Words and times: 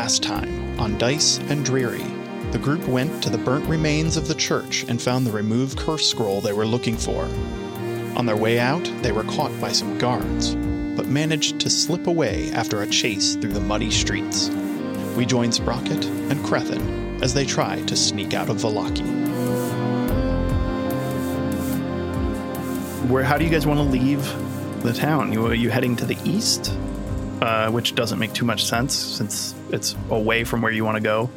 last 0.00 0.22
time, 0.22 0.80
on 0.80 0.96
Dice 0.96 1.36
and 1.50 1.62
Dreary, 1.62 2.06
the 2.52 2.58
group 2.58 2.82
went 2.88 3.22
to 3.22 3.28
the 3.28 3.36
burnt 3.36 3.66
remains 3.66 4.16
of 4.16 4.28
the 4.28 4.34
church 4.34 4.82
and 4.88 5.00
found 5.00 5.26
the 5.26 5.30
removed 5.30 5.76
curse 5.76 6.08
scroll 6.08 6.40
they 6.40 6.54
were 6.54 6.64
looking 6.64 6.96
for. 6.96 7.24
On 8.16 8.24
their 8.24 8.38
way 8.38 8.58
out, 8.58 8.82
they 9.02 9.12
were 9.12 9.24
caught 9.24 9.52
by 9.60 9.72
some 9.72 9.98
guards, 9.98 10.54
but 10.96 11.06
managed 11.06 11.60
to 11.60 11.68
slip 11.68 12.06
away 12.06 12.50
after 12.52 12.80
a 12.80 12.86
chase 12.86 13.34
through 13.34 13.52
the 13.52 13.60
muddy 13.60 13.90
streets. 13.90 14.48
We 15.18 15.26
join 15.26 15.52
Sprocket 15.52 16.02
and 16.06 16.42
Crethin 16.46 17.22
as 17.22 17.34
they 17.34 17.44
try 17.44 17.82
to 17.82 17.94
sneak 17.94 18.32
out 18.32 18.48
of 18.48 18.56
Vallaki. 18.56 19.04
Where? 23.10 23.22
How 23.22 23.36
do 23.36 23.44
you 23.44 23.50
guys 23.50 23.66
want 23.66 23.80
to 23.80 23.84
leave 23.84 24.22
the 24.82 24.94
town? 24.94 25.30
You 25.30 25.48
are 25.48 25.54
you 25.54 25.68
heading 25.68 25.94
to 25.96 26.06
the 26.06 26.16
east, 26.24 26.74
uh, 27.40 27.70
which 27.70 27.94
doesn't 27.94 28.18
make 28.18 28.32
too 28.32 28.44
much 28.44 28.64
sense 28.64 28.94
since 28.94 29.54
it's 29.70 29.94
away 30.10 30.44
from 30.44 30.62
where 30.62 30.72
you 30.72 30.84
want 30.84 30.96
to 30.96 31.02
go, 31.02 31.30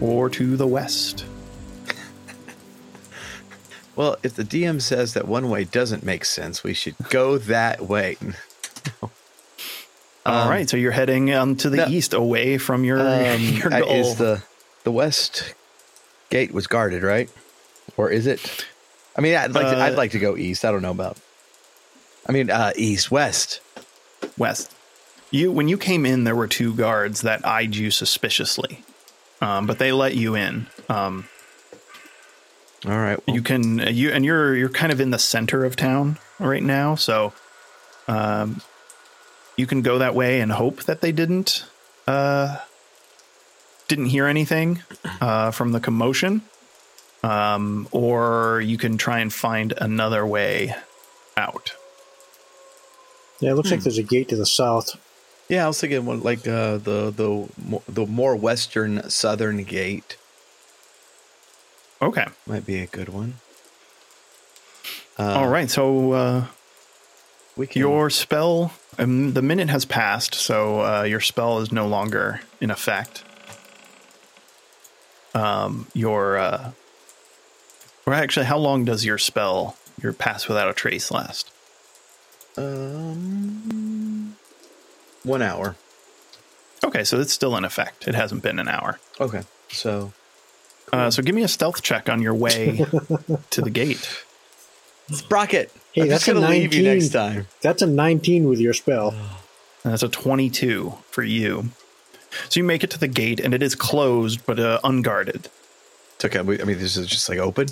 or 0.00 0.28
to 0.30 0.56
the 0.56 0.66
west? 0.66 1.24
Well, 3.96 4.16
if 4.22 4.34
the 4.34 4.44
DM 4.44 4.80
says 4.80 5.12
that 5.12 5.28
one 5.28 5.50
way 5.50 5.64
doesn't 5.64 6.02
make 6.04 6.24
sense, 6.24 6.64
we 6.64 6.72
should 6.72 6.94
go 7.10 7.36
that 7.36 7.82
way. 7.82 8.16
All 10.24 10.48
right, 10.48 10.70
so 10.70 10.76
you're 10.78 10.92
heading 10.92 11.32
um, 11.34 11.56
to 11.56 11.68
the 11.68 11.78
no. 11.78 11.86
east, 11.88 12.14
away 12.14 12.56
from 12.56 12.84
your 12.84 12.98
Um, 12.98 13.42
your 13.42 13.74
uh, 13.74 13.80
goal. 13.80 13.90
is 13.90 14.16
the 14.16 14.42
the 14.84 14.92
west 14.92 15.54
gate 16.30 16.52
was 16.52 16.66
guarded, 16.66 17.02
right? 17.02 17.28
Or 17.98 18.10
is 18.10 18.26
it? 18.26 18.64
I 19.16 19.20
mean, 19.20 19.34
I'd 19.34 19.52
like 19.52 19.66
to, 19.66 19.78
Uh, 19.78 19.84
I'd 19.84 19.96
like 19.96 20.12
to 20.12 20.18
go 20.18 20.36
east. 20.36 20.64
I 20.64 20.70
don't 20.70 20.82
know 20.82 20.92
about. 20.92 21.18
I 22.26 22.32
mean, 22.32 22.48
uh, 22.48 22.72
east, 22.76 23.10
west. 23.10 23.60
west. 24.38 24.74
You 25.30 25.52
when 25.52 25.68
you 25.68 25.78
came 25.78 26.04
in, 26.04 26.24
there 26.24 26.34
were 26.34 26.48
two 26.48 26.74
guards 26.74 27.22
that 27.22 27.46
eyed 27.46 27.76
you 27.76 27.90
suspiciously, 27.90 28.82
um, 29.40 29.66
but 29.66 29.78
they 29.78 29.92
let 29.92 30.16
you 30.16 30.34
in. 30.34 30.66
Um, 30.88 31.28
All 32.84 32.98
right. 32.98 33.18
well, 33.26 33.36
you 33.36 33.42
can 33.42 33.78
you 33.94 34.10
and 34.10 34.24
you're 34.24 34.56
you're 34.56 34.68
kind 34.68 34.90
of 34.90 35.00
in 35.00 35.10
the 35.10 35.18
center 35.18 35.64
of 35.64 35.76
town 35.76 36.18
right 36.40 36.62
now, 36.62 36.96
so 36.96 37.32
um, 38.08 38.60
you 39.56 39.66
can 39.66 39.82
go 39.82 39.98
that 39.98 40.14
way 40.14 40.40
and 40.40 40.50
hope 40.50 40.82
that 40.84 41.00
they 41.00 41.12
didn't 41.12 41.64
uh, 42.08 42.58
didn't 43.86 44.06
hear 44.06 44.26
anything 44.26 44.82
uh, 45.20 45.52
from 45.52 45.70
the 45.70 45.80
commotion, 45.80 46.42
um, 47.22 47.86
or 47.92 48.60
you 48.60 48.76
can 48.76 48.98
try 48.98 49.20
and 49.20 49.32
find 49.32 49.74
another 49.76 50.26
way 50.26 50.74
out. 51.36 51.74
Yeah, 53.38 53.52
it 53.52 53.54
looks 53.54 53.70
like 53.70 53.80
there's 53.80 53.96
a 53.96 54.02
gate 54.02 54.28
to 54.30 54.36
the 54.36 54.44
south. 54.44 54.96
Yeah, 55.50 55.64
I 55.64 55.68
was 55.68 55.80
thinking 55.80 56.06
one 56.06 56.22
like 56.22 56.46
uh, 56.48 56.78
the 56.78 57.10
the 57.10 57.80
the 57.88 58.06
more 58.06 58.36
western 58.36 59.10
southern 59.10 59.64
gate 59.64 60.16
Okay. 62.02 62.24
might 62.46 62.64
be 62.64 62.78
a 62.78 62.86
good 62.86 63.10
one. 63.10 63.34
Uh, 65.18 65.34
All 65.34 65.48
right. 65.48 65.70
So 65.70 66.12
uh, 66.12 66.46
we 67.56 67.66
can. 67.66 67.80
Your 67.80 68.08
spell, 68.08 68.72
um, 68.98 69.34
the 69.34 69.42
minute 69.42 69.68
has 69.68 69.84
passed, 69.84 70.34
so 70.34 70.80
uh, 70.80 71.02
your 71.02 71.20
spell 71.20 71.58
is 71.58 71.70
no 71.70 71.86
longer 71.86 72.40
in 72.60 72.70
effect. 72.70 73.22
Um, 75.34 75.88
your, 75.94 76.38
uh, 76.38 76.72
or 78.06 78.14
actually, 78.14 78.46
how 78.46 78.58
long 78.58 78.84
does 78.84 79.04
your 79.04 79.18
spell, 79.18 79.76
your 80.02 80.12
pass 80.12 80.48
without 80.48 80.70
a 80.70 80.72
trace, 80.72 81.10
last? 81.10 81.50
um 82.56 84.34
one 85.22 85.42
hour. 85.42 85.76
Okay, 86.84 87.04
so 87.04 87.20
it's 87.20 87.32
still 87.32 87.56
in 87.56 87.64
effect. 87.64 88.08
It 88.08 88.14
hasn't 88.14 88.42
been 88.42 88.58
an 88.58 88.68
hour. 88.68 88.98
Okay, 89.20 89.42
so 89.68 90.12
Uh, 90.92 91.10
so 91.10 91.22
give 91.22 91.34
me 91.34 91.42
a 91.42 91.48
stealth 91.48 91.82
check 91.82 92.08
on 92.08 92.20
your 92.22 92.34
way 92.34 92.84
to 93.50 93.60
the 93.60 93.70
gate. 93.70 94.08
Sprocket. 95.12 95.70
Hey, 95.92 96.02
I'm 96.02 96.08
that's 96.08 96.26
a 96.28 96.34
gonna 96.34 96.48
leave 96.48 96.72
you 96.72 96.82
19. 96.82 96.84
next 96.84 97.08
time. 97.10 97.46
That's 97.62 97.82
a 97.82 97.86
19 97.86 98.48
with 98.48 98.60
your 98.60 98.72
spell. 98.74 99.14
And 99.82 99.92
that's 99.94 100.02
a 100.02 100.10
22 100.10 100.92
for 101.10 101.22
you. 101.22 101.70
So 102.50 102.60
you 102.60 102.64
make 102.64 102.84
it 102.84 102.90
to 102.90 102.98
the 102.98 103.08
gate, 103.08 103.40
and 103.40 103.54
it 103.54 103.62
is 103.62 103.74
closed 103.74 104.44
but 104.44 104.60
uh, 104.60 104.78
unguarded. 104.84 105.48
It's 106.16 106.24
okay. 106.26 106.38
I 106.40 106.42
mean, 106.42 106.78
this 106.78 106.98
is 106.98 107.06
just 107.06 107.26
like 107.30 107.38
open. 107.38 107.68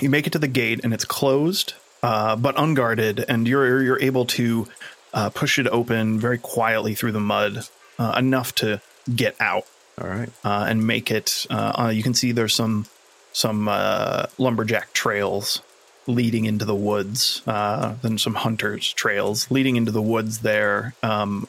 you 0.00 0.10
make 0.10 0.26
it 0.26 0.32
to 0.32 0.40
the 0.40 0.48
gate 0.48 0.80
and 0.82 0.92
it's 0.92 1.04
closed 1.04 1.74
uh, 2.02 2.34
but 2.34 2.56
unguarded 2.58 3.24
and 3.28 3.46
you're 3.46 3.80
you're 3.84 4.02
able 4.02 4.24
to 4.26 4.66
uh, 5.12 5.30
push 5.30 5.58
it 5.58 5.66
open 5.68 6.18
very 6.18 6.38
quietly 6.38 6.94
through 6.94 7.12
the 7.12 7.20
mud 7.20 7.66
uh, 7.98 8.14
enough 8.16 8.54
to 8.54 8.80
get 9.14 9.36
out 9.40 9.66
All 10.00 10.08
right. 10.08 10.30
uh, 10.44 10.66
and 10.68 10.86
make 10.86 11.10
it 11.10 11.46
uh, 11.50 11.72
uh, 11.78 11.88
you 11.88 12.02
can 12.02 12.14
see 12.14 12.32
there's 12.32 12.54
some 12.54 12.86
some 13.32 13.68
uh, 13.68 14.26
lumberjack 14.38 14.92
trails 14.92 15.62
leading 16.06 16.44
into 16.46 16.64
the 16.64 16.74
woods 16.74 17.42
uh, 17.46 17.94
then 18.02 18.18
some 18.18 18.34
hunters 18.34 18.92
trails 18.92 19.50
leading 19.50 19.76
into 19.76 19.92
the 19.92 20.02
woods 20.02 20.40
there 20.40 20.94
um, 21.02 21.46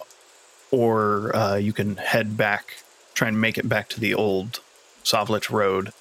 or 0.71 1.35
uh, 1.35 1.55
you 1.55 1.73
can 1.73 1.95
head 1.97 2.37
back 2.37 2.83
try 3.13 3.27
and 3.27 3.39
make 3.39 3.57
it 3.57 3.67
back 3.69 3.89
to 3.89 3.99
the 3.99 4.13
old 4.13 4.59
Svalich 5.03 5.49
road 5.49 5.91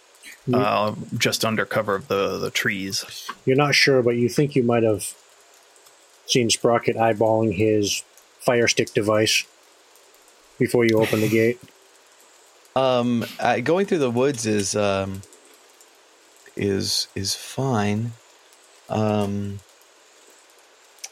uh, 0.53 0.95
just 1.17 1.45
under 1.45 1.65
cover 1.65 1.95
of 1.95 2.09
the, 2.09 2.39
the 2.39 2.51
trees. 2.51 3.29
You're 3.45 3.57
not 3.57 3.75
sure, 3.75 4.03
but 4.03 4.17
you 4.17 4.29
think 4.29 4.57
you 4.57 4.63
might 4.63 4.83
have 4.83 5.15
seen 6.27 6.51
Sprocket 6.51 6.97
eyeballing 6.97 7.55
his 7.55 8.05
fire 8.41 8.69
stick 8.69 8.93
device 8.95 9.45
before 10.59 10.85
you 10.85 11.01
open 11.01 11.21
the 11.21 11.29
gate. 11.41 11.61
Um, 12.75 13.25
uh, 13.39 13.61
going 13.61 13.87
through 13.87 13.99
the 13.99 14.11
woods 14.11 14.47
is 14.47 14.75
um 14.75 15.23
is 16.57 17.09
is 17.15 17.35
fine. 17.35 18.13
Um, 18.89 19.61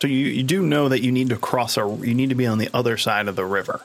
So 0.01 0.09
you, 0.09 0.27
you 0.27 0.43
do 0.43 0.63
know 0.63 0.89
that 0.89 1.03
you 1.03 1.13
need 1.13 1.29
to 1.29 1.37
cross 1.37 1.77
a 1.77 1.83
you 2.03 2.15
need 2.15 2.31
to 2.31 2.35
be 2.35 2.47
on 2.47 2.59
the 2.59 2.71
other 2.73 2.97
side 2.97 3.29
of 3.29 3.37
the 3.37 3.45
river. 3.45 3.83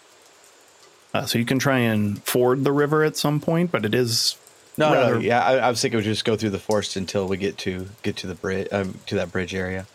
Uh, 1.14 1.26
so 1.26 1.38
you 1.38 1.46
can 1.46 1.60
try 1.60 1.80
and 1.80 2.24
ford 2.24 2.64
the 2.64 2.72
river 2.72 3.04
at 3.04 3.16
some 3.18 3.40
point, 3.40 3.72
but 3.72 3.86
it 3.86 3.94
is 3.94 4.38
no, 4.78 4.94
no, 4.94 5.20
yeah. 5.20 5.42
I, 5.42 5.58
I 5.58 5.70
was 5.70 5.82
thinking 5.82 5.98
we 5.98 6.04
just 6.04 6.26
go 6.26 6.36
through 6.36 6.50
the 6.50 6.60
forest 6.60 6.96
until 6.98 7.28
we 7.28 7.38
get 7.38 7.58
to 7.60 7.88
get 8.04 8.18
to 8.18 8.28
the 8.28 8.36
bridge, 8.36 8.68
um, 8.72 9.00
to 9.06 9.16
that 9.16 9.32
bridge 9.32 9.56
area. 9.56 9.88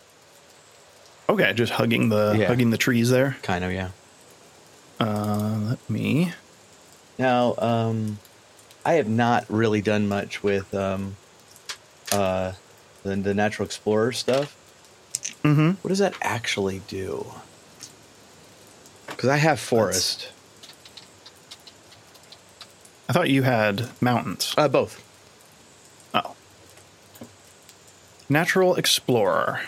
Okay. 1.30 1.52
Just 1.52 1.72
hugging 1.72 2.08
the 2.08 2.36
Yeah. 2.38 2.46
hugging 2.46 2.70
the 2.70 2.76
trees 2.78 3.10
there. 3.10 3.36
Kind 3.42 3.64
of, 3.64 3.72
yeah. 3.72 3.90
Uh, 4.98 5.58
let 5.70 5.90
me. 5.90 6.32
Now, 7.18 7.54
um, 7.58 8.18
I 8.84 8.94
have 8.94 9.08
not 9.08 9.44
really 9.48 9.80
done 9.82 10.08
much 10.08 10.42
with 10.42 10.72
um, 10.74 11.16
uh, 12.12 12.52
the, 13.02 13.16
the 13.16 13.34
natural 13.34 13.66
explorer 13.66 14.12
stuff. 14.12 14.56
Mm-hmm. 15.42 15.70
What 15.82 15.88
does 15.88 15.98
that 16.00 16.14
actually 16.20 16.82
do? 16.88 17.26
Because 19.06 19.28
I 19.28 19.36
have 19.36 19.58
forest. 19.60 20.30
I 23.08 23.12
thought 23.12 23.28
you 23.30 23.42
had 23.42 23.88
mountains. 24.00 24.54
Uh, 24.56 24.68
both. 24.68 25.02
Oh. 26.14 26.34
Natural 28.28 28.76
explorer. 28.76 29.60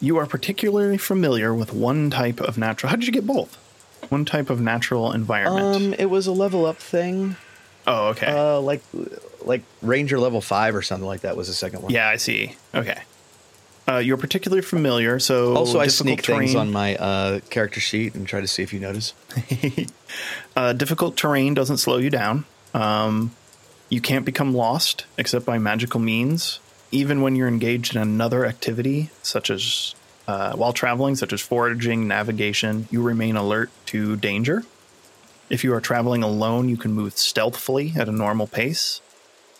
You 0.00 0.16
are 0.16 0.26
particularly 0.26 0.98
familiar 0.98 1.54
with 1.54 1.72
one 1.72 2.10
type 2.10 2.40
of 2.40 2.56
natural. 2.56 2.90
How 2.90 2.96
did 2.96 3.06
you 3.06 3.12
get 3.12 3.26
both? 3.26 3.56
One 4.08 4.24
type 4.24 4.50
of 4.50 4.60
natural 4.60 5.12
environment. 5.12 5.76
Um, 5.76 5.94
it 5.98 6.06
was 6.06 6.26
a 6.26 6.32
level 6.32 6.64
up 6.66 6.78
thing. 6.78 7.36
oh, 7.86 8.08
okay. 8.08 8.26
Uh, 8.26 8.60
like 8.60 8.82
like 9.44 9.62
Ranger 9.82 10.18
level 10.18 10.40
five 10.40 10.74
or 10.74 10.82
something 10.82 11.06
like 11.06 11.20
that 11.20 11.36
was 11.36 11.48
the 11.48 11.54
second 11.54 11.82
one. 11.82 11.92
yeah, 11.92 12.08
I 12.08 12.16
see. 12.16 12.56
Okay. 12.74 12.98
Uh, 13.88 13.98
you're 13.98 14.16
particularly 14.18 14.62
familiar, 14.62 15.18
so 15.18 15.56
Also, 15.56 15.80
I 15.80 15.88
sneak 15.88 16.24
things 16.24 16.54
on 16.54 16.70
my 16.70 16.94
uh, 16.96 17.40
character 17.50 17.80
sheet 17.80 18.14
and 18.14 18.26
try 18.26 18.40
to 18.40 18.46
see 18.46 18.62
if 18.62 18.72
you 18.72 18.78
notice. 18.78 19.14
uh, 20.56 20.72
difficult 20.74 21.16
terrain 21.16 21.54
doesn't 21.54 21.78
slow 21.78 21.96
you 21.96 22.08
down. 22.10 22.44
Um, 22.72 23.32
you 23.88 24.00
can't 24.00 24.24
become 24.24 24.54
lost 24.54 25.06
except 25.18 25.44
by 25.44 25.58
magical 25.58 25.98
means, 25.98 26.60
even 26.90 27.22
when 27.22 27.36
you're 27.36 27.48
engaged 27.48 27.94
in 27.94 28.02
another 28.02 28.44
activity, 28.46 29.10
such 29.22 29.50
as 29.50 29.94
uh, 30.28 30.52
while 30.54 30.72
traveling, 30.72 31.16
such 31.16 31.32
as 31.32 31.40
foraging, 31.40 32.06
navigation. 32.06 32.86
You 32.90 33.02
remain 33.02 33.36
alert 33.36 33.70
to 33.86 34.16
danger. 34.16 34.62
If 35.48 35.64
you 35.64 35.74
are 35.74 35.80
traveling 35.80 36.22
alone, 36.22 36.68
you 36.68 36.76
can 36.76 36.92
move 36.92 37.16
stealthily 37.18 37.92
at 37.96 38.08
a 38.08 38.12
normal 38.12 38.46
pace. 38.46 39.00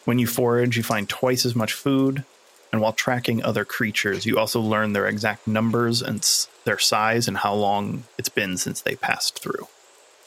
When 0.04 0.18
you 0.20 0.26
forage, 0.26 0.76
you 0.76 0.82
find 0.82 1.08
twice 1.08 1.44
as 1.44 1.56
much 1.56 1.72
food. 1.72 2.24
And 2.72 2.80
while 2.80 2.92
tracking 2.92 3.42
other 3.42 3.64
creatures, 3.64 4.24
you 4.26 4.38
also 4.38 4.60
learn 4.60 4.92
their 4.92 5.08
exact 5.08 5.48
numbers 5.48 6.00
and 6.02 6.18
s- 6.20 6.46
their 6.64 6.78
size 6.78 7.26
and 7.26 7.38
how 7.38 7.52
long 7.54 8.04
it's 8.16 8.28
been 8.28 8.56
since 8.56 8.80
they 8.80 8.94
passed 8.94 9.40
through. 9.40 9.66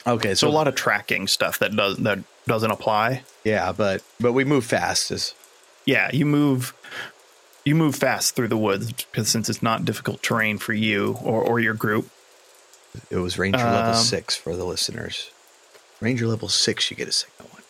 Okay, 0.06 0.36
So 0.36 0.50
a 0.50 0.52
lot 0.52 0.68
of 0.68 0.76
tracking 0.76 1.28
stuff 1.28 1.60
that 1.60 1.74
does 1.74 1.96
that 2.00 2.20
doesn't 2.46 2.72
apply. 2.72 3.24
yeah, 3.46 3.72
but 3.72 4.04
but 4.20 4.34
we 4.34 4.44
move 4.44 4.66
fast. 4.66 5.10
Is 5.12 5.34
Yeah, 5.86 6.10
you 6.14 6.26
move 6.26 6.74
you 7.66 7.76
move 7.76 7.96
fast 7.96 8.36
through 8.36 8.50
the 8.50 8.58
woods 8.58 8.92
because 8.92 9.30
since 9.30 9.50
it's 9.50 9.64
not 9.64 9.86
difficult 9.86 10.22
terrain 10.22 10.58
for 10.58 10.74
you 10.74 11.18
or, 11.24 11.42
or 11.42 11.60
your 11.60 11.74
group. 11.74 12.10
it 13.10 13.18
was 13.18 13.38
Ranger 13.38 13.58
level 13.58 13.94
Um, 13.94 13.96
six 13.96 14.36
for 14.36 14.56
the 14.56 14.66
listeners. 14.66 15.30
Ranger 16.02 16.28
level 16.28 16.50
six, 16.50 16.92
you 16.92 16.98
get 16.98 17.08
a 17.08 17.14
second 17.14 17.48
one. 17.52 17.62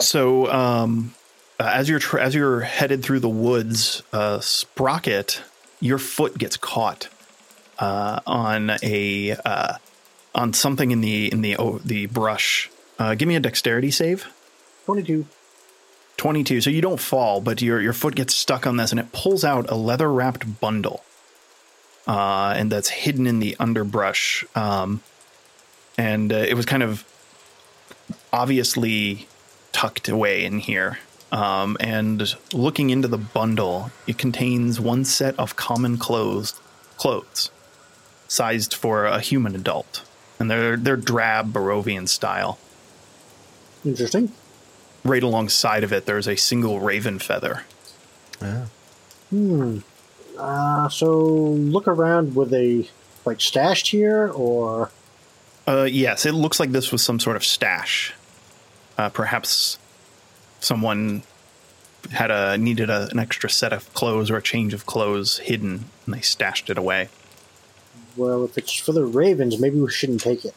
So, 0.00 0.50
um, 0.50 1.14
uh, 1.60 1.70
as 1.72 1.88
you're 1.88 1.98
tr- 2.00 2.18
as 2.18 2.34
you're 2.34 2.60
headed 2.60 3.04
through 3.04 3.20
the 3.20 3.28
woods, 3.28 4.02
uh, 4.12 4.40
Sprocket, 4.40 5.42
your 5.78 5.98
foot 5.98 6.38
gets 6.38 6.56
caught 6.56 7.08
uh, 7.78 8.20
on 8.26 8.72
a 8.82 9.32
uh, 9.44 9.74
on 10.34 10.52
something 10.52 10.90
in 10.90 11.00
the 11.00 11.30
in 11.30 11.42
the 11.42 11.56
oh, 11.56 11.78
the 11.84 12.06
brush. 12.06 12.70
Uh, 12.98 13.14
give 13.14 13.28
me 13.28 13.36
a 13.36 13.40
dexterity 13.40 13.90
save. 13.90 14.26
22. 14.86 15.26
22. 16.20 16.60
So 16.60 16.68
you 16.68 16.82
don't 16.82 17.00
fall, 17.00 17.40
but 17.40 17.62
your 17.62 17.80
your 17.80 17.94
foot 17.94 18.14
gets 18.14 18.34
stuck 18.34 18.66
on 18.66 18.76
this 18.76 18.90
and 18.90 19.00
it 19.00 19.10
pulls 19.10 19.42
out 19.42 19.70
a 19.70 19.74
leather 19.74 20.12
wrapped 20.12 20.60
bundle. 20.60 21.02
Uh, 22.06 22.52
and 22.54 22.70
that's 22.70 22.90
hidden 22.90 23.26
in 23.26 23.40
the 23.40 23.56
underbrush. 23.58 24.44
Um, 24.54 25.00
and 25.96 26.30
uh, 26.30 26.36
it 26.36 26.54
was 26.54 26.66
kind 26.66 26.82
of 26.82 27.06
obviously 28.34 29.28
tucked 29.72 30.10
away 30.10 30.44
in 30.44 30.58
here. 30.58 30.98
Um, 31.32 31.78
and 31.80 32.36
looking 32.52 32.90
into 32.90 33.08
the 33.08 33.16
bundle, 33.16 33.90
it 34.06 34.18
contains 34.18 34.78
one 34.78 35.06
set 35.06 35.38
of 35.38 35.56
common 35.56 35.96
clothes, 35.96 36.60
clothes, 36.98 37.50
sized 38.28 38.74
for 38.74 39.06
a 39.06 39.20
human 39.20 39.54
adult, 39.54 40.06
and 40.38 40.50
they're 40.50 40.76
they're 40.76 40.96
drab 40.96 41.54
Barovian 41.54 42.06
style. 42.08 42.58
Interesting. 43.86 44.32
Right 45.04 45.22
alongside 45.22 45.82
of 45.84 45.92
it, 45.92 46.06
there's 46.06 46.28
a 46.28 46.36
single 46.36 46.80
raven 46.80 47.18
feather. 47.18 47.64
Yeah. 48.42 48.66
Hmm. 49.30 49.78
Uh, 50.38 50.88
so 50.88 51.16
look 51.18 51.86
around. 51.88 52.34
Were 52.34 52.44
they 52.46 52.88
like 53.24 53.40
stashed 53.40 53.88
here, 53.88 54.28
or 54.34 54.90
Uh, 55.66 55.84
yes, 55.90 56.24
it 56.26 56.32
looks 56.32 56.58
like 56.60 56.72
this 56.72 56.90
was 56.92 57.02
some 57.02 57.20
sort 57.20 57.36
of 57.36 57.44
stash. 57.44 58.14
Uh, 58.98 59.08
perhaps 59.08 59.78
someone 60.60 61.22
had 62.12 62.30
a 62.30 62.56
needed 62.58 62.90
a, 62.90 63.08
an 63.10 63.18
extra 63.18 63.48
set 63.50 63.72
of 63.72 63.92
clothes 63.94 64.30
or 64.30 64.36
a 64.38 64.42
change 64.42 64.72
of 64.74 64.86
clothes 64.86 65.38
hidden, 65.38 65.84
and 66.06 66.14
they 66.14 66.20
stashed 66.20 66.68
it 66.70 66.76
away. 66.78 67.08
well, 68.16 68.44
if 68.44 68.56
it's 68.58 68.72
for 68.74 68.92
the 68.92 69.04
ravens, 69.04 69.58
maybe 69.60 69.78
we 69.80 69.90
shouldn't 69.90 70.20
take 70.20 70.44
it. 70.44 70.54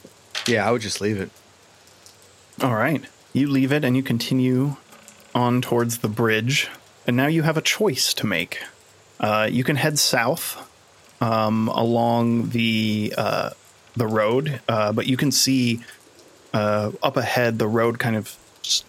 Yeah, 0.47 0.67
I 0.67 0.71
would 0.71 0.81
just 0.81 0.99
leave 1.01 1.19
it. 1.19 1.29
All 2.61 2.75
right, 2.75 3.03
you 3.33 3.47
leave 3.49 3.71
it 3.71 3.83
and 3.83 3.97
you 3.97 4.03
continue 4.03 4.77
on 5.35 5.61
towards 5.61 5.97
the 5.97 6.07
bridge, 6.07 6.69
and 7.07 7.17
now 7.17 7.27
you 7.27 7.41
have 7.41 7.57
a 7.57 7.61
choice 7.61 8.13
to 8.13 8.27
make. 8.27 8.61
Uh, 9.19 9.49
you 9.51 9.63
can 9.63 9.75
head 9.75 9.97
south 9.97 10.69
um, 11.19 11.67
along 11.69 12.49
the 12.49 13.13
uh, 13.17 13.49
the 13.95 14.07
road, 14.07 14.61
uh, 14.69 14.91
but 14.91 15.07
you 15.07 15.17
can 15.17 15.31
see 15.31 15.81
uh, 16.53 16.91
up 17.01 17.17
ahead 17.17 17.57
the 17.57 17.67
road 17.67 17.99
kind 17.99 18.15
of 18.15 18.37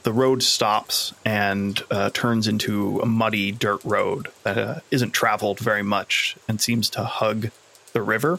the 0.05 0.13
road 0.13 0.43
stops 0.43 1.13
and 1.25 1.83
uh, 1.91 2.11
turns 2.11 2.47
into 2.47 3.01
a 3.01 3.07
muddy 3.07 3.51
dirt 3.51 3.85
road 3.85 4.29
that 4.45 4.57
uh, 4.57 4.81
isn't 4.91 5.11
traveled 5.11 5.59
very 5.59 5.83
much 5.83 6.37
and 6.47 6.61
seems 6.61 6.89
to 6.91 7.03
hug 7.03 7.51
the 7.93 8.03
river. 8.03 8.39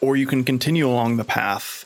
Or 0.00 0.16
you 0.16 0.26
can 0.26 0.44
continue 0.44 0.88
along 0.88 1.16
the 1.16 1.24
path 1.24 1.84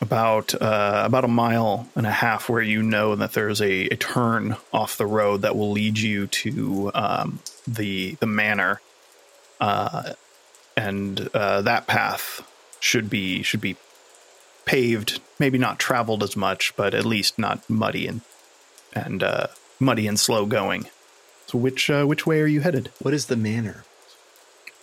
about 0.00 0.54
uh, 0.54 1.02
about 1.04 1.24
a 1.24 1.28
mile 1.28 1.88
and 1.94 2.06
a 2.06 2.10
half, 2.10 2.48
where 2.48 2.62
you 2.62 2.82
know 2.82 3.16
that 3.16 3.32
there's 3.32 3.60
a, 3.60 3.86
a 3.88 3.96
turn 3.96 4.56
off 4.72 4.96
the 4.96 5.06
road 5.06 5.42
that 5.42 5.56
will 5.56 5.70
lead 5.70 5.98
you 5.98 6.26
to 6.26 6.90
um, 6.94 7.40
the 7.66 8.16
the 8.20 8.26
manor, 8.26 8.80
uh, 9.60 10.12
and 10.76 11.28
uh, 11.34 11.62
that 11.62 11.86
path 11.86 12.46
should 12.80 13.08
be 13.08 13.42
should 13.42 13.60
be 13.60 13.76
paved, 14.64 15.20
maybe 15.38 15.58
not 15.58 15.78
traveled 15.78 16.22
as 16.22 16.36
much, 16.36 16.74
but 16.76 16.92
at 16.92 17.06
least 17.06 17.38
not 17.38 17.68
muddy 17.68 18.06
and 18.06 18.20
and 18.92 19.22
uh, 19.22 19.46
muddy 19.80 20.06
and 20.06 20.20
slow 20.20 20.46
going. 20.46 20.86
So 21.46 21.58
which 21.58 21.88
uh, 21.88 22.04
which 22.04 22.26
way 22.26 22.40
are 22.40 22.46
you 22.46 22.60
headed? 22.60 22.90
What 23.00 23.14
is 23.14 23.26
the 23.26 23.36
manor? 23.36 23.84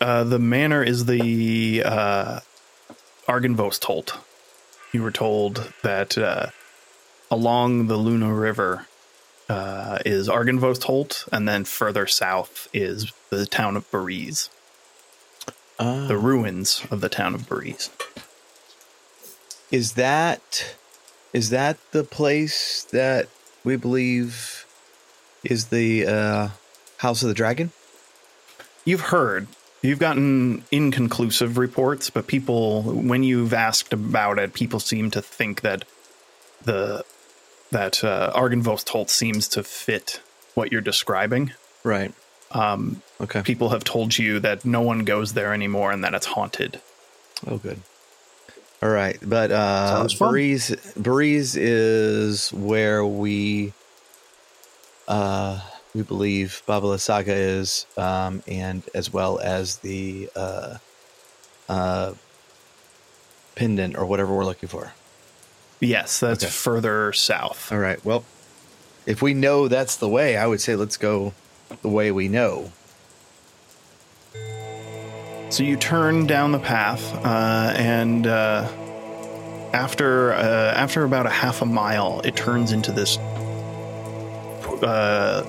Uh, 0.02 0.24
the 0.24 0.40
manor 0.40 0.84
is 0.84 1.06
the 1.06 1.84
uh, 1.86 2.40
Argynvostholt. 3.28 4.18
You 4.94 5.02
were 5.02 5.12
told 5.12 5.74
that 5.82 6.18
uh, 6.18 6.48
along 7.32 7.88
the 7.88 7.98
Luna 7.98 8.32
River 8.34 8.86
uh, 9.50 9.98
is 10.06 10.30
Argynvostholt, 10.30 11.28
and 11.32 11.48
then 11.48 11.66
further 11.66 12.06
south 12.08 12.68
is 12.74 13.12
the 13.30 13.46
town 13.46 13.76
of 13.76 13.90
Berez, 13.92 14.50
Uh, 15.80 16.08
the 16.08 16.18
ruins 16.18 16.86
of 16.92 17.02
the 17.02 17.10
town 17.10 17.34
of 17.34 17.42
Berez. 17.50 17.90
is 19.72 19.94
that 19.94 20.76
is 21.34 21.50
that 21.50 21.78
the 21.92 22.04
place 22.04 22.84
that 22.92 23.28
we 23.64 23.76
believe 23.76 24.66
is 25.44 25.70
the 25.70 26.06
uh, 26.06 26.50
House 26.98 27.24
of 27.24 27.28
the 27.30 27.34
Dragon? 27.34 27.72
You've 28.86 29.10
heard, 29.10 29.48
you've 29.84 30.00
gotten 30.00 30.64
inconclusive 30.72 31.60
reports, 31.60 32.10
but 32.10 32.26
people, 32.26 32.82
when 32.82 33.22
you've 33.24 33.54
asked 33.54 33.94
about 33.94 34.40
it, 34.40 34.54
people 34.54 34.80
seem 34.80 35.12
to 35.12 35.22
think 35.22 35.62
that 35.62 35.86
the 36.64 37.06
that 37.72 38.04
uh, 38.04 38.32
Argynvostholt 38.36 39.10
seems 39.10 39.48
to 39.50 39.64
fit 39.64 40.22
what 40.56 40.72
you're 40.72 40.82
describing. 40.82 41.54
Right. 41.84 42.12
Um, 42.52 43.02
Okay. 43.22 43.42
people 43.42 43.70
have 43.70 43.84
told 43.84 44.18
you 44.18 44.40
that 44.42 44.64
no 44.66 44.82
one 44.82 45.06
goes 45.06 45.34
there 45.34 45.54
anymore 45.54 45.92
and 45.92 46.04
that 46.04 46.14
it's 46.14 46.26
haunted. 46.28 46.82
Oh, 47.48 47.58
good. 47.58 47.80
All 48.82 48.90
right, 48.90 49.18
but 49.24 49.50
uh, 49.52 49.88
Sounds 49.98 50.14
fun. 50.14 50.30
Breeze 50.32 50.76
Breeze 50.98 51.56
is 51.56 52.52
where 52.52 53.06
we 53.06 53.72
uh, 55.08 55.62
we 55.94 56.02
believe 56.02 56.62
Baba 56.66 56.88
Lysaga 56.88 57.28
is, 57.30 57.86
um, 57.98 58.42
and 58.48 58.84
as 58.94 59.12
well 59.12 59.40
as 59.40 59.78
the 59.78 60.30
uh, 60.36 60.78
uh, 61.70 62.14
pendant 63.56 63.96
or 63.98 64.06
whatever 64.06 64.34
we're 64.34 64.46
looking 64.46 64.70
for. 64.70 64.94
Yes, 65.80 66.20
that's 66.20 66.44
Okay. 66.44 66.52
further 66.52 67.14
south. 67.14 67.72
All 67.72 67.78
right. 67.78 68.04
Well, 68.06 68.24
if 69.06 69.22
we 69.22 69.34
know 69.34 69.68
that's 69.68 69.98
the 69.98 70.08
way, 70.08 70.38
I 70.38 70.48
would 70.48 70.62
say 70.62 70.76
let's 70.76 70.98
go 70.98 71.34
the 71.82 71.90
way 71.90 72.12
we 72.12 72.28
know. 72.30 72.72
So 75.50 75.62
you 75.62 75.76
turn 75.76 76.26
down 76.26 76.52
the 76.52 76.60
path, 76.60 77.14
uh, 77.24 77.74
and 77.76 78.26
uh, 78.26 78.68
after 79.74 80.34
uh, 80.34 80.74
after 80.74 81.04
about 81.04 81.28
a 81.28 81.30
half 81.30 81.62
a 81.62 81.66
mile, 81.66 82.22
it 82.24 82.36
turns 82.36 82.72
into 82.72 82.92
this 82.92 83.18
uh, 84.82 85.44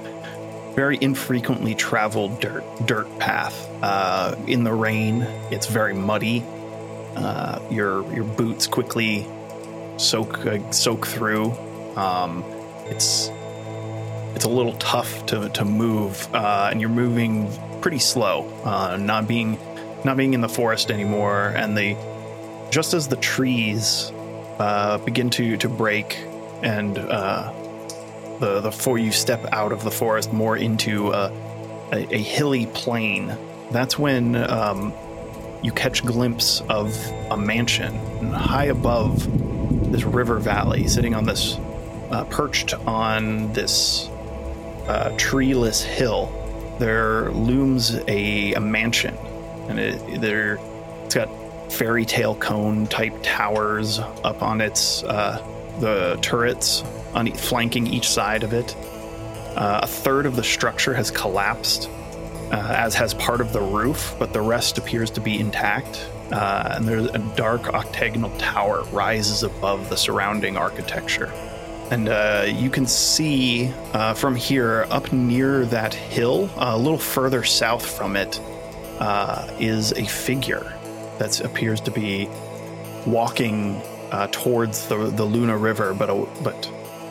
very 0.75 0.99
infrequently 1.00 1.75
traveled 1.75 2.40
dirt 2.40 2.64
dirt 2.85 3.19
path. 3.19 3.69
Uh, 3.83 4.37
in 4.47 4.64
the 4.64 4.73
rain, 4.73 5.23
it's 5.50 5.66
very 5.66 5.95
muddy. 5.95 6.45
Uh, 7.16 7.61
your 7.71 8.12
your 8.12 8.25
boots 8.25 8.66
quickly 8.66 9.26
soak 9.97 10.45
uh, 10.47 10.71
soak 10.73 11.07
through. 11.07 11.52
Um, 11.97 12.45
it's 12.87 13.31
it's 14.35 14.45
a 14.45 14.49
little 14.49 14.75
tough 14.75 15.26
to 15.26 15.49
to 15.50 15.64
move, 15.64 16.28
uh, 16.35 16.69
and 16.71 16.81
you're 16.81 16.90
moving 16.90 17.49
pretty 17.81 18.00
slow, 18.00 18.49
uh, 18.64 18.97
not 18.97 19.28
being 19.28 19.59
not 20.04 20.16
being 20.16 20.35
in 20.35 20.40
the 20.40 20.49
forest 20.49 20.90
anymore. 20.90 21.52
And 21.57 21.76
the 21.76 21.97
just 22.71 22.95
as 22.95 23.07
the 23.07 23.16
trees 23.16 24.11
uh, 24.59 24.99
begin 24.99 25.31
to 25.31 25.57
to 25.59 25.69
break, 25.69 26.19
and 26.62 26.99
the 28.40 28.60
the 28.60 28.70
before 28.70 28.98
you 28.98 29.12
step 29.12 29.44
out 29.52 29.72
of 29.72 29.82
the 29.82 29.90
forest 29.90 30.32
more 30.32 30.56
into 30.56 31.10
a, 31.12 31.32
a, 31.92 32.14
a 32.14 32.18
hilly 32.18 32.66
plain, 32.66 33.36
that's 33.70 33.98
when 33.98 34.36
um, 34.50 34.92
you 35.62 35.72
catch 35.72 36.04
glimpse 36.04 36.60
of 36.68 36.94
a 37.30 37.36
mansion 37.36 37.94
high 38.32 38.66
above 38.66 39.24
this 39.90 40.04
river 40.04 40.38
valley, 40.38 40.86
sitting 40.86 41.14
on 41.14 41.24
this 41.24 41.56
uh, 42.10 42.24
perched 42.24 42.74
on 42.86 43.52
this 43.52 44.08
uh, 44.88 45.14
treeless 45.16 45.82
hill, 45.82 46.30
there 46.78 47.30
looms 47.32 47.96
a, 48.08 48.54
a 48.54 48.60
mansion, 48.60 49.16
and 49.68 49.78
it 49.78 50.20
there 50.20 50.58
it's 51.04 51.14
got 51.14 51.28
fairy 51.72 52.04
tale 52.04 52.34
cone 52.36 52.86
type 52.86 53.14
towers 53.22 53.98
up 53.98 54.42
on 54.42 54.60
its 54.60 55.02
uh, 55.04 55.42
the 55.80 56.18
turrets 56.20 56.84
on 57.14 57.28
e- 57.28 57.30
flanking 57.33 57.87
each 57.87 58.09
side 58.09 58.42
of 58.42 58.52
it. 58.52 58.75
Uh, 59.56 59.80
a 59.83 59.87
third 59.87 60.26
of 60.26 60.37
the 60.37 60.42
structure 60.42 60.94
has 60.94 61.11
collapsed, 61.11 61.88
uh, 62.50 62.75
as 62.76 62.94
has 62.94 63.14
part 63.14 63.40
of 63.40 63.52
the 63.52 63.61
roof, 63.61 64.14
but 64.18 64.33
the 64.33 64.40
rest 64.40 64.78
appears 64.78 65.11
to 65.11 65.21
be 65.21 65.38
intact. 65.38 66.09
Uh, 66.33 66.75
and 66.76 66.88
there's 66.88 67.06
a 67.06 67.18
dark 67.37 67.68
octagonal 67.68 68.30
tower 68.38 68.83
rises 68.92 69.42
above 69.42 69.88
the 69.90 69.97
surrounding 69.97 70.56
architecture. 70.56 71.33
And 71.90 72.09
uh, 72.09 72.47
you 72.49 72.71
can 72.71 72.87
see 72.87 73.71
uh, 73.92 74.14
from 74.14 74.35
here, 74.35 74.87
up 74.90 75.12
near 75.12 75.66
that 75.66 75.92
hill, 75.92 76.49
a 76.56 76.76
little 76.78 76.99
further 76.99 77.44
south 77.44 77.85
from 77.85 78.16
it, 78.16 78.40
uh, 78.99 79.54
is 79.61 79.92
a 79.92 80.04
figure 80.04 80.73
that 81.18 81.40
appears 81.40 81.80
to 81.83 81.90
be 81.90 82.28
walking 83.06 83.80
uh, 84.11 84.28
towards 84.30 84.87
the 84.88 84.97
the 84.97 85.25
Luna 85.25 85.56
River, 85.56 85.92
but 85.94 86.09
but 86.42 86.71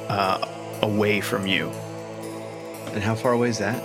uh, 0.10 0.48
away 0.82 1.22
from 1.22 1.48
you. 1.48 1.70
And 2.94 3.04
how 3.04 3.16
far 3.16 3.34
away 3.34 3.50
is 3.50 3.58
that? 3.60 3.82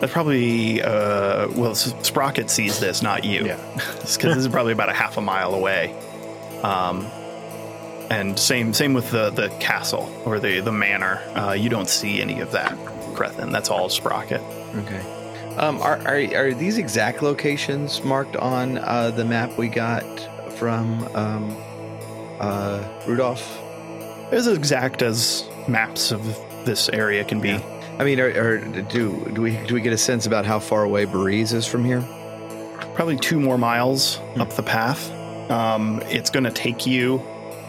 That's 0.00 0.12
probably 0.12 0.82
uh, 0.82 1.48
well, 1.48 1.74
Sprocket 1.74 2.48
sees 2.48 2.80
this, 2.80 3.02
not 3.02 3.24
you. 3.24 3.44
Yeah. 3.46 3.60
because 3.76 4.16
this 4.16 4.36
is 4.36 4.48
probably 4.48 4.72
about 4.72 4.88
a 4.88 4.94
half 4.94 5.18
a 5.18 5.20
mile 5.20 5.54
away. 5.54 5.94
Um, 6.62 7.06
and 8.10 8.38
same 8.38 8.74
same 8.74 8.92
with 8.92 9.10
the 9.10 9.30
the 9.30 9.50
castle 9.60 10.10
or 10.24 10.40
the 10.40 10.60
the 10.60 10.72
manor. 10.72 11.22
Uh, 11.36 11.52
you 11.52 11.68
don't 11.68 11.88
see 11.88 12.20
any 12.20 12.40
of 12.40 12.52
that, 12.52 12.76
Crethin. 13.14 13.52
That's 13.52 13.70
all 13.70 13.88
Sprocket. 13.88 14.40
Okay. 14.74 15.00
Um, 15.56 15.80
are, 15.82 15.98
are 16.06 16.34
are 16.34 16.54
these 16.54 16.78
exact 16.78 17.22
locations 17.22 18.02
marked 18.02 18.36
on 18.36 18.78
uh, 18.78 19.10
the 19.10 19.24
map 19.24 19.58
we 19.58 19.68
got 19.68 20.02
from 20.54 21.04
um, 21.14 21.56
uh, 22.40 22.82
Rudolph? 23.06 23.60
As 24.32 24.46
exact 24.46 25.02
as 25.02 25.48
maps 25.66 26.12
of 26.12 26.24
this 26.64 26.88
area 26.88 27.24
can 27.24 27.40
be. 27.40 27.52
I 27.98 28.04
mean, 28.04 28.20
are, 28.20 28.28
are, 28.28 28.58
do 28.58 29.30
do 29.34 29.42
we 29.42 29.56
do 29.66 29.74
we 29.74 29.80
get 29.80 29.92
a 29.92 29.98
sense 29.98 30.26
about 30.26 30.46
how 30.46 30.58
far 30.58 30.84
away 30.84 31.04
Belize 31.04 31.52
is 31.52 31.66
from 31.66 31.84
here? 31.84 32.00
Probably 32.94 33.16
two 33.16 33.40
more 33.40 33.58
miles 33.58 34.18
up 34.36 34.50
the 34.54 34.62
path. 34.62 35.10
Um, 35.50 36.00
it's 36.06 36.30
going 36.30 36.44
to 36.44 36.52
take 36.52 36.86
you 36.86 37.18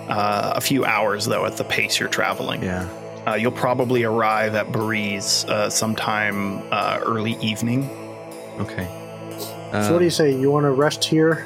uh, 0.08 0.54
a 0.56 0.62
few 0.62 0.86
hours 0.86 1.26
though 1.26 1.46
at 1.46 1.58
the 1.58 1.64
pace 1.64 2.00
you're 2.00 2.10
traveling. 2.10 2.64
Yeah. 2.64 2.88
Uh, 3.28 3.34
you'll 3.36 3.52
probably 3.52 4.04
arrive 4.04 4.56
at 4.56 4.72
Belize 4.72 5.46
uh, 5.46 5.70
sometime 5.70 6.64
uh, 6.72 7.00
early 7.04 7.34
evening. 7.42 7.90
Okay. 8.60 8.86
so 9.72 9.94
what 9.94 10.00
do 10.00 10.06
you 10.06 10.12
say? 10.12 10.32
You 10.32 10.52
want 10.52 10.66
to 10.66 10.72
rest 10.72 11.04
here? 11.04 11.46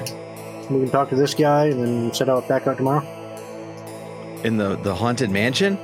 We 0.70 0.80
can 0.80 0.90
talk 0.90 1.08
to 1.10 1.16
this 1.16 1.34
guy 1.34 1.66
and 1.66 1.80
then 1.80 2.14
set 2.14 2.28
out 2.28 2.48
back 2.48 2.66
out 2.66 2.76
tomorrow. 2.76 3.15
In 4.44 4.56
the 4.56 4.76
the 4.76 4.94
haunted 4.94 5.30
mansion? 5.30 5.78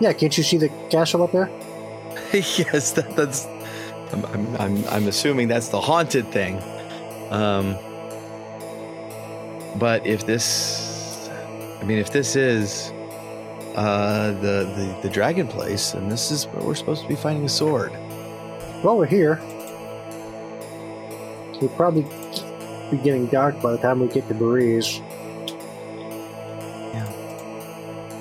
Yeah, 0.00 0.12
can't 0.12 0.36
you 0.36 0.42
see 0.42 0.56
the 0.56 0.68
castle 0.90 1.22
up 1.22 1.32
there? 1.32 1.50
yes, 2.32 2.92
that, 2.92 3.14
that's. 3.16 3.46
I'm, 4.12 4.24
I'm 4.26 4.56
I'm 4.56 4.84
I'm 4.88 5.08
assuming 5.08 5.48
that's 5.48 5.68
the 5.68 5.80
haunted 5.80 6.26
thing. 6.28 6.60
Um. 7.30 7.76
But 9.78 10.04
if 10.04 10.26
this, 10.26 11.28
I 11.80 11.84
mean, 11.84 11.98
if 11.98 12.10
this 12.10 12.34
is 12.34 12.92
uh 13.76 14.32
the 14.32 14.64
the 14.76 14.98
the 15.02 15.10
dragon 15.10 15.46
place, 15.46 15.94
and 15.94 16.10
this 16.10 16.30
is 16.30 16.46
where 16.46 16.64
we're 16.64 16.74
supposed 16.74 17.02
to 17.02 17.08
be 17.08 17.16
finding 17.16 17.44
a 17.44 17.48
sword. 17.48 17.92
Well, 18.82 18.96
we're 18.96 19.06
here. 19.06 19.38
We'll 21.60 21.68
probably 21.76 22.02
be 22.90 22.96
getting 22.96 23.26
dark 23.26 23.60
by 23.60 23.72
the 23.72 23.78
time 23.78 24.00
we 24.00 24.08
get 24.08 24.26
to 24.28 24.34
Belize. 24.34 25.02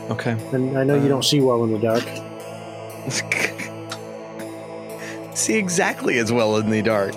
Okay. 0.09 0.31
And 0.51 0.77
I 0.77 0.83
know 0.83 0.95
you 0.95 1.07
don't 1.07 1.23
see 1.23 1.39
well 1.39 1.63
in 1.63 1.71
the 1.71 1.79
dark. 1.79 2.03
see 5.35 5.55
exactly 5.55 6.17
as 6.17 6.31
well 6.31 6.57
in 6.57 6.69
the 6.69 6.81
dark. 6.81 7.15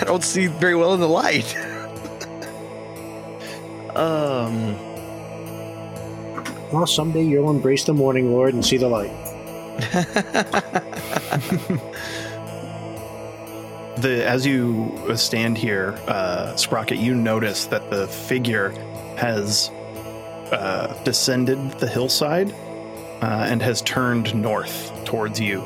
I 0.00 0.04
don't 0.04 0.24
see 0.24 0.46
very 0.46 0.74
well 0.74 0.94
in 0.94 1.00
the 1.00 1.08
light. 1.08 1.56
um. 3.96 4.76
Well, 6.72 6.86
someday 6.86 7.22
you'll 7.22 7.50
embrace 7.50 7.84
the 7.84 7.94
morning, 7.94 8.32
Lord, 8.32 8.54
and 8.54 8.64
see 8.64 8.76
the 8.76 8.88
light. 8.88 9.12
The 13.96 14.26
as 14.26 14.44
you 14.44 14.92
stand 15.16 15.56
here, 15.56 15.98
uh, 16.06 16.54
Sprocket, 16.54 16.98
you 16.98 17.14
notice 17.14 17.64
that 17.66 17.88
the 17.88 18.06
figure 18.06 18.70
has 19.16 19.70
uh, 20.52 21.02
descended 21.04 21.58
the 21.78 21.86
hillside 21.86 22.52
uh, 23.22 23.46
and 23.48 23.62
has 23.62 23.82
turned 23.82 24.34
north 24.34 24.92
towards 25.04 25.40
you. 25.40 25.60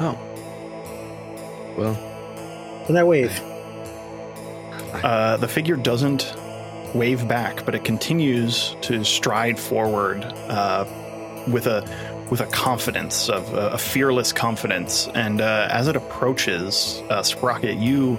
Oh. 0.00 0.18
Well, 1.76 1.94
And 2.88 2.96
that 2.96 3.06
wave. 3.06 3.40
Uh, 5.04 5.36
the 5.36 5.48
figure 5.48 5.76
doesn't 5.76 6.34
wave 6.94 7.26
back, 7.28 7.64
but 7.64 7.74
it 7.74 7.84
continues 7.84 8.76
to 8.80 9.04
stride 9.04 9.58
forward 9.58 10.24
uh, 10.48 10.86
with 11.48 11.66
a 11.66 11.84
with 12.30 12.40
a 12.40 12.46
confidence 12.46 13.28
of 13.28 13.54
uh, 13.54 13.70
a 13.72 13.78
fearless 13.78 14.32
confidence. 14.32 15.08
And 15.14 15.40
uh, 15.40 15.68
as 15.70 15.86
it 15.86 15.96
approaches 15.96 17.02
uh, 17.10 17.22
Sprocket, 17.22 17.76
you 17.76 18.18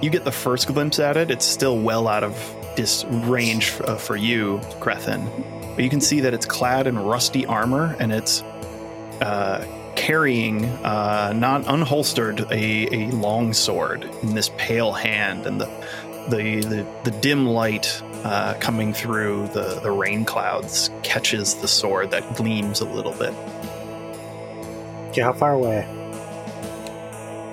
you 0.00 0.10
get 0.10 0.24
the 0.24 0.32
first 0.32 0.66
glimpse 0.68 0.98
at 0.98 1.16
it. 1.16 1.30
It's 1.30 1.46
still 1.46 1.78
well 1.78 2.06
out 2.08 2.22
of 2.24 2.36
dis- 2.76 3.04
range 3.04 3.72
uh, 3.84 3.96
for 3.96 4.16
you, 4.16 4.60
Crethin, 4.80 5.28
but 5.74 5.84
you 5.84 5.90
can 5.90 6.00
see 6.00 6.20
that 6.20 6.34
it's 6.34 6.46
clad 6.46 6.86
in 6.86 6.98
rusty 6.98 7.46
armor 7.46 7.96
and 7.98 8.12
it's 8.12 8.42
uh, 9.20 9.66
carrying, 9.96 10.64
uh, 10.64 11.32
not 11.34 11.62
unholstered, 11.64 12.50
a, 12.50 12.94
a 12.94 13.10
long 13.12 13.52
sword 13.52 14.04
in 14.22 14.34
this 14.34 14.50
pale 14.56 14.92
hand, 14.92 15.46
and 15.46 15.60
the 15.60 15.66
the 16.28 16.60
the, 16.60 16.86
the 17.04 17.10
dim 17.20 17.46
light 17.46 18.02
uh, 18.24 18.54
coming 18.60 18.92
through 18.92 19.48
the 19.48 19.80
the 19.82 19.90
rain 19.90 20.24
clouds 20.24 20.90
catches 21.02 21.54
the 21.56 21.68
sword 21.68 22.10
that 22.10 22.36
gleams 22.36 22.80
a 22.80 22.84
little 22.84 23.12
bit. 23.12 23.34
Okay, 25.10 25.22
how 25.22 25.32
far 25.32 25.52
away? 25.52 25.86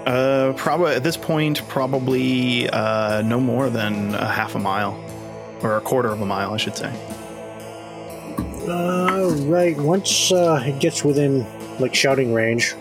Uh, 0.06 0.54
probably 0.54 0.96
at 0.96 1.04
this 1.04 1.18
point, 1.18 1.68
probably 1.68 2.70
uh, 2.70 3.22
no 3.22 3.40
more 3.40 3.70
than 3.70 4.16
a 4.16 4.28
half 4.28 4.56
a 4.56 4.60
mile, 4.60 5.00
or 5.62 5.78
a 5.78 5.82
quarter 5.82 6.10
of 6.10 6.22
a 6.22 6.26
mile, 6.26 6.54
I 6.54 6.58
should 6.58 6.78
say. 6.78 6.92
Uh, 8.68 9.30
right. 9.46 9.78
Once 9.78 10.32
uh, 10.32 10.64
it 10.66 10.80
gets 10.80 11.04
within 11.04 11.46
like 11.80 11.96
shouting 11.96 12.34
range, 12.34 12.76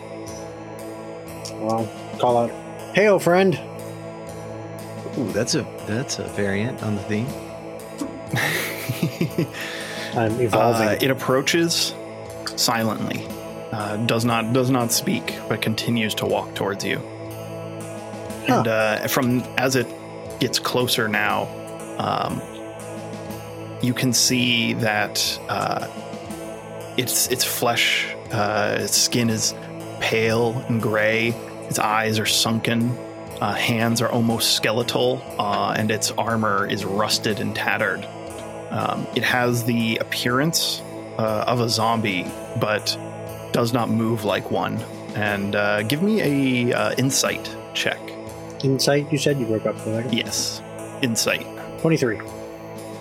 well, 1.54 1.88
call 2.18 2.36
out, 2.36 2.50
"Hey, 2.94 3.08
old 3.08 3.22
friend!" 3.22 3.58
ooh, 5.18 5.32
that's 5.32 5.54
a 5.54 5.66
that's 5.86 6.18
a 6.18 6.24
variant 6.24 6.82
on 6.82 6.94
the 6.96 7.02
theme. 7.02 7.26
I'm 10.16 10.40
evolving. 10.40 10.88
Uh, 10.88 10.98
it 11.00 11.10
approaches 11.10 11.94
silently, 12.56 13.26
uh, 13.72 13.96
does 14.06 14.24
not 14.24 14.52
does 14.52 14.70
not 14.70 14.92
speak, 14.92 15.38
but 15.48 15.62
continues 15.62 16.14
to 16.16 16.26
walk 16.26 16.54
towards 16.54 16.84
you. 16.84 16.98
And 18.48 18.66
uh, 18.66 19.08
from 19.08 19.40
as 19.58 19.76
it 19.76 19.86
gets 20.40 20.58
closer 20.58 21.08
now, 21.08 21.48
um, 21.98 22.40
you 23.82 23.94
can 23.94 24.12
see 24.12 24.74
that 24.74 25.40
uh, 25.48 25.88
its 26.96 27.28
its 27.28 27.44
flesh, 27.44 28.14
uh, 28.32 28.78
its 28.80 28.96
skin 28.96 29.30
is 29.30 29.54
pale 30.00 30.52
and 30.68 30.82
gray. 30.82 31.28
Its 31.68 31.78
eyes 31.78 32.18
are 32.18 32.26
sunken. 32.26 32.90
Uh, 33.40 33.54
hands 33.54 34.02
are 34.02 34.10
almost 34.10 34.54
skeletal, 34.54 35.22
uh, 35.38 35.74
and 35.76 35.90
its 35.92 36.10
armor 36.12 36.66
is 36.66 36.84
rusted 36.84 37.38
and 37.38 37.54
tattered. 37.54 38.04
Um, 38.70 39.06
it 39.14 39.22
has 39.22 39.64
the 39.64 39.96
appearance 39.98 40.82
uh, 41.18 41.44
of 41.46 41.60
a 41.60 41.68
zombie, 41.68 42.26
but 42.60 42.98
does 43.52 43.72
not 43.72 43.90
move 43.90 44.24
like 44.24 44.50
one. 44.50 44.76
And 45.14 45.54
uh, 45.54 45.82
give 45.82 46.02
me 46.02 46.70
a 46.70 46.76
uh, 46.76 46.94
insight 46.98 47.48
check. 47.74 48.00
Insight, 48.64 49.10
you 49.12 49.18
said 49.18 49.38
you 49.38 49.46
broke 49.46 49.66
up 49.66 49.76
for 49.76 49.94
second. 49.94 50.12
Yes, 50.12 50.60
insight. 51.00 51.46
Twenty-three. 51.80 52.20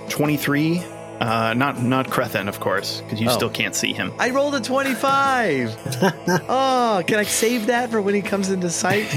Twenty 0.09 0.37
three. 0.37 0.83
Uh, 1.19 1.53
not 1.55 1.81
not 1.81 2.09
Crethin, 2.11 2.47
of 2.47 2.59
course, 2.59 3.01
because 3.01 3.19
you 3.19 3.27
Oh. 3.29 3.33
still 3.33 3.49
can't 3.49 3.73
see 3.75 3.91
him. 3.91 4.13
I 4.19 4.29
rolled 4.29 4.53
a 4.55 4.61
twenty-five. 4.61 5.75
oh, 6.47 7.03
can 7.07 7.17
I 7.19 7.23
save 7.23 7.65
that 7.67 7.89
for 7.89 8.01
when 8.01 8.13
he 8.13 8.21
comes 8.21 8.49
into 8.49 8.69
sight? 8.69 9.07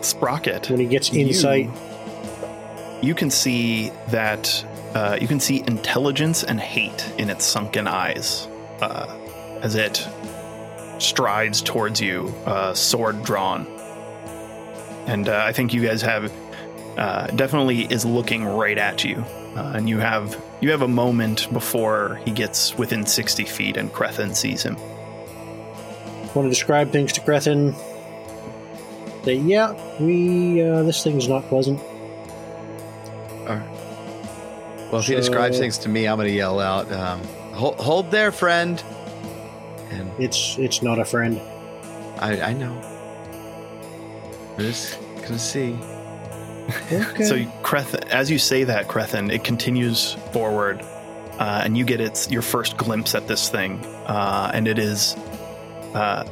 Sprocket. 0.00 0.70
When 0.70 0.80
he 0.80 0.86
gets 0.86 1.12
You- 1.12 1.26
insight, 1.26 1.68
you 3.02 3.14
can 3.14 3.30
see 3.30 3.90
that 4.08 4.64
uh, 4.94 5.18
you 5.20 5.28
can 5.28 5.40
see 5.40 5.62
intelligence 5.66 6.44
and 6.44 6.58
hate 6.60 7.12
in 7.18 7.28
its 7.28 7.44
sunken 7.44 7.86
eyes 7.86 8.48
uh, 8.80 9.14
as 9.62 9.74
it 9.74 10.06
strides 10.98 11.60
towards 11.60 12.00
you, 12.00 12.32
uh, 12.46 12.72
sword 12.72 13.22
drawn. 13.22 13.66
And 15.06 15.28
uh, 15.28 15.42
I 15.44 15.52
think 15.52 15.74
you 15.74 15.82
guys 15.86 16.00
have 16.02 16.32
uh, 16.96 17.26
definitely 17.28 17.82
is 17.82 18.04
looking 18.04 18.44
right 18.44 18.78
at 18.78 19.04
you, 19.04 19.24
uh, 19.56 19.72
and 19.74 19.88
you 19.88 19.98
have 19.98 20.40
you 20.60 20.70
have 20.70 20.82
a 20.82 20.88
moment 20.88 21.52
before 21.52 22.20
he 22.24 22.30
gets 22.30 22.76
within 22.78 23.04
sixty 23.06 23.44
feet 23.44 23.76
and 23.76 23.92
Crethin 23.92 24.34
sees 24.34 24.62
him. 24.62 24.76
want 26.34 26.46
to 26.46 26.48
describe 26.48 26.90
things 26.92 27.12
to 27.14 27.20
Crethin. 27.20 27.74
Say, 29.24 29.34
yeah, 29.36 29.74
we 30.00 30.62
uh, 30.62 30.82
this 30.84 31.02
thing's 31.02 31.28
not 31.28 31.44
pleasant. 31.48 31.80
All 33.40 33.56
right. 33.56 33.68
Well, 34.90 35.00
if 35.00 35.06
he 35.06 35.14
describes 35.16 35.58
things 35.58 35.78
to 35.78 35.88
me, 35.88 36.06
I'm 36.06 36.16
going 36.16 36.28
to 36.28 36.34
yell 36.34 36.60
out, 36.60 36.90
um, 36.92 37.20
hold, 37.52 37.76
"Hold 37.76 38.10
there, 38.12 38.30
friend!" 38.30 38.82
And 39.90 40.10
It's 40.18 40.56
it's 40.58 40.82
not 40.82 40.98
a 40.98 41.04
friend. 41.04 41.40
I, 42.18 42.40
I 42.40 42.52
know. 42.52 42.72
I'm 44.56 44.58
just 44.64 44.98
gonna 45.22 45.38
see. 45.38 45.76
Okay. 46.68 47.24
So, 47.24 47.36
Kreth, 47.62 47.94
as 48.08 48.30
you 48.30 48.38
say 48.38 48.64
that, 48.64 48.88
Krethin, 48.88 49.32
it 49.32 49.44
continues 49.44 50.14
forward, 50.32 50.82
uh, 51.38 51.62
and 51.64 51.76
you 51.76 51.84
get 51.84 52.00
its 52.00 52.30
your 52.30 52.42
first 52.42 52.76
glimpse 52.76 53.14
at 53.14 53.28
this 53.28 53.48
thing, 53.48 53.84
uh, 54.06 54.50
and 54.52 54.66
it 54.66 54.78
is, 54.78 55.14
uh, 55.94 56.24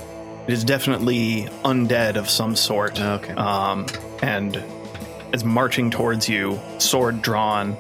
it 0.47 0.53
is 0.53 0.65
definitely 0.65 1.45
undead 1.65 2.17
of 2.17 2.29
some 2.29 2.57
sort. 2.57 3.01
Okay. 3.01 3.33
Um, 3.35 3.87
and 4.23 4.63
is 5.33 5.45
marching 5.45 5.91
towards 5.91 6.29
you, 6.29 6.61
sword 6.79 7.21
drawn. 7.21 7.77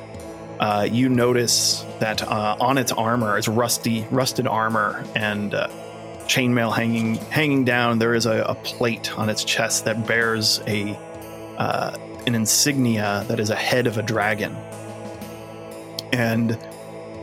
Uh, 0.61 0.87
you 0.91 1.09
notice 1.09 1.85
that 2.01 2.23
uh, 2.23 2.57
on 2.61 2.79
its 2.79 2.93
armor 2.93 3.39
is 3.39 3.49
rusty, 3.49 4.07
rusted 4.11 4.47
armor, 4.47 5.05
and 5.15 5.55
uh, 5.55 5.69
chainmail 6.27 6.75
hanging 6.75 7.15
hanging 7.15 7.65
down. 7.65 7.99
There 7.99 8.15
is 8.15 8.27
a, 8.27 8.43
a 8.43 8.55
plate 8.55 9.17
on 9.19 9.29
its 9.29 9.45
chest 9.45 9.85
that 9.85 10.07
bears 10.07 10.61
a 10.67 10.99
uh, 11.59 11.97
an 12.26 12.35
insignia 12.35 13.25
that 13.28 13.40
is 13.40 13.50
a 13.50 13.57
head 13.57 13.87
of 13.87 13.99
a 13.99 14.02
dragon. 14.02 14.57
And 16.12 16.59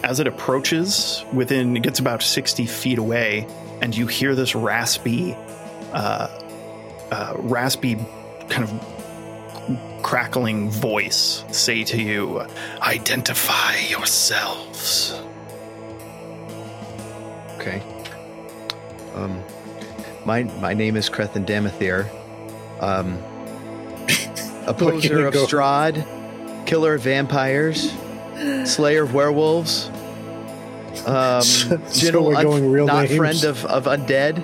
as 0.04 0.20
it 0.20 0.28
approaches, 0.28 1.24
within 1.32 1.78
it 1.78 1.84
gets 1.84 2.00
about 2.00 2.22
sixty 2.22 2.66
feet 2.66 2.98
away, 2.98 3.48
and 3.82 3.96
you 3.96 4.08
hear 4.08 4.36
this 4.36 4.56
raspy, 4.56 5.36
uh, 5.94 6.28
uh, 7.12 7.34
raspy 7.38 7.96
kind 8.50 8.64
of 8.64 10.02
crackling 10.04 10.70
voice 10.70 11.46
say 11.52 11.84
to 11.84 12.02
you, 12.02 12.46
"Identify 12.82 13.78
yourselves." 13.90 15.22
Okay. 17.58 17.82
Um, 19.16 19.44
my 20.26 20.44
my 20.60 20.74
name 20.74 20.98
is 20.98 21.10
Krethin 21.10 21.46
Damathir. 21.46 22.10
Um, 22.82 23.22
opposer 24.68 25.10
gonna 25.16 25.28
of 25.28 25.34
go- 25.34 25.46
Strahd, 25.46 26.66
killer 26.66 26.96
of 26.96 27.02
vampires, 27.02 27.94
slayer 28.66 29.04
of 29.04 29.14
werewolves. 29.14 29.90
Um, 31.06 31.42
So- 31.52 31.80
so 31.88 31.94
general 31.94 32.26
we're 32.26 32.36
un- 32.36 32.70
real 32.72 32.88
not 32.88 33.06
names? 33.10 33.18
friend 33.18 33.44
of 33.46 33.66
of 33.66 33.86
undead. 33.86 34.44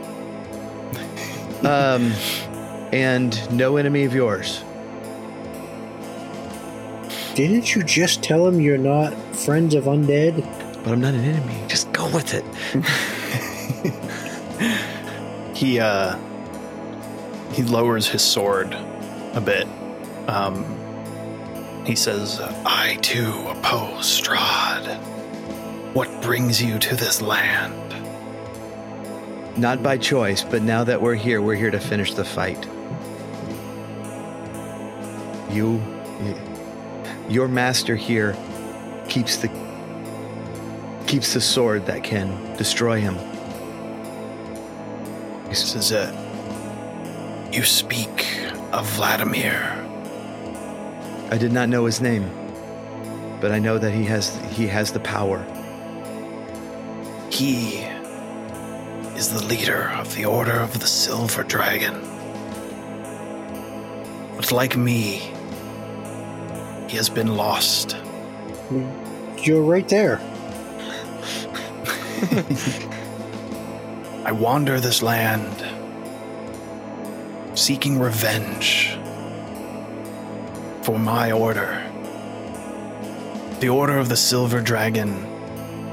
Um, 1.66 2.14
and 2.94 3.52
no 3.52 3.78
enemy 3.78 4.06
of 4.06 4.14
yours. 4.14 4.64
Didn't 7.36 7.76
you 7.76 7.84
just 7.84 8.24
tell 8.24 8.48
him 8.48 8.60
you're 8.62 8.78
not 8.78 9.14
friends 9.36 9.76
of 9.76 9.84
undead? 9.86 10.42
But 10.84 10.94
I'm 10.94 11.02
not 11.02 11.14
an 11.14 11.24
enemy. 11.24 11.62
Just 11.68 11.92
go 11.92 12.08
with 12.10 12.34
it. 12.34 12.46
he 15.56 15.80
uh 15.80 16.18
he 17.52 17.64
lowers 17.64 18.08
his 18.08 18.22
sword 18.24 18.74
a 19.34 19.42
bit 19.42 19.68
um 20.28 20.66
he 21.86 21.96
says 21.96 22.40
i 22.66 22.96
too 23.02 23.32
oppose 23.48 24.06
strahd 24.22 24.98
what 25.94 26.22
brings 26.22 26.62
you 26.62 26.78
to 26.80 26.96
this 26.96 27.22
land 27.22 27.94
Not 29.58 29.82
by 29.82 29.98
choice, 29.98 30.44
but 30.44 30.62
now 30.62 30.84
that 30.84 31.02
we're 31.02 31.16
here, 31.16 31.42
we're 31.42 31.56
here 31.56 31.72
to 31.72 31.80
finish 31.80 32.14
the 32.14 32.24
fight. 32.24 32.64
You, 35.50 35.82
your 37.28 37.48
master 37.48 37.96
here, 37.96 38.38
keeps 39.10 39.38
the 39.38 39.50
keeps 41.08 41.34
the 41.34 41.42
sword 41.42 41.86
that 41.88 42.04
can 42.04 42.56
destroy 42.58 43.00
him. 43.00 43.18
he 45.48 45.56
says 45.56 45.92
uh, 45.94 46.12
you 47.52 47.64
speak 47.64 48.28
of 48.74 48.86
vladimir 48.92 49.77
I 51.30 51.38
did 51.38 51.52
not 51.52 51.70
know 51.70 51.86
his 51.86 52.02
name, 52.02 52.30
but 53.42 53.52
I 53.52 53.60
know 53.60 53.78
that 53.78 53.94
he 53.94 54.06
has 54.06 54.36
he 54.52 54.68
has 54.68 54.92
the 54.92 55.00
power. 55.00 55.46
he 57.30 57.86
is 59.16 59.30
the 59.30 59.44
leader 59.46 59.90
of 60.00 60.16
the 60.16 60.26
order 60.26 60.54
of 60.54 60.80
the 60.80 60.88
silver 60.88 61.44
dragon 61.44 61.94
but 64.36 64.52
like 64.52 64.76
me 64.78 65.22
he 66.88 66.96
has 66.98 67.10
been 67.10 67.36
lost 67.36 67.98
You're 69.44 69.62
right 69.62 69.88
there. 69.88 70.20
I 74.26 74.32
wander 74.32 74.80
this 74.80 75.02
land 75.02 75.64
seeking 77.58 78.00
revenge 78.00 78.97
for 80.88 80.98
my 80.98 81.34
order. 81.34 81.84
The 83.60 83.68
Order 83.68 83.98
of 83.98 84.08
the 84.08 84.16
Silver 84.16 84.62
Dragon 84.62 85.12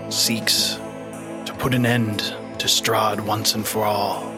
seeks 0.08 0.76
to 1.46 1.54
put 1.58 1.74
an 1.74 1.84
end 1.84 2.20
to 2.60 2.68
Strahd 2.68 3.18
once 3.18 3.56
and 3.56 3.66
for 3.66 3.84
all. 3.84 4.32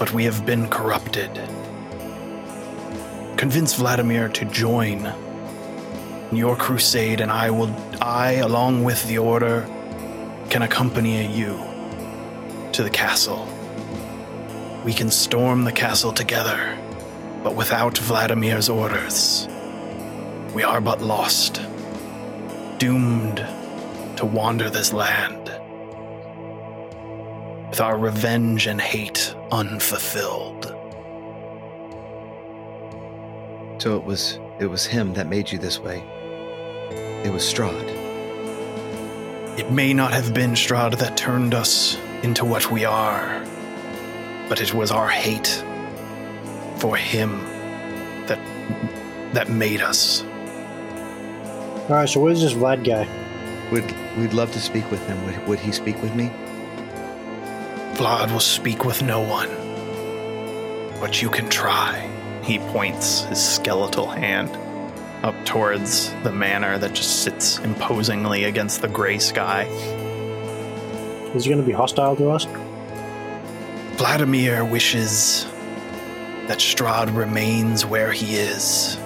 But 0.00 0.12
we 0.12 0.24
have 0.24 0.44
been 0.44 0.66
corrupted. 0.68 1.30
Convince 3.36 3.74
Vladimir 3.74 4.28
to 4.30 4.44
join 4.46 5.06
in 6.32 6.36
your 6.36 6.56
crusade, 6.56 7.20
and 7.20 7.30
I 7.30 7.50
will, 7.50 7.72
I, 8.02 8.32
along 8.32 8.82
with 8.82 9.06
the 9.06 9.18
Order, 9.18 9.64
can 10.48 10.62
accompany 10.62 11.24
you 11.32 11.56
to 12.72 12.82
the 12.82 12.90
castle. 12.90 13.46
We 14.84 14.92
can 14.92 15.08
storm 15.08 15.62
the 15.62 15.70
castle 15.70 16.12
together, 16.12 16.76
but 17.42 17.54
without 17.54 17.96
Vladimir's 17.98 18.68
orders, 18.68 19.48
we 20.54 20.62
are 20.62 20.80
but 20.80 21.00
lost, 21.00 21.62
doomed 22.78 23.36
to 24.16 24.26
wander 24.26 24.68
this 24.68 24.92
land, 24.92 25.46
with 27.70 27.80
our 27.80 27.96
revenge 27.96 28.66
and 28.66 28.80
hate 28.80 29.34
unfulfilled. 29.52 30.74
So 33.78 33.96
it 33.96 34.04
was 34.04 34.38
it 34.58 34.66
was 34.66 34.84
him 34.84 35.14
that 35.14 35.26
made 35.26 35.50
you 35.50 35.58
this 35.58 35.78
way. 35.78 36.04
It 37.24 37.32
was 37.32 37.42
Strahd. 37.42 37.88
It 39.58 39.70
may 39.70 39.94
not 39.94 40.12
have 40.12 40.34
been 40.34 40.52
Strahd 40.52 40.98
that 40.98 41.16
turned 41.16 41.54
us 41.54 41.96
into 42.22 42.44
what 42.44 42.70
we 42.70 42.84
are, 42.84 43.42
but 44.50 44.60
it 44.60 44.74
was 44.74 44.90
our 44.90 45.08
hate 45.08 45.64
for 46.80 46.96
him 46.96 47.44
that 48.26 48.40
that 49.34 49.48
made 49.48 49.80
us. 49.80 50.22
All 51.88 51.96
right, 51.96 52.08
so 52.08 52.20
where's 52.20 52.40
this 52.40 52.54
Vlad 52.54 52.84
guy? 52.84 53.06
We'd 53.70 53.84
we'd 54.18 54.32
love 54.32 54.50
to 54.52 54.60
speak 54.60 54.90
with 54.90 55.06
him. 55.06 55.24
Would, 55.26 55.46
would 55.46 55.58
he 55.58 55.72
speak 55.72 56.00
with 56.02 56.14
me? 56.14 56.30
Vlad 57.94 58.32
will 58.32 58.40
speak 58.40 58.84
with 58.84 59.02
no 59.02 59.20
one, 59.20 59.50
but 61.00 61.20
you 61.20 61.28
can 61.28 61.48
try. 61.48 62.08
He 62.42 62.58
points 62.58 63.24
his 63.24 63.40
skeletal 63.40 64.06
hand 64.06 64.50
up 65.22 65.34
towards 65.44 66.10
the 66.22 66.32
manor 66.32 66.78
that 66.78 66.94
just 66.94 67.22
sits 67.22 67.58
imposingly 67.58 68.44
against 68.44 68.80
the 68.80 68.88
gray 68.88 69.18
sky. 69.18 69.64
Is 71.34 71.44
he 71.44 71.50
going 71.50 71.60
to 71.60 71.66
be 71.66 71.72
hostile 71.72 72.16
to 72.16 72.30
us? 72.30 72.46
Vladimir 73.96 74.64
wishes 74.64 75.46
that 76.50 76.58
Strahd 76.58 77.16
remains 77.16 77.86
where 77.86 78.10
he 78.10 78.34
is, 78.34 78.98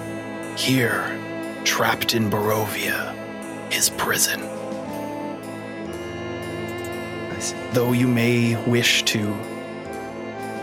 here, 0.57 1.15
trapped 1.63 2.15
in 2.15 2.27
Barovia, 2.27 3.13
his 3.71 3.91
prison. 3.91 4.41
Though 7.73 7.91
you 7.91 8.07
may 8.07 8.55
wish 8.65 9.03
to 9.03 9.27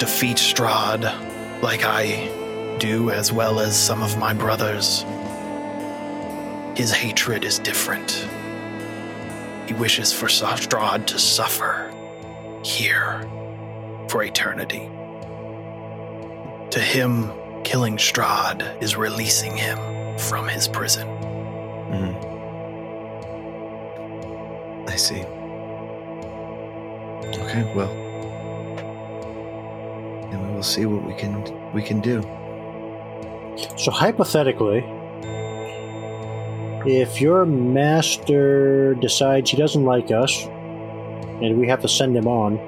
defeat 0.01 0.39
Strahd 0.39 1.03
like 1.63 1.85
I 1.85 2.77
do, 2.81 3.11
as 3.11 3.33
well 3.33 3.61
as 3.61 3.79
some 3.79 4.03
of 4.03 4.19
my 4.19 4.35
brothers, 4.35 5.05
his 6.77 6.91
hatred 6.91 7.45
is 7.45 7.61
different. 7.61 8.27
He 9.69 9.75
wishes 9.75 10.13
for 10.13 10.27
Strahd 10.27 11.07
to 11.07 11.19
suffer 11.21 11.95
here 12.65 13.21
for 14.09 14.25
eternity. 14.25 14.91
To 16.73 16.81
him, 16.81 17.31
killing 17.65 17.99
Strahd 17.99 18.83
is 18.83 18.97
releasing 18.97 19.55
him 19.55 19.77
from 20.17 20.49
his 20.49 20.67
prison. 20.67 21.07
Mhm. 21.91 22.15
I 24.89 24.97
see. 24.97 25.23
Okay, 27.29 27.71
well, 27.75 27.93
then 30.31 30.49
we 30.49 30.55
will 30.55 30.63
see 30.63 30.87
what 30.87 31.05
we 31.05 31.13
can 31.13 31.45
we 31.75 31.83
can 31.83 32.01
do. 32.01 32.23
So 33.77 33.91
hypothetically, 33.91 34.83
if 36.87 37.21
your 37.21 37.45
master 37.45 38.95
decides 38.95 39.51
he 39.51 39.59
doesn't 39.59 39.85
like 39.85 40.11
us, 40.11 40.47
and 41.43 41.59
we 41.59 41.69
have 41.69 41.83
to 41.83 41.89
send 41.89 42.17
him 42.17 42.27
on, 42.27 42.59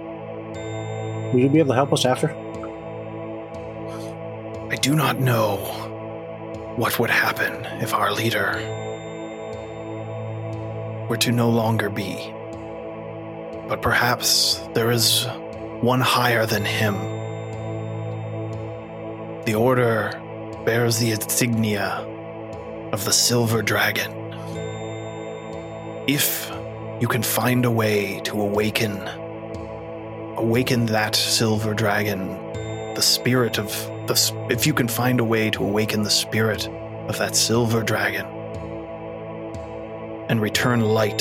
will 1.33 1.41
you 1.41 1.49
be 1.49 1.59
able 1.59 1.71
to 1.71 1.75
help 1.75 1.95
us 1.95 2.05
after? 2.05 2.37
Do 4.85 4.95
not 4.95 5.19
know 5.19 5.57
what 6.77 6.99
would 6.99 7.09
happen 7.09 7.65
if 7.81 7.95
our 7.95 8.13
leader 8.13 8.53
were 11.09 11.17
to 11.17 11.33
no 11.33 11.49
longer 11.49 11.89
be. 11.89 12.31
But 13.67 13.81
perhaps 13.81 14.61
there 14.75 14.91
is 14.91 15.27
one 15.81 16.03
higher 16.03 16.45
than 16.45 16.67
him. 16.67 16.97
The 19.47 19.55
Order 19.55 20.21
bears 20.67 20.99
the 20.99 21.13
insignia 21.13 22.07
of 22.93 23.07
the 23.07 23.13
Silver 23.15 23.63
Dragon. 23.63 24.13
If 26.07 26.53
you 27.01 27.09
can 27.09 27.23
find 27.23 27.65
a 27.65 27.71
way 27.71 28.21
to 28.25 28.39
awaken 28.39 28.99
awaken 30.37 30.85
that 30.87 31.17
silver 31.17 31.73
dragon 31.73 32.29
the 32.95 33.01
spirit 33.01 33.57
of 33.59 33.71
the 34.07 34.47
if 34.51 34.67
you 34.67 34.75
can 34.75 34.89
find 34.89 35.21
a 35.21 35.25
way 35.25 35.51
to 35.51 35.63
awaken 35.65 36.03
the 36.03 36.11
spirit 36.11 36.69
of 37.09 37.19
that 37.19 37.37
silver 37.37 37.83
dragon 37.83 38.27
and 40.29 40.41
return 40.41 40.81
light 40.81 41.21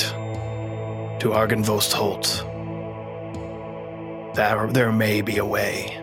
to 1.20 1.30
Argynvostholt 1.30 2.44
there 4.34 4.66
there 4.68 4.92
may 4.92 5.20
be 5.20 5.38
a 5.38 5.44
way 5.44 6.00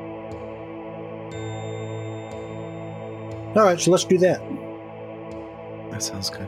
All 3.53 3.63
right, 3.63 3.77
so 3.77 3.91
let's 3.91 4.05
do 4.05 4.17
that. 4.19 4.41
That 5.91 6.01
sounds 6.01 6.29
good. 6.29 6.47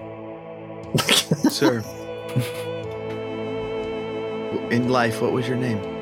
Sir. 1.52 1.84
In 4.72 4.88
life, 4.88 5.22
what 5.22 5.34
was 5.34 5.46
your 5.46 5.58
name? 5.58 5.93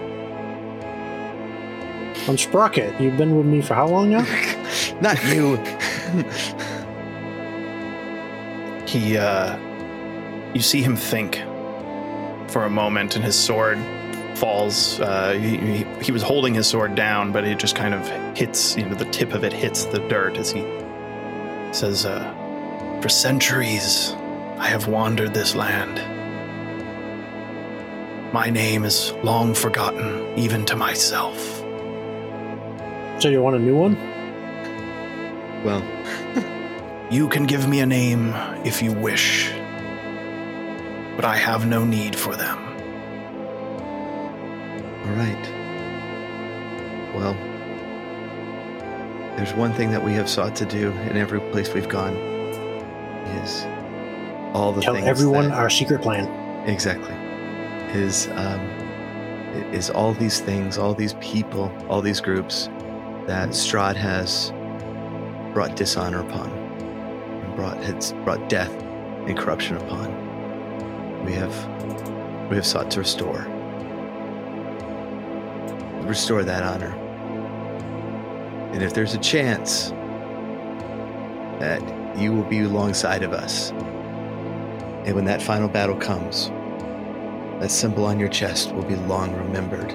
I'm 2.28 2.38
Sprocket. 2.38 3.00
You've 3.02 3.18
been 3.18 3.36
with 3.36 3.46
me 3.48 3.62
for 3.62 3.74
how 3.74 3.88
long 3.88 4.12
now? 4.12 4.22
Not 5.02 5.24
you. 5.26 5.58
he 8.92 9.18
uh 9.18 9.58
you 10.54 10.62
see 10.62 10.82
him 10.82 10.98
think 10.98 11.38
for 12.52 12.66
a 12.66 12.70
moment 12.70 13.16
and 13.16 13.24
his 13.24 13.40
sword 13.40 13.80
falls 14.36 15.00
uh 15.00 15.32
he, 15.32 15.56
he, 15.58 15.86
he 16.02 16.12
was 16.12 16.22
holding 16.22 16.54
his 16.54 16.68
sword 16.68 16.94
down 16.94 17.32
but 17.32 17.46
it 17.46 17.58
just 17.58 17.74
kind 17.74 17.94
of 17.94 18.06
hits 18.38 18.76
you 18.76 18.86
know 18.86 18.96
the 18.96 19.06
tip 19.06 19.34
of 19.34 19.46
it 19.46 19.54
hits 19.54 19.86
the 19.86 20.00
dirt 20.10 20.36
as 20.38 20.52
he 20.52 20.62
says 21.72 22.06
uh 22.06 23.00
for 23.02 23.08
centuries 23.08 24.12
i 24.58 24.68
have 24.68 24.88
wandered 24.88 25.34
this 25.34 25.56
land 25.56 25.96
my 28.34 28.50
name 28.50 28.84
is 28.84 29.14
long 29.24 29.54
forgotten 29.54 30.38
even 30.38 30.66
to 30.66 30.76
myself 30.76 31.61
so 33.22 33.30
you 33.30 33.42
want 33.42 33.56
a 33.56 33.60
new 33.60 33.76
one? 33.76 33.96
Well, 35.64 35.84
You 37.12 37.28
can 37.28 37.46
give 37.46 37.68
me 37.68 37.82
a 37.82 37.86
name 37.86 38.34
if 38.66 38.82
you 38.82 38.94
wish, 38.94 39.52
but 41.16 41.26
I 41.26 41.36
have 41.36 41.68
no 41.68 41.84
need 41.84 42.16
for 42.16 42.36
them. 42.36 42.58
all 45.06 45.14
right. 45.18 45.46
Well, 47.14 47.34
there's 49.36 49.54
one 49.54 49.74
thing 49.74 49.92
that 49.92 50.04
we 50.04 50.14
have 50.14 50.30
sought 50.30 50.56
to 50.58 50.66
do 50.66 50.92
in 51.10 51.18
every 51.18 51.42
place 51.52 51.74
we've 51.74 51.90
gone 51.90 52.16
is 53.44 53.66
all 54.56 54.72
the 54.72 54.82
Tell 54.82 54.94
things 54.96 55.06
everyone 55.08 55.50
that- 55.50 55.58
our 55.58 55.70
secret 55.70 56.02
plan. 56.02 56.28
Exactly. 56.68 57.14
Is 58.00 58.28
um, 58.36 58.62
is 59.74 59.90
all 59.90 60.14
these 60.14 60.40
things, 60.40 60.78
all 60.78 60.94
these 60.94 61.14
people, 61.16 61.70
all 61.90 62.02
these 62.02 62.22
groups 62.22 62.70
that 63.32 63.50
Strahd 63.50 63.96
has 63.96 64.52
brought 65.54 65.78
dishonor 65.78 66.20
upon, 66.20 66.52
and 66.52 67.56
brought 67.56 67.78
has 67.78 68.12
brought 68.26 68.50
death 68.50 68.72
and 69.26 69.38
corruption 69.38 69.78
upon. 69.78 71.26
We 71.26 71.32
have 71.34 71.56
we 72.50 72.58
have 72.58 72.66
sought 72.66 72.92
to 72.92 73.00
restore 73.00 73.48
restore 76.12 76.44
that 76.44 76.64
honor. 76.64 76.94
And 78.74 78.84
if 78.84 78.94
there's 78.94 79.14
a 79.14 79.20
chance 79.20 79.92
that 81.62 81.82
you 82.18 82.34
will 82.34 82.44
be 82.44 82.60
alongside 82.60 83.24
of 83.24 83.32
us, 83.32 83.72
and 83.72 85.16
when 85.16 85.24
that 85.26 85.42
final 85.42 85.70
battle 85.70 85.96
comes, 85.96 86.50
that 87.62 87.72
symbol 87.72 88.04
on 88.06 88.20
your 88.20 88.28
chest 88.28 88.74
will 88.74 88.84
be 88.84 88.96
long 88.96 89.34
remembered 89.34 89.92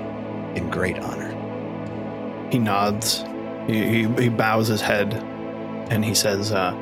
in 0.57 0.71
great 0.71 0.99
honor. 1.01 1.26
He 2.51 2.59
nods, 2.59 3.25
he, 3.67 4.05
he, 4.05 4.23
he 4.23 4.29
bows 4.29 4.69
his 4.69 4.81
head, 4.81 5.15
and 5.91 6.05
he 6.05 6.15
says, 6.15 6.53
uh, 6.53 6.73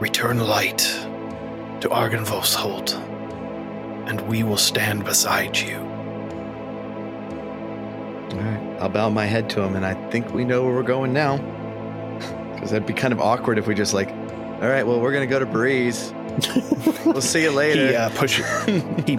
Return 0.00 0.38
light 0.38 0.78
to 1.80 1.88
Argynvostholt, 1.88 2.94
and 4.08 4.20
we 4.22 4.42
will 4.42 4.56
stand 4.56 5.04
beside 5.04 5.58
you. 5.58 5.76
All 8.30 8.38
right. 8.38 8.76
I'll 8.80 8.88
bow 8.88 9.10
my 9.10 9.26
head 9.26 9.50
to 9.50 9.62
him, 9.62 9.76
and 9.76 9.84
I 9.84 9.94
think 10.10 10.32
we 10.32 10.44
know 10.44 10.64
where 10.64 10.74
we're 10.74 10.82
going 10.82 11.12
now. 11.12 11.38
Because 12.60 12.72
that'd 12.72 12.86
be 12.86 12.92
kind 12.92 13.14
of 13.14 13.20
awkward 13.20 13.56
if 13.56 13.66
we 13.66 13.74
just 13.74 13.94
like, 13.94 14.10
all 14.10 14.68
right, 14.68 14.86
well, 14.86 15.00
we're 15.00 15.12
going 15.12 15.26
to 15.26 15.30
go 15.30 15.38
to 15.38 15.46
Breeze. 15.46 16.12
we'll 17.06 17.22
see 17.22 17.42
you 17.42 17.50
later. 17.50 17.88
He 17.88 17.96
uh, 17.96 18.10
push, 18.10 18.36
he 19.06 19.16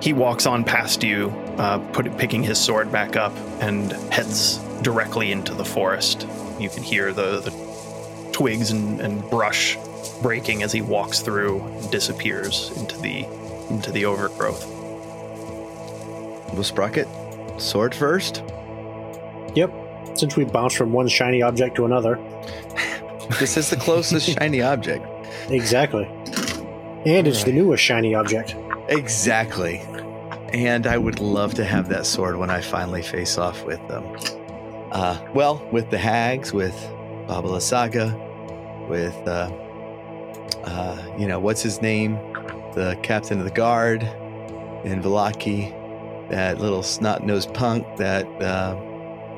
he 0.00 0.12
walks 0.12 0.46
on 0.46 0.64
past 0.64 1.02
you, 1.02 1.30
uh, 1.58 1.78
put, 1.92 2.16
picking 2.18 2.42
his 2.42 2.58
sword 2.58 2.92
back 2.92 3.16
up, 3.16 3.32
and 3.60 3.92
heads 4.12 4.58
directly 4.82 5.32
into 5.32 5.54
the 5.54 5.64
forest. 5.64 6.26
You 6.58 6.68
can 6.68 6.82
hear 6.82 7.12
the, 7.12 7.40
the 7.40 8.30
twigs 8.32 8.70
and, 8.70 9.00
and 9.00 9.28
brush 9.28 9.76
breaking 10.22 10.62
as 10.62 10.72
he 10.72 10.82
walks 10.82 11.20
through, 11.20 11.60
and 11.60 11.90
disappears 11.90 12.70
into 12.76 12.98
the 12.98 13.26
into 13.70 13.92
the 13.92 14.04
overgrowth. 14.04 14.66
Well, 16.52 16.64
Sprocket, 16.64 17.06
sword 17.58 17.94
first. 17.94 18.42
Yep. 19.54 19.72
Since 20.14 20.36
we 20.36 20.44
bounced 20.44 20.76
from 20.76 20.92
one 20.92 21.08
shiny 21.08 21.42
object 21.42 21.76
to 21.76 21.84
another. 21.84 22.18
This 23.38 23.58
is 23.58 23.68
the 23.68 23.76
closest 23.76 24.30
shiny 24.30 24.62
object. 24.62 25.04
Exactly. 25.50 26.06
And 27.04 27.28
it's 27.28 27.44
the 27.44 27.52
newest 27.52 27.84
shiny 27.84 28.14
object. 28.14 28.56
Exactly. 28.88 29.80
And 30.52 30.86
I 30.86 30.96
would 30.96 31.20
love 31.20 31.54
to 31.54 31.64
have 31.64 31.88
that 31.90 32.06
sword 32.06 32.36
when 32.36 32.50
I 32.50 32.60
finally 32.60 33.02
face 33.02 33.36
off 33.36 33.64
with 33.64 33.86
them. 33.88 34.04
Uh, 34.92 35.18
well, 35.34 35.66
with 35.70 35.90
the 35.90 35.98
hags, 35.98 36.52
with 36.52 36.74
Baba 37.26 37.48
Lysaga, 37.48 38.16
with, 38.88 39.16
uh, 39.28 39.50
uh, 40.64 41.14
you 41.18 41.26
know, 41.26 41.38
what's 41.38 41.62
his 41.62 41.82
name? 41.82 42.14
The 42.74 42.98
captain 43.02 43.38
of 43.38 43.44
the 43.44 43.50
guard 43.50 44.02
in 44.84 45.02
Vallaki, 45.02 45.70
that 46.30 46.58
little 46.58 46.82
snot 46.82 47.24
nosed 47.24 47.52
punk 47.52 47.86
that 47.96 48.26
uh, 48.40 48.74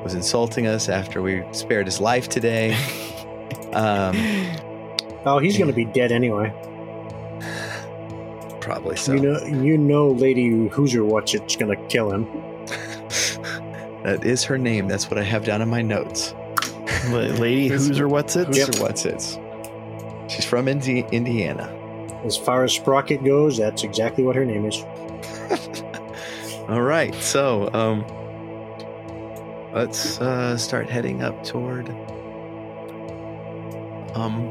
was 0.03 0.13
insulting 0.13 0.67
us 0.67 0.87
after 0.87 1.21
we 1.21 1.43
spared 1.51 1.87
his 1.87 1.99
life 1.99 2.29
today. 2.29 2.77
Um, 3.73 4.17
Oh, 5.23 5.37
he's 5.37 5.57
going 5.57 5.69
to 5.69 5.75
be 5.75 5.85
dead 5.85 6.11
anyway. 6.11 6.51
Probably 8.61 8.95
so. 8.95 9.13
You 9.13 9.19
know, 9.19 9.43
you 9.45 9.77
know, 9.77 10.09
Lady 10.11 10.51
Hooser 10.69 11.05
What's 11.05 11.33
it's 11.33 11.55
going 11.55 11.75
to 11.75 11.87
kill 11.87 12.11
him. 12.11 12.25
that 14.03 14.23
is 14.23 14.43
her 14.45 14.57
name. 14.57 14.87
That's 14.87 15.09
what 15.09 15.17
I 15.17 15.23
have 15.23 15.43
down 15.45 15.61
in 15.61 15.69
my 15.69 15.81
notes. 15.81 16.33
Lady 17.09 17.67
Who's- 17.67 17.87
who's 17.87 17.99
or 17.99 18.07
what's 18.07 18.35
it? 18.35 18.47
Who's 18.47 18.79
or 18.79 18.81
what's 18.83 19.05
it? 19.05 19.21
She's 20.29 20.45
from 20.45 20.67
Indi- 20.67 21.05
Indiana. 21.11 21.67
As 22.23 22.37
far 22.37 22.63
as 22.63 22.71
Sprocket 22.73 23.23
goes, 23.25 23.57
that's 23.57 23.83
exactly 23.83 24.23
what 24.23 24.35
her 24.35 24.45
name 24.45 24.65
is. 24.65 24.77
All 26.69 26.81
right, 26.83 27.13
so 27.15 27.69
um, 27.73 28.05
let's 29.73 30.21
uh, 30.21 30.55
start 30.57 30.89
heading 30.89 31.23
up 31.23 31.43
toward 31.43 31.89
um 34.15 34.43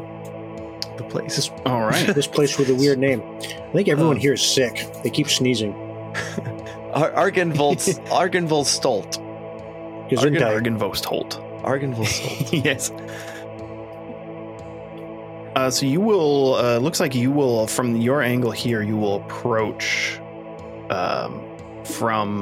the 1.02 1.08
place. 1.08 1.50
All 1.66 1.80
right. 1.86 2.06
This 2.20 2.26
place 2.26 2.58
with 2.58 2.68
a 2.70 2.74
weird 2.74 2.98
name. 2.98 3.20
I 3.22 3.72
think 3.72 3.88
everyone 3.88 4.16
Oh. 4.16 4.20
here 4.20 4.34
is 4.34 4.42
sick. 4.42 4.86
They 5.02 5.10
keep 5.10 5.28
sneezing. 5.28 5.72
Ar- 6.94 7.12
Argenvolt 7.12 7.80
Argenvolt 8.20 8.66
Stolt. 8.66 9.18
Gesundheit. 10.10 10.54
Argynvostholt. 10.58 11.30
Argenvolt 11.62 12.06
Stolt. 12.06 12.52
yes. 12.64 12.90
Uh, 15.56 15.70
so 15.70 15.84
you 15.86 16.00
will. 16.00 16.54
Uh, 16.54 16.78
looks 16.78 17.00
like 17.00 17.14
you 17.14 17.30
will, 17.30 17.66
from 17.66 17.96
your 17.96 18.22
angle 18.22 18.50
here, 18.52 18.82
you 18.82 18.96
will 18.96 19.16
approach 19.16 20.18
um, 20.90 21.42
from 21.84 22.40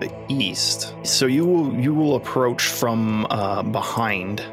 the 0.00 0.10
east. 0.28 0.94
So 1.02 1.26
you 1.26 1.44
will 1.46 1.74
you 1.74 1.94
will 1.94 2.16
approach 2.16 2.66
from 2.68 3.26
uh, 3.30 3.62
behind, 3.62 4.44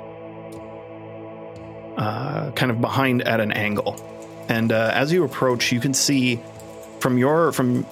uh, 1.97 2.51
kind 2.51 2.71
of 2.71 2.79
behind 2.79 3.21
at 3.23 3.39
an 3.41 3.51
angle, 3.51 3.95
and 4.47 4.71
uh, 4.71 4.91
as 4.93 5.11
you 5.11 5.23
approach, 5.23 5.71
you 5.71 5.79
can 5.79 5.93
see 5.93 6.39
from 6.99 7.17
your 7.17 7.51
from 7.51 7.85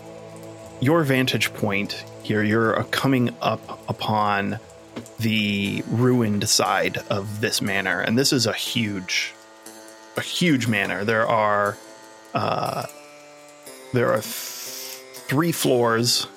your 0.79 1.03
vantage 1.03 1.53
point 1.53 2.05
here, 2.25 2.41
you're 2.41 2.79
uh, 2.79 2.83
coming 2.85 3.35
up 3.41 3.79
upon 3.87 4.59
the 5.19 5.83
ruined 5.87 6.49
side 6.49 6.97
of 7.09 7.39
this 7.39 7.61
manor, 7.61 7.99
and 7.99 8.17
this 8.17 8.33
is 8.33 8.47
a 8.47 8.53
huge, 8.53 9.33
a 10.17 10.21
huge 10.21 10.67
manor. 10.67 11.05
There 11.05 11.27
are, 11.27 11.77
uh, 12.33 12.87
there 13.93 14.09
are 14.11 14.21
th- 14.21 14.23
three 14.23 15.51
floors 15.51 16.27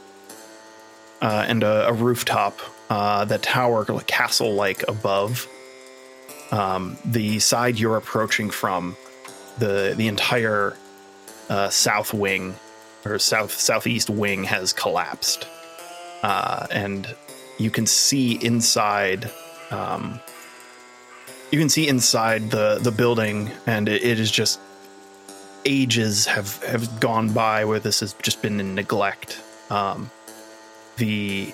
uh, 1.23 1.47
and 1.49 1.63
a, 1.63 1.89
a 1.89 1.93
rooftop 1.93 2.59
uh, 2.91 3.25
that 3.25 3.43
tower 3.43 3.85
castle 4.03 4.55
like 4.55 4.87
above. 4.89 5.49
Um, 6.51 6.97
the 7.05 7.39
side 7.41 7.79
you're 7.79 7.97
approaching 7.97 8.51
from, 8.51 8.97
the 9.59 9.95
the 9.97 10.09
entire 10.09 10.77
uh, 11.49 11.69
south 11.69 12.15
wing 12.15 12.55
or 13.05 13.19
south 13.19 13.53
southeast 13.53 14.09
wing 14.11 14.45
has 14.45 14.73
collapsed, 14.73 15.47
uh, 16.23 16.67
and 16.71 17.15
you 17.59 17.71
can 17.71 17.87
see 17.87 18.33
inside. 18.45 19.31
Um, 19.71 20.21
you 21.51 21.59
can 21.59 21.69
see 21.69 21.89
inside 21.89 22.51
the 22.51 22.79
the 22.81 22.93
building, 22.93 23.51
and 23.67 23.89
it, 23.89 24.03
it 24.03 24.21
is 24.21 24.31
just 24.31 24.61
ages 25.65 26.27
have 26.27 26.63
have 26.63 27.01
gone 27.01 27.33
by 27.33 27.65
where 27.65 27.81
this 27.81 28.01
has 28.01 28.15
just 28.23 28.41
been 28.43 28.61
in 28.61 28.75
neglect. 28.75 29.41
Um, 29.71 30.11
the 30.97 31.53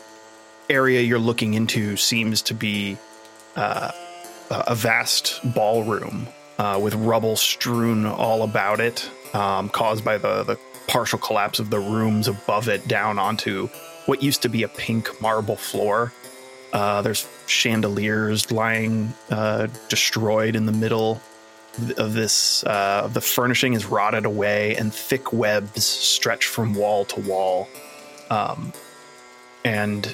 area 0.70 1.00
you're 1.02 1.18
looking 1.18 1.54
into 1.54 1.96
seems 1.96 2.42
to 2.42 2.54
be 2.54 2.96
uh, 3.56 3.90
a 4.50 4.74
vast 4.74 5.40
ballroom 5.54 6.28
uh, 6.58 6.78
with 6.82 6.94
rubble 6.94 7.36
strewn 7.36 8.06
all 8.06 8.42
about 8.42 8.80
it, 8.80 9.08
um, 9.34 9.68
caused 9.68 10.04
by 10.04 10.18
the, 10.18 10.42
the 10.44 10.58
partial 10.86 11.18
collapse 11.18 11.58
of 11.58 11.70
the 11.70 11.78
rooms 11.78 12.28
above 12.28 12.68
it 12.68 12.86
down 12.86 13.18
onto 13.18 13.68
what 14.06 14.22
used 14.22 14.42
to 14.42 14.48
be 14.48 14.62
a 14.62 14.68
pink 14.68 15.20
marble 15.20 15.56
floor. 15.56 16.12
Uh, 16.72 17.02
there's 17.02 17.28
chandeliers 17.46 18.50
lying 18.50 19.14
uh, 19.30 19.68
destroyed 19.88 20.56
in 20.56 20.66
the 20.66 20.72
middle 20.72 21.20
of 21.96 22.12
this. 22.14 22.64
Uh, 22.64 23.08
the 23.12 23.20
furnishing 23.20 23.74
is 23.74 23.86
rotted 23.86 24.24
away, 24.24 24.76
and 24.76 24.92
thick 24.92 25.32
webs 25.32 25.84
stretch 25.84 26.46
from 26.46 26.74
wall 26.74 27.04
to 27.04 27.20
wall. 27.20 27.68
Um, 28.30 28.72
and 29.64 30.06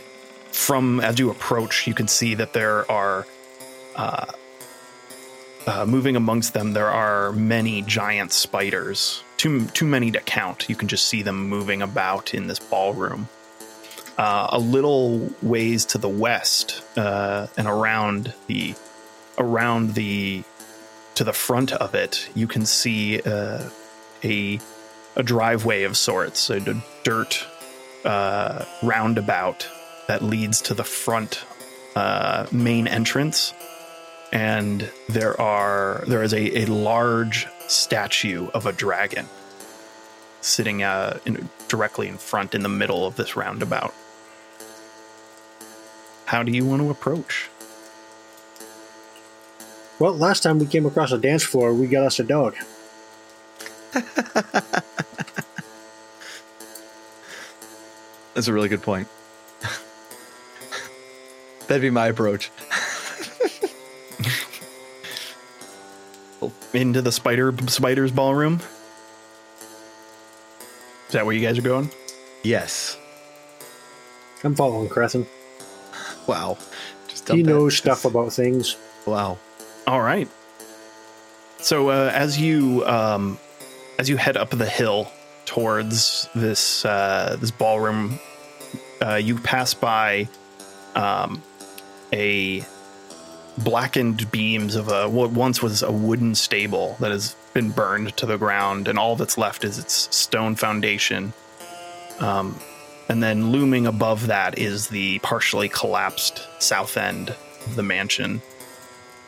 from 0.52 1.00
as 1.00 1.18
you 1.18 1.30
approach, 1.30 1.86
you 1.86 1.94
can 1.94 2.08
see 2.08 2.34
that 2.34 2.52
there 2.52 2.90
are. 2.90 3.26
Uh, 3.96 4.26
uh, 5.66 5.84
moving 5.86 6.16
amongst 6.16 6.54
them, 6.54 6.72
there 6.72 6.88
are 6.88 7.32
many 7.32 7.82
giant 7.82 8.32
spiders. 8.32 9.22
Too 9.36 9.66
too 9.66 9.84
many 9.84 10.10
to 10.10 10.20
count. 10.20 10.68
You 10.68 10.76
can 10.76 10.88
just 10.88 11.06
see 11.06 11.22
them 11.22 11.48
moving 11.48 11.82
about 11.82 12.34
in 12.34 12.46
this 12.46 12.58
ballroom. 12.58 13.28
Uh, 14.18 14.48
a 14.50 14.58
little 14.58 15.30
ways 15.42 15.84
to 15.86 15.98
the 15.98 16.08
west 16.08 16.82
uh, 16.96 17.46
and 17.56 17.66
around 17.66 18.34
the 18.48 18.74
around 19.38 19.94
the 19.94 20.42
to 21.14 21.24
the 21.24 21.32
front 21.32 21.72
of 21.72 21.94
it, 21.94 22.28
you 22.34 22.46
can 22.46 22.66
see 22.66 23.20
uh, 23.20 23.68
a 24.24 24.58
a 25.16 25.22
driveway 25.22 25.84
of 25.84 25.96
sorts, 25.96 26.50
a, 26.50 26.60
dirt 27.02 27.46
uh, 28.04 28.64
roundabout 28.82 29.68
that 30.06 30.22
leads 30.22 30.60
to 30.62 30.74
the 30.74 30.84
front 30.84 31.44
main 32.52 32.86
entrance, 32.86 33.52
and 34.32 34.90
there 35.08 35.40
are 35.40 36.04
there 36.06 36.22
is 36.22 36.32
a, 36.32 36.62
a 36.62 36.66
large 36.66 37.46
statue 37.66 38.48
of 38.48 38.66
a 38.66 38.72
dragon 38.72 39.26
sitting 40.40 40.82
uh, 40.82 41.18
in, 41.26 41.48
directly 41.68 42.08
in 42.08 42.16
front 42.16 42.54
in 42.54 42.62
the 42.62 42.68
middle 42.68 43.06
of 43.06 43.16
this 43.16 43.36
roundabout. 43.36 43.94
How 46.26 46.42
do 46.42 46.52
you 46.52 46.64
want 46.64 46.82
to 46.82 46.90
approach? 46.90 47.48
Well, 49.98 50.16
last 50.16 50.42
time 50.42 50.58
we 50.58 50.66
came 50.66 50.86
across 50.86 51.12
a 51.12 51.18
dance 51.18 51.42
floor, 51.42 51.74
we 51.74 51.86
got 51.86 52.04
us 52.04 52.18
a 52.18 52.24
dog. 52.24 52.56
That's 58.34 58.48
a 58.48 58.52
really 58.52 58.68
good 58.68 58.82
point. 58.82 59.08
That'd 61.66 61.82
be 61.82 61.90
my 61.90 62.06
approach. 62.06 62.50
Into 66.72 67.02
the 67.02 67.12
spider 67.12 67.52
spiders 67.68 68.12
ballroom. 68.12 68.60
Is 71.08 71.12
that 71.14 71.26
where 71.26 71.34
you 71.34 71.44
guys 71.46 71.58
are 71.58 71.62
going? 71.62 71.90
Yes. 72.42 72.96
I'm 74.44 74.54
following 74.54 74.88
Crescent. 74.88 75.26
Wow. 76.26 76.56
Just 77.08 77.28
He 77.28 77.42
dump 77.42 77.46
that. 77.46 77.52
knows 77.52 77.76
stuff 77.76 78.04
about 78.04 78.32
things. 78.32 78.76
Wow. 79.06 79.38
All 79.86 80.00
right. 80.00 80.28
So 81.58 81.90
uh, 81.90 82.10
as 82.14 82.38
you 82.38 82.86
um, 82.86 83.38
as 83.98 84.08
you 84.08 84.16
head 84.16 84.36
up 84.36 84.50
the 84.50 84.66
hill 84.66 85.10
towards 85.44 86.28
this 86.34 86.84
uh, 86.84 87.36
this 87.40 87.50
ballroom, 87.50 88.18
uh, 89.04 89.16
you 89.16 89.36
pass 89.36 89.74
by 89.74 90.28
um, 90.94 91.42
a 92.12 92.64
blackened 93.58 94.30
beams 94.30 94.74
of 94.74 94.88
a 94.88 95.08
what 95.08 95.30
once 95.30 95.62
was 95.62 95.82
a 95.82 95.92
wooden 95.92 96.34
stable 96.34 96.96
that 97.00 97.10
has 97.10 97.34
been 97.52 97.70
burned 97.70 98.16
to 98.16 98.26
the 98.26 98.38
ground, 98.38 98.88
and 98.88 98.98
all 98.98 99.16
that's 99.16 99.36
left 99.36 99.64
is 99.64 99.78
its 99.78 100.14
stone 100.14 100.54
foundation. 100.54 101.32
Um, 102.20 102.58
and 103.08 103.22
then 103.22 103.50
looming 103.50 103.86
above 103.86 104.28
that 104.28 104.58
is 104.58 104.88
the 104.88 105.18
partially 105.20 105.68
collapsed 105.68 106.46
south 106.62 106.96
end 106.96 107.30
of 107.66 107.74
the 107.74 107.82
mansion. 107.82 108.40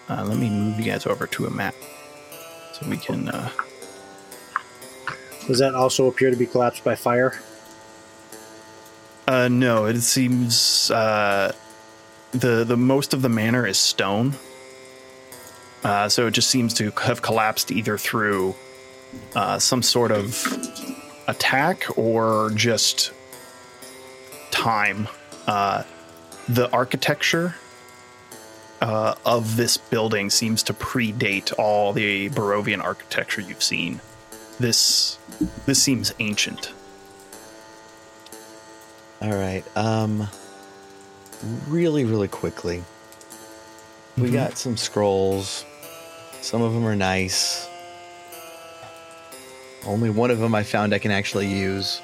Uh, 0.09 0.25
let 0.25 0.39
me 0.39 0.49
move 0.51 0.79
you 0.79 0.85
guys 0.85 1.07
over 1.07 1.27
to 1.27 1.47
a 1.47 1.51
map 1.51 1.75
so 2.73 2.89
we 2.89 2.97
can. 2.97 3.29
Uh, 3.29 3.51
Does 5.47 5.59
that 5.59 5.75
also 5.75 6.07
appear 6.07 6.31
to 6.31 6.37
be 6.37 6.47
collapsed 6.47 6.85
by 6.85 6.95
fire? 6.95 7.41
uh, 9.27 9.49
no, 9.49 9.87
it 9.87 10.01
seems 10.01 10.91
uh, 10.91 11.53
the 12.33 12.65
the 12.65 12.77
most 12.77 13.15
of 13.15 13.23
the 13.23 13.29
manor 13.29 13.67
is 13.67 13.79
stone, 13.79 14.35
uh, 15.85 16.09
so 16.09 16.27
it 16.27 16.33
just 16.33 16.51
seems 16.51 16.75
to 16.75 16.91
have 16.91 17.23
collapsed 17.23 17.71
either 17.71 17.97
through 17.97 18.55
uh, 19.35 19.59
some 19.59 19.83
sort 19.83 20.11
of 20.11 20.47
attack 21.29 21.85
or 21.97 22.51
just 22.55 23.13
time. 24.51 25.09
Uh, 25.47 25.83
the 26.49 26.71
architecture 26.73 27.55
uh, 28.81 29.15
of 29.25 29.57
this 29.57 29.77
building 29.77 30.29
seems 30.29 30.63
to 30.65 30.75
predate 30.75 31.53
all 31.59 31.93
the 31.93 32.29
Barovian 32.31 32.83
architecture 32.83 33.41
you've 33.41 33.63
seen. 33.63 34.01
This 34.59 35.19
this 35.67 35.83
seems 35.83 36.13
ancient. 36.19 36.73
All 39.21 39.31
right. 39.31 39.65
Um 39.77 40.29
really 41.69 42.05
really 42.05 42.29
quickly. 42.29 42.85
We 44.17 44.29
Mhm. 44.29 44.33
got 44.33 44.59
some 44.59 44.77
scrolls. 44.77 45.65
Some 46.41 46.63
of 46.63 46.73
them 46.75 46.87
are 46.87 46.97
nice. 46.97 47.67
Only 49.87 50.11
one 50.11 50.31
of 50.31 50.39
them 50.39 50.55
I 50.55 50.63
found 50.63 50.95
I 50.95 50.99
can 50.99 51.11
actually 51.11 51.47
use. 51.49 52.01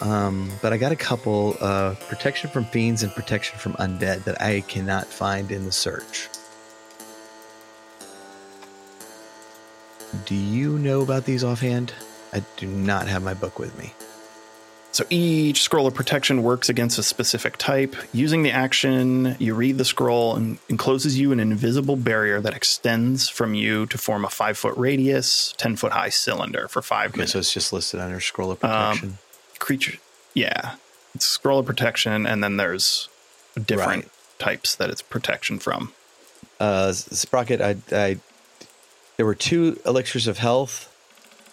Um, 0.00 0.50
but 0.62 0.72
I 0.72 0.76
got 0.78 0.92
a 0.92 0.96
couple 0.96 1.56
uh, 1.60 1.94
protection 2.08 2.48
from 2.50 2.64
fiends 2.66 3.02
and 3.02 3.12
protection 3.14 3.58
from 3.58 3.74
undead 3.74 4.24
that 4.24 4.40
I 4.40 4.62
cannot 4.62 5.06
find 5.06 5.50
in 5.52 5.64
the 5.66 5.72
search. 5.72 6.28
Do 10.26 10.34
you 10.34 10.78
know 10.78 11.02
about 11.02 11.24
these 11.24 11.44
offhand? 11.44 11.92
I 12.32 12.42
do 12.56 12.66
not 12.66 13.06
have 13.08 13.22
my 13.22 13.34
book 13.34 13.58
with 13.58 13.76
me. 13.78 13.92
So 14.92 15.04
each 15.08 15.62
scroll 15.62 15.86
of 15.86 15.94
protection 15.94 16.42
works 16.42 16.68
against 16.68 16.98
a 16.98 17.04
specific 17.04 17.56
type. 17.58 17.94
Using 18.12 18.42
the 18.42 18.50
action, 18.50 19.36
you 19.38 19.54
read 19.54 19.78
the 19.78 19.84
scroll 19.84 20.34
and 20.34 20.58
encloses 20.68 21.16
you 21.18 21.30
in 21.30 21.38
an 21.38 21.52
invisible 21.52 21.94
barrier 21.94 22.40
that 22.40 22.54
extends 22.54 23.28
from 23.28 23.54
you 23.54 23.86
to 23.86 23.96
form 23.96 24.24
a 24.24 24.30
five 24.30 24.58
foot 24.58 24.76
radius, 24.76 25.54
10 25.58 25.76
foot 25.76 25.92
high 25.92 26.08
cylinder 26.08 26.66
for 26.66 26.82
five 26.82 27.10
Okay, 27.10 27.18
minutes. 27.18 27.32
so 27.32 27.38
it's 27.38 27.52
just 27.54 27.72
listed 27.72 28.00
under 28.00 28.18
scroll 28.18 28.50
of 28.50 28.62
Um, 28.64 28.70
protection. 28.70 29.18
Creature, 29.60 29.98
yeah. 30.34 30.74
It's 31.14 31.24
scroll 31.26 31.60
of 31.60 31.66
protection, 31.66 32.26
and 32.26 32.42
then 32.42 32.56
there's 32.56 33.08
different 33.54 34.04
Right. 34.04 34.10
types 34.40 34.74
that 34.74 34.90
it's 34.90 35.02
protection 35.02 35.60
from. 35.60 35.92
uh, 36.58 36.92
Sprocket, 36.92 37.60
I, 37.60 37.76
I, 37.92 38.18
there 39.16 39.24
were 39.26 39.34
two 39.36 39.80
elixirs 39.86 40.26
of 40.26 40.38
health, 40.38 40.92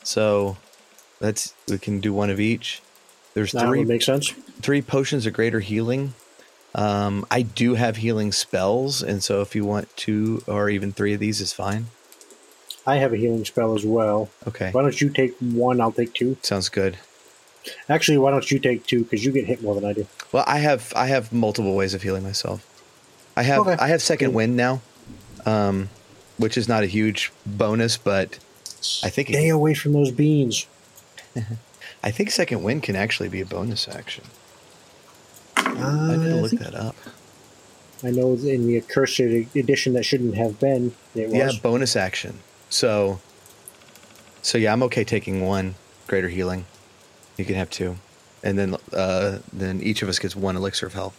so 0.04 0.58
that's 1.20 1.54
we 1.70 1.78
can 1.78 2.00
do 2.02 2.12
one 2.14 2.30
of 2.32 2.40
each. 2.40 2.82
There's 3.38 3.52
That 3.52 3.68
three 3.68 3.80
would 3.80 3.88
make 3.88 4.02
sense. 4.02 4.32
three 4.64 4.82
potions 4.82 5.28
of 5.28 5.34
greater 5.34 5.60
healing. 5.60 6.16
Um, 6.74 7.24
I 7.30 7.44
do 7.44 7.76
have 7.76 7.98
healing 7.98 8.32
spells, 8.32 9.04
and 9.04 9.24
so 9.24 9.42
if 9.42 9.56
you 9.56 9.64
want 9.64 9.96
two 9.96 10.42
or 10.48 10.72
even 10.72 10.92
three 10.92 11.14
of 11.14 11.20
these 11.20 11.40
is 11.40 11.54
fine. 11.54 11.86
I 12.88 12.96
have 12.96 13.14
a 13.14 13.18
healing 13.18 13.46
spell 13.46 13.76
as 13.76 13.86
well. 13.86 14.30
Okay, 14.48 14.72
Why 14.72 14.82
don't 14.82 15.00
you 15.00 15.10
take 15.12 15.36
one? 15.40 15.80
I'll 15.80 15.92
take 15.92 16.16
two. 16.16 16.36
sounds 16.42 16.68
good. 16.70 16.98
Actually, 17.88 18.18
why 18.18 18.32
don't 18.32 18.50
you 18.50 18.58
take 18.58 18.88
two? 18.88 19.04
Because 19.04 19.24
you 19.24 19.32
get 19.32 19.46
hit 19.46 19.62
more 19.62 19.76
than 19.76 19.86
I 19.86 19.94
do. 19.94 20.08
Well, 20.32 20.44
I 20.48 20.58
have 20.58 20.92
I 20.96 21.06
have 21.06 21.32
multiple 21.32 21.76
ways 21.76 21.94
of 21.94 22.02
healing 22.02 22.24
myself. 22.24 22.66
I 23.38 23.44
have 23.44 23.60
Okay. 23.68 23.76
I 23.80 23.90
have 23.90 24.02
second 24.02 24.34
wind 24.34 24.58
now, 24.58 24.82
um, 25.46 25.90
which 26.38 26.58
is 26.58 26.68
not 26.68 26.82
a 26.82 26.88
huge 26.88 27.32
bonus, 27.46 27.98
but 27.98 28.40
I 29.04 29.10
think 29.12 29.28
Stay 29.28 29.50
it, 29.50 29.52
away 29.52 29.76
from 29.76 29.94
those 29.94 30.10
beans. 30.10 30.66
I 32.04 32.12
think 32.12 32.32
second 32.32 32.64
wind 32.64 32.84
can 32.84 32.96
actually 32.96 33.30
be 33.30 33.42
a 33.42 33.46
bonus 33.46 33.88
action. 33.88 34.24
Uh, 35.58 35.64
I 36.12 36.16
need 36.16 36.26
to 36.26 36.36
look 36.36 36.52
that 36.52 36.76
up. 36.76 36.96
I 38.04 38.12
know 38.12 38.34
in 38.34 38.68
the 38.68 38.78
accursed 38.78 39.20
edition 39.20 39.94
that 39.94 40.04
shouldn't 40.04 40.36
have 40.36 40.60
been. 40.60 40.94
It 41.16 41.30
Yeah, 41.30 41.52
bonus 41.62 41.96
action. 41.96 42.40
So, 42.70 43.20
so 44.42 44.58
yeah, 44.58 44.72
I'm 44.72 44.84
okay 44.84 45.04
taking 45.04 45.42
one 45.42 45.76
greater 46.06 46.30
healing. 46.30 46.66
You 47.38 47.46
can 47.46 47.56
have 47.56 47.70
two, 47.70 47.98
and 48.44 48.58
then 48.58 48.76
uh, 48.94 49.40
then 49.52 49.82
each 49.82 50.02
of 50.02 50.10
us 50.10 50.20
gets 50.20 50.36
one 50.36 50.56
elixir 50.56 50.86
of 50.86 50.94
health. 50.94 51.16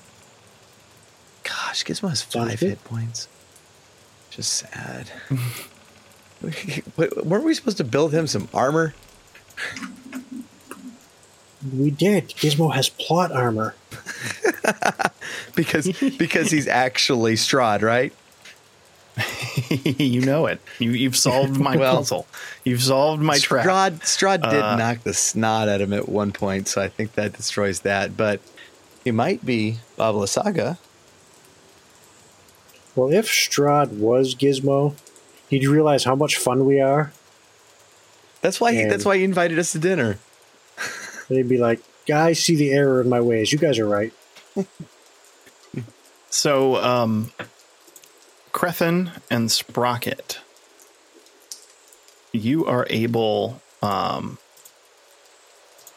Gosh, 1.42 1.84
Gizmo 1.84 2.08
has 2.08 2.22
five 2.22 2.60
hit 2.60 2.82
points. 2.84 3.28
Just 4.30 4.52
sad. 4.52 5.10
Wait, 6.96 7.26
weren't 7.26 7.44
we 7.44 7.54
supposed 7.54 7.78
to 7.78 7.84
build 7.84 8.12
him 8.12 8.26
some 8.26 8.48
armor? 8.54 8.94
we 11.72 11.90
did. 11.90 12.28
Gizmo 12.31 12.74
has 12.74 12.88
plot 12.88 13.33
armor. 13.33 13.74
Because 15.54 15.88
because 16.18 16.50
he's 16.50 16.68
actually 16.68 17.35
Strahd, 17.35 17.83
right? 17.83 18.12
you 19.98 20.20
know 20.20 20.46
it. 20.46 20.61
You, 20.78 20.92
you've 20.92 21.16
solved 21.16 21.59
my 21.59 21.76
Well, 21.76 21.96
puzzle. 21.96 22.26
You've 22.64 22.83
solved 22.83 23.20
my 23.20 23.38
trap. 23.38 23.66
Strahd, 23.66 24.00
Strahd 24.02 24.50
did 24.50 24.62
Uh, 24.62 24.76
knock 24.76 25.02
the 25.02 25.12
snot 25.12 25.68
out 25.68 25.81
of 25.81 25.90
him 25.92 25.98
at 25.98 26.09
one 26.09 26.31
point, 26.33 26.68
so 26.68 26.81
I 26.81 26.88
think 26.88 27.14
that 27.14 27.33
destroys 27.33 27.81
that. 27.81 28.16
But 28.16 28.40
he 29.04 29.11
might 29.11 29.44
be 29.44 29.78
Baba 29.96 30.16
Lysaga. 30.18 30.78
Well, 32.94 33.12
if 33.12 33.26
Strahd 33.26 33.98
was 33.98 34.35
Gizmo, 34.37 34.94
he'd 35.48 35.66
realize 35.66 36.04
how 36.04 36.14
much 36.14 36.37
fun 36.37 36.64
we 36.64 36.81
are. 36.81 37.12
That's 38.42 38.61
why 38.61 38.72
he, 38.74 38.85
that's 38.85 39.04
why 39.04 39.16
he 39.18 39.24
invited 39.24 39.59
us 39.59 39.72
to 39.72 39.78
dinner. 39.81 40.18
He'd 41.28 41.48
be 41.48 41.58
like, 41.58 41.80
"Guys, 42.06 42.42
see 42.42 42.56
the 42.56 42.72
error 42.72 43.00
in 43.00 43.08
my 43.08 43.20
ways. 43.20 43.52
You 43.52 43.58
guys 43.58 43.78
are 43.78 43.88
right." 43.88 44.12
So, 46.30 46.76
um, 46.76 47.32
Crethin 48.52 49.12
and 49.30 49.50
Sprocket, 49.50 50.40
you 52.32 52.66
are 52.66 52.86
able, 52.90 53.62
um, 53.82 54.38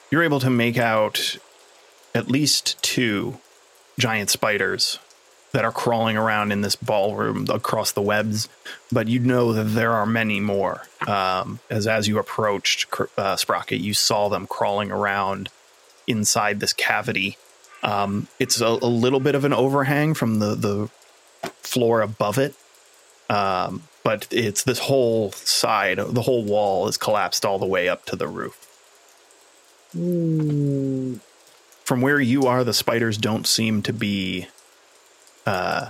you're 0.10 0.24
able 0.24 0.39
to 0.39 0.50
make 0.50 0.78
out 0.78 1.38
at 2.15 2.30
least 2.30 2.82
two 2.82 3.39
giant 4.00 4.30
spiders 4.30 5.00
that 5.52 5.66
are 5.66 5.72
crawling 5.72 6.16
around 6.18 6.52
in 6.52 6.62
this 6.62 6.76
ballroom 6.76 7.46
across 7.50 7.92
the 7.92 8.02
webs, 8.02 8.48
but 8.92 9.08
you 9.08 9.20
know 9.20 9.54
that 9.54 9.66
there 9.66 9.92
are 9.92 10.06
many 10.06 10.40
more. 10.40 10.84
Um, 11.08 11.60
as 11.70 11.88
as 11.88 12.08
you 12.08 12.20
approached 12.20 12.88
uh, 13.18 13.36
Sprocket, 13.36 13.82
you 13.82 13.94
saw 13.94 14.30
them 14.30 14.48
crawling 14.48 14.92
around 14.92 15.50
inside 16.08 16.60
this 16.60 16.74
cavity. 16.74 17.38
Um, 17.84 18.28
it's 18.40 18.62
a, 18.62 18.68
a 18.68 18.88
little 18.88 19.20
bit 19.20 19.36
of 19.36 19.44
an 19.44 19.54
overhang 19.54 20.14
from 20.14 20.40
the 20.40 20.56
the 20.56 20.90
floor 21.64 22.02
above 22.02 22.38
it, 22.38 22.56
um, 23.30 23.84
but 24.04 24.28
it's 24.32 24.64
this 24.64 24.80
whole 24.80 25.32
side, 25.32 25.98
the 25.98 26.22
whole 26.24 26.44
wall 26.44 26.88
is 26.88 26.98
collapsed 26.98 27.46
all 27.46 27.60
the 27.60 27.66
way 27.66 27.88
up 27.88 28.06
to 28.06 28.16
the 28.16 28.28
roof. 28.28 28.68
Hmm. 29.94 31.16
From 31.84 32.02
where 32.02 32.22
you 32.22 32.44
are, 32.44 32.64
the 32.64 32.74
spiders 32.74 33.18
don't 33.18 33.46
seem 33.46 33.82
to 33.84 33.94
be. 33.94 34.48
Uh, 35.46 35.90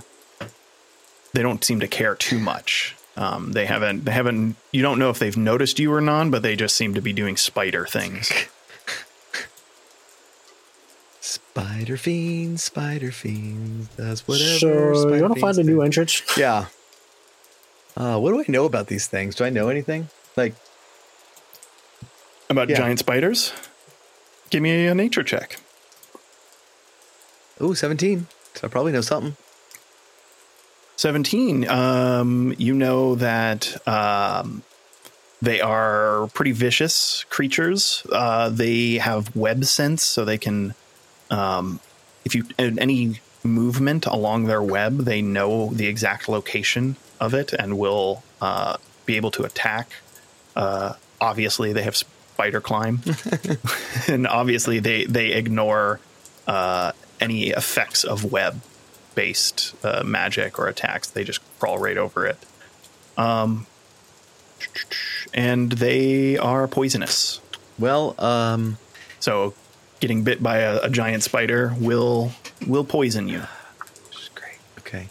they 1.34 1.42
don't 1.42 1.64
seem 1.64 1.80
to 1.80 1.88
care 1.88 2.14
too 2.14 2.38
much. 2.38 2.94
Um, 3.16 3.52
they 3.52 3.66
haven't. 3.66 4.04
They 4.04 4.12
haven't. 4.12 4.56
You 4.72 4.82
don't 4.82 4.98
know 4.98 5.10
if 5.10 5.18
they've 5.18 5.36
noticed 5.36 5.78
you 5.78 5.92
or 5.92 6.00
not, 6.00 6.30
but 6.30 6.42
they 6.42 6.56
just 6.56 6.76
seem 6.76 6.94
to 6.94 7.00
be 7.02 7.12
doing 7.12 7.36
spider 7.36 7.86
things. 7.86 8.30
Spider 11.20 11.96
fiend, 11.96 12.60
spider 12.60 13.12
fiend, 13.12 13.88
does 13.96 14.26
whatever. 14.26 14.58
so 14.58 14.94
spider 14.94 15.16
you 15.16 15.22
want 15.22 15.34
to 15.34 15.40
find 15.40 15.54
fiends 15.56 15.58
a 15.58 15.62
new 15.70 15.76
do. 15.78 15.82
entrance? 15.82 16.22
Yeah. 16.36 16.66
Uh, 17.96 18.18
what 18.18 18.30
do 18.32 18.40
I 18.40 18.44
know 18.48 18.64
about 18.64 18.86
these 18.86 19.06
things? 19.06 19.34
Do 19.34 19.44
I 19.44 19.50
know 19.50 19.68
anything? 19.68 20.08
Like, 20.36 20.54
About 22.48 22.68
Yeah. 22.70 22.78
giant 22.78 22.98
spiders, 22.98 23.52
give 24.50 24.62
me 24.62 24.86
a 24.86 24.94
nature 24.94 25.22
check. 25.22 25.58
ooh, 27.60 27.74
17. 27.74 28.26
So 28.54 28.66
I 28.66 28.70
probably 28.70 28.92
know 28.92 29.02
something. 29.02 29.36
17 30.96 31.68
um 31.68 32.54
you 32.58 32.74
know 32.74 33.14
that 33.16 33.76
um 33.88 34.62
they 35.40 35.60
are 35.60 36.28
pretty 36.34 36.52
vicious 36.52 37.24
creatures. 37.24 38.06
Uh 38.12 38.48
they 38.48 38.94
have 38.98 39.34
web 39.34 39.64
sense 39.64 40.04
so 40.04 40.24
they 40.24 40.38
can 40.38 40.74
um 41.30 41.80
if 42.24 42.34
you 42.34 42.44
any 42.58 43.20
movement 43.42 44.06
along 44.06 44.44
their 44.44 44.62
web 44.62 44.98
they 44.98 45.20
know 45.20 45.70
the 45.72 45.86
exact 45.88 46.28
location 46.28 46.94
of 47.18 47.34
it 47.34 47.52
and 47.52 47.76
will 47.76 48.22
uh 48.40 48.76
be 49.06 49.16
able 49.16 49.30
to 49.32 49.42
attack. 49.42 49.90
Uh 50.54 50.94
obviously 51.20 51.72
they 51.72 51.82
have 51.82 51.96
spider 51.96 52.60
climb. 52.60 53.00
And 54.08 54.26
obviously 54.26 54.78
they 54.78 55.06
they 55.06 55.32
ignore 55.32 55.98
uh 56.46 56.92
any 57.20 57.48
effects 57.50 58.04
of 58.04 58.30
web 58.30 58.60
based 59.14 59.74
uh, 59.84 60.02
magic 60.04 60.58
or 60.58 60.68
attacks. 60.68 61.08
They 61.08 61.24
just 61.24 61.40
crawl 61.58 61.78
right 61.78 61.96
over 61.96 62.26
it. 62.26 62.38
Um, 63.16 63.66
and 65.34 65.72
they 65.72 66.36
are 66.38 66.66
poisonous. 66.68 67.40
Well, 67.78 68.14
um, 68.18 68.78
So 69.20 69.54
getting 70.00 70.24
bit 70.24 70.42
by 70.42 70.58
a, 70.58 70.82
a 70.82 70.90
giant 70.90 71.22
spider 71.22 71.74
will 71.78 72.32
will 72.66 72.84
poison 72.84 73.28
you. 73.28 73.42
great. 74.34 74.58
Okay. 74.78 75.08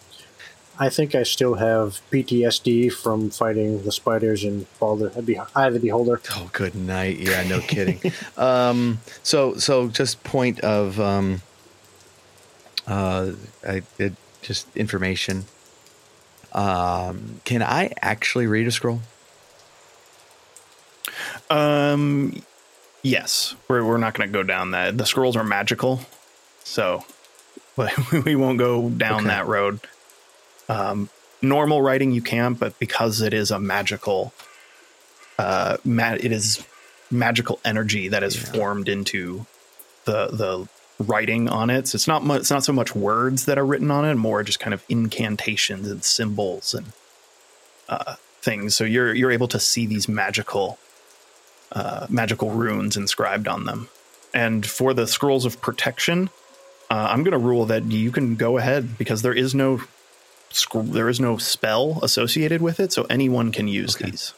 I 0.79 0.89
think 0.89 1.15
I 1.15 1.23
still 1.23 1.55
have 1.55 1.99
PTSD 2.11 2.91
from 2.91 3.29
fighting 3.29 3.83
the 3.83 3.91
spiders 3.91 4.43
in 4.43 4.65
Baldur. 4.79 5.11
I'd 5.15 5.25
be 5.25 5.37
Eye 5.37 5.67
of 5.67 5.73
the 5.73 5.79
Beholder. 5.79 6.21
Oh, 6.31 6.49
good 6.53 6.75
night. 6.75 7.17
Yeah, 7.19 7.43
no 7.47 7.59
kidding. 7.59 7.99
um, 8.37 8.99
so, 9.21 9.55
so 9.55 9.89
just 9.89 10.23
point 10.23 10.59
of, 10.61 10.99
um, 10.99 11.41
uh, 12.87 13.31
I 13.67 13.81
did 13.97 14.15
just 14.41 14.67
information. 14.75 15.45
Um, 16.53 17.39
can 17.45 17.61
I 17.61 17.93
actually 18.01 18.47
read 18.47 18.67
a 18.67 18.71
scroll? 18.71 19.01
Um, 21.49 22.41
yes, 23.03 23.55
we're 23.67 23.83
we're 23.85 23.97
not 23.97 24.13
going 24.13 24.29
to 24.29 24.33
go 24.33 24.43
down 24.43 24.71
that. 24.71 24.97
The 24.97 25.05
scrolls 25.05 25.35
are 25.35 25.43
magical, 25.43 26.01
so 26.63 27.03
but 27.75 27.91
we 28.25 28.35
won't 28.35 28.57
go 28.57 28.89
down 28.89 29.21
Okay. 29.21 29.27
that 29.27 29.47
road. 29.47 29.79
Um, 30.69 31.09
normal 31.41 31.81
writing 31.81 32.11
you 32.11 32.21
can, 32.21 32.53
but 32.53 32.77
because 32.79 33.21
it 33.21 33.33
is 33.33 33.51
a 33.51 33.59
magical, 33.59 34.33
uh, 35.37 35.77
ma- 35.83 36.13
it 36.19 36.31
is 36.31 36.65
magical 37.09 37.59
energy 37.65 38.07
that 38.09 38.23
is 38.23 38.35
formed 38.35 38.87
into 38.87 39.45
the 40.05 40.27
the 40.27 40.67
writing 41.01 41.49
on 41.49 41.69
it. 41.69 41.87
So 41.87 41.95
it's 41.95 42.07
not 42.07 42.23
much. 42.23 42.41
It's 42.41 42.51
not 42.51 42.63
so 42.63 42.73
much 42.73 42.95
words 42.95 43.45
that 43.45 43.57
are 43.57 43.65
written 43.65 43.91
on 43.91 44.05
it, 44.05 44.15
more 44.15 44.43
just 44.43 44.59
kind 44.59 44.73
of 44.73 44.83
incantations 44.89 45.89
and 45.89 46.03
symbols 46.03 46.73
and 46.73 46.93
uh, 47.89 48.15
things. 48.41 48.75
So 48.75 48.83
you're 48.83 49.13
you're 49.13 49.31
able 49.31 49.47
to 49.49 49.59
see 49.59 49.85
these 49.85 50.07
magical 50.07 50.77
uh, 51.71 52.07
magical 52.09 52.51
runes 52.51 52.97
inscribed 52.97 53.47
on 53.47 53.65
them. 53.65 53.89
And 54.33 54.65
for 54.65 54.93
the 54.93 55.07
scrolls 55.07 55.45
of 55.45 55.59
protection, 55.61 56.29
uh, 56.89 57.07
I'm 57.11 57.23
going 57.23 57.33
to 57.33 57.37
rule 57.37 57.65
that 57.65 57.85
you 57.85 58.11
can 58.11 58.35
go 58.35 58.57
ahead 58.57 58.97
because 58.97 59.21
there 59.21 59.33
is 59.33 59.53
no 59.53 59.81
scroll, 60.51 60.83
there 60.83 61.09
is 61.09 61.19
no 61.19 61.37
spell 61.37 61.99
associated 62.01 62.61
with 62.61 62.79
it, 62.79 62.93
so 62.93 63.05
anyone 63.09 63.51
can 63.51 63.67
use 63.67 63.95
Okay. 63.95 64.11
these. 64.11 64.33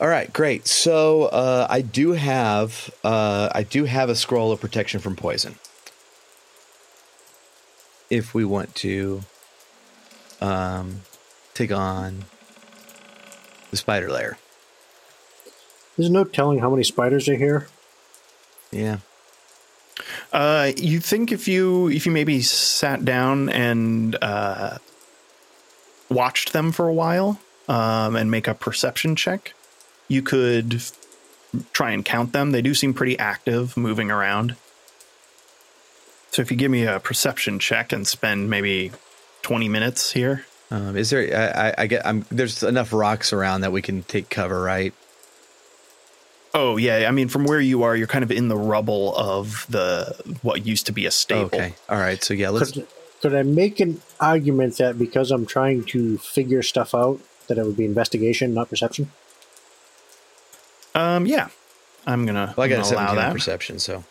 All 0.00 0.08
right, 0.08 0.32
great. 0.32 0.68
So 0.68 1.24
uh, 1.24 1.66
I 1.68 1.80
do 1.80 2.12
have 2.12 2.88
uh, 3.02 3.48
I 3.52 3.64
do 3.64 3.84
have 3.84 4.08
a 4.08 4.14
scroll 4.14 4.52
of 4.52 4.60
protection 4.60 5.00
from 5.00 5.16
poison. 5.16 5.56
If 8.10 8.34
we 8.34 8.44
want 8.44 8.74
to 8.76 9.22
um, 10.40 11.02
take 11.54 11.72
on 11.72 12.24
the 13.70 13.76
spider 13.76 14.08
lair, 14.10 14.38
There's 15.96 16.10
no 16.10 16.24
telling 16.24 16.58
how 16.60 16.70
many 16.70 16.84
spiders 16.84 17.28
are 17.28 17.36
here. 17.36 17.66
yeah, 18.70 18.98
Uh, 20.32 20.72
you 20.76 21.00
think 21.00 21.32
if 21.32 21.48
you 21.48 21.88
if 21.88 22.06
you 22.06 22.12
maybe 22.12 22.40
sat 22.40 23.04
down 23.04 23.48
and 23.50 24.16
uh, 24.22 24.78
watched 26.08 26.52
them 26.52 26.72
for 26.72 26.88
a 26.88 26.92
while 26.94 27.38
um, 27.68 28.16
and 28.16 28.30
make 28.30 28.48
a 28.48 28.54
perception 28.54 29.16
check, 29.16 29.52
you 30.06 30.22
could 30.22 30.74
f- 30.76 30.92
try 31.72 31.90
and 31.90 32.04
count 32.04 32.32
them. 32.32 32.52
They 32.52 32.62
do 32.62 32.72
seem 32.74 32.94
pretty 32.94 33.18
active, 33.18 33.76
moving 33.76 34.10
around. 34.10 34.56
So 36.30 36.42
if 36.42 36.50
you 36.50 36.56
give 36.56 36.70
me 36.70 36.84
a 36.84 37.00
perception 37.00 37.58
check 37.58 37.92
and 37.92 38.06
spend 38.06 38.50
maybe 38.50 38.92
20 39.42 39.68
minutes 39.68 40.12
here. 40.12 40.44
Um, 40.70 40.96
is 40.96 41.10
there? 41.10 41.22
I, 41.34 41.68
I, 41.68 41.74
I 41.78 41.86
get. 41.86 42.06
I'm, 42.06 42.26
there's 42.30 42.62
enough 42.62 42.92
rocks 42.92 43.32
around 43.32 43.62
that 43.62 43.72
we 43.72 43.80
can 43.80 44.02
take 44.02 44.28
cover, 44.28 44.62
right? 44.62 44.92
Oh 46.52 46.76
yeah, 46.76 47.06
I 47.08 47.10
mean 47.10 47.28
from 47.28 47.44
where 47.44 47.60
you 47.60 47.82
are, 47.82 47.96
you're 47.96 48.06
kind 48.06 48.22
of 48.22 48.30
in 48.30 48.48
the 48.48 48.56
rubble 48.56 49.16
of 49.16 49.66
the 49.70 50.14
what 50.42 50.66
used 50.66 50.86
to 50.86 50.92
be 50.92 51.06
a 51.06 51.10
stable. 51.10 51.46
Okay. 51.46 51.74
All 51.88 51.98
right. 51.98 52.22
So 52.22 52.34
yeah, 52.34 52.50
let's. 52.50 52.72
Could, 52.72 52.86
could 53.22 53.34
I 53.34 53.42
make 53.42 53.80
an 53.80 54.00
argument 54.20 54.76
that 54.76 54.98
because 54.98 55.30
I'm 55.30 55.46
trying 55.46 55.84
to 55.84 56.18
figure 56.18 56.62
stuff 56.62 56.94
out, 56.94 57.20
that 57.46 57.58
it 57.58 57.64
would 57.64 57.76
be 57.76 57.84
investigation, 57.84 58.52
not 58.54 58.68
perception? 58.68 59.10
Um, 60.94 61.26
yeah, 61.26 61.48
I'm 62.06 62.26
gonna, 62.26 62.54
Well, 62.56 62.64
I 62.64 62.68
got 62.68 62.76
I'm 62.76 62.80
a 62.80 62.94
allow 62.94 63.06
17 63.08 63.16
that. 63.16 63.32
perception, 63.32 63.78
so 63.78 64.04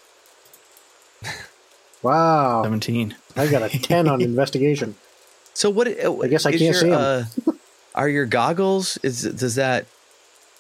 Wow, 2.04 2.64
17. 2.64 3.16
I 3.36 3.48
got 3.48 3.64
a 3.64 3.80
ten 3.80 4.08
on 4.08 4.22
investigation. 4.32 4.96
so 5.54 5.70
what? 5.70 5.88
I 5.88 6.28
guess 6.28 6.46
I 6.46 6.52
can't 6.52 6.62
your, 6.62 6.74
see 6.74 6.92
'em. 6.92 6.94
Uh, 7.48 7.52
are 7.96 8.08
your 8.10 8.26
goggles? 8.26 8.98
Is 9.04 9.24
does 9.24 9.56
that 9.56 9.86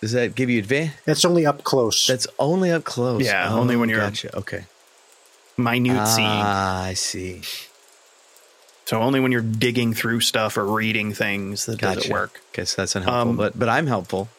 does 0.01 0.11
that 0.13 0.35
give 0.35 0.49
you 0.49 0.59
advantage? 0.59 0.93
It's 1.05 1.23
only 1.25 1.45
up 1.45 1.63
close. 1.63 2.07
That's 2.07 2.27
only 2.39 2.71
up 2.71 2.83
close. 2.83 3.23
Yeah, 3.23 3.53
only 3.53 3.75
when 3.75 3.89
you're- 3.89 4.01
Gotcha. 4.01 4.35
Okay. 4.37 4.65
Minute 5.57 6.05
seeing. 6.07 6.27
Ah, 6.27 6.83
I 6.83 6.93
see. 6.93 7.41
So 8.85 9.01
only 9.01 9.19
when 9.19 9.31
you're 9.31 9.41
digging 9.41 9.93
through 9.93 10.21
stuff 10.21 10.55
or 10.57 10.63
reading 10.65 11.13
things 11.13 11.65
that 11.65 11.79
does 11.79 12.05
it 12.05 12.11
work. 12.11 12.41
Guess 12.53 12.75
that's 12.75 12.95
unhelpful, 12.95 13.31
Um, 13.31 13.37
but 13.37 13.57
but 13.57 13.67
I'm 13.69 13.87
helpful. 13.87 14.29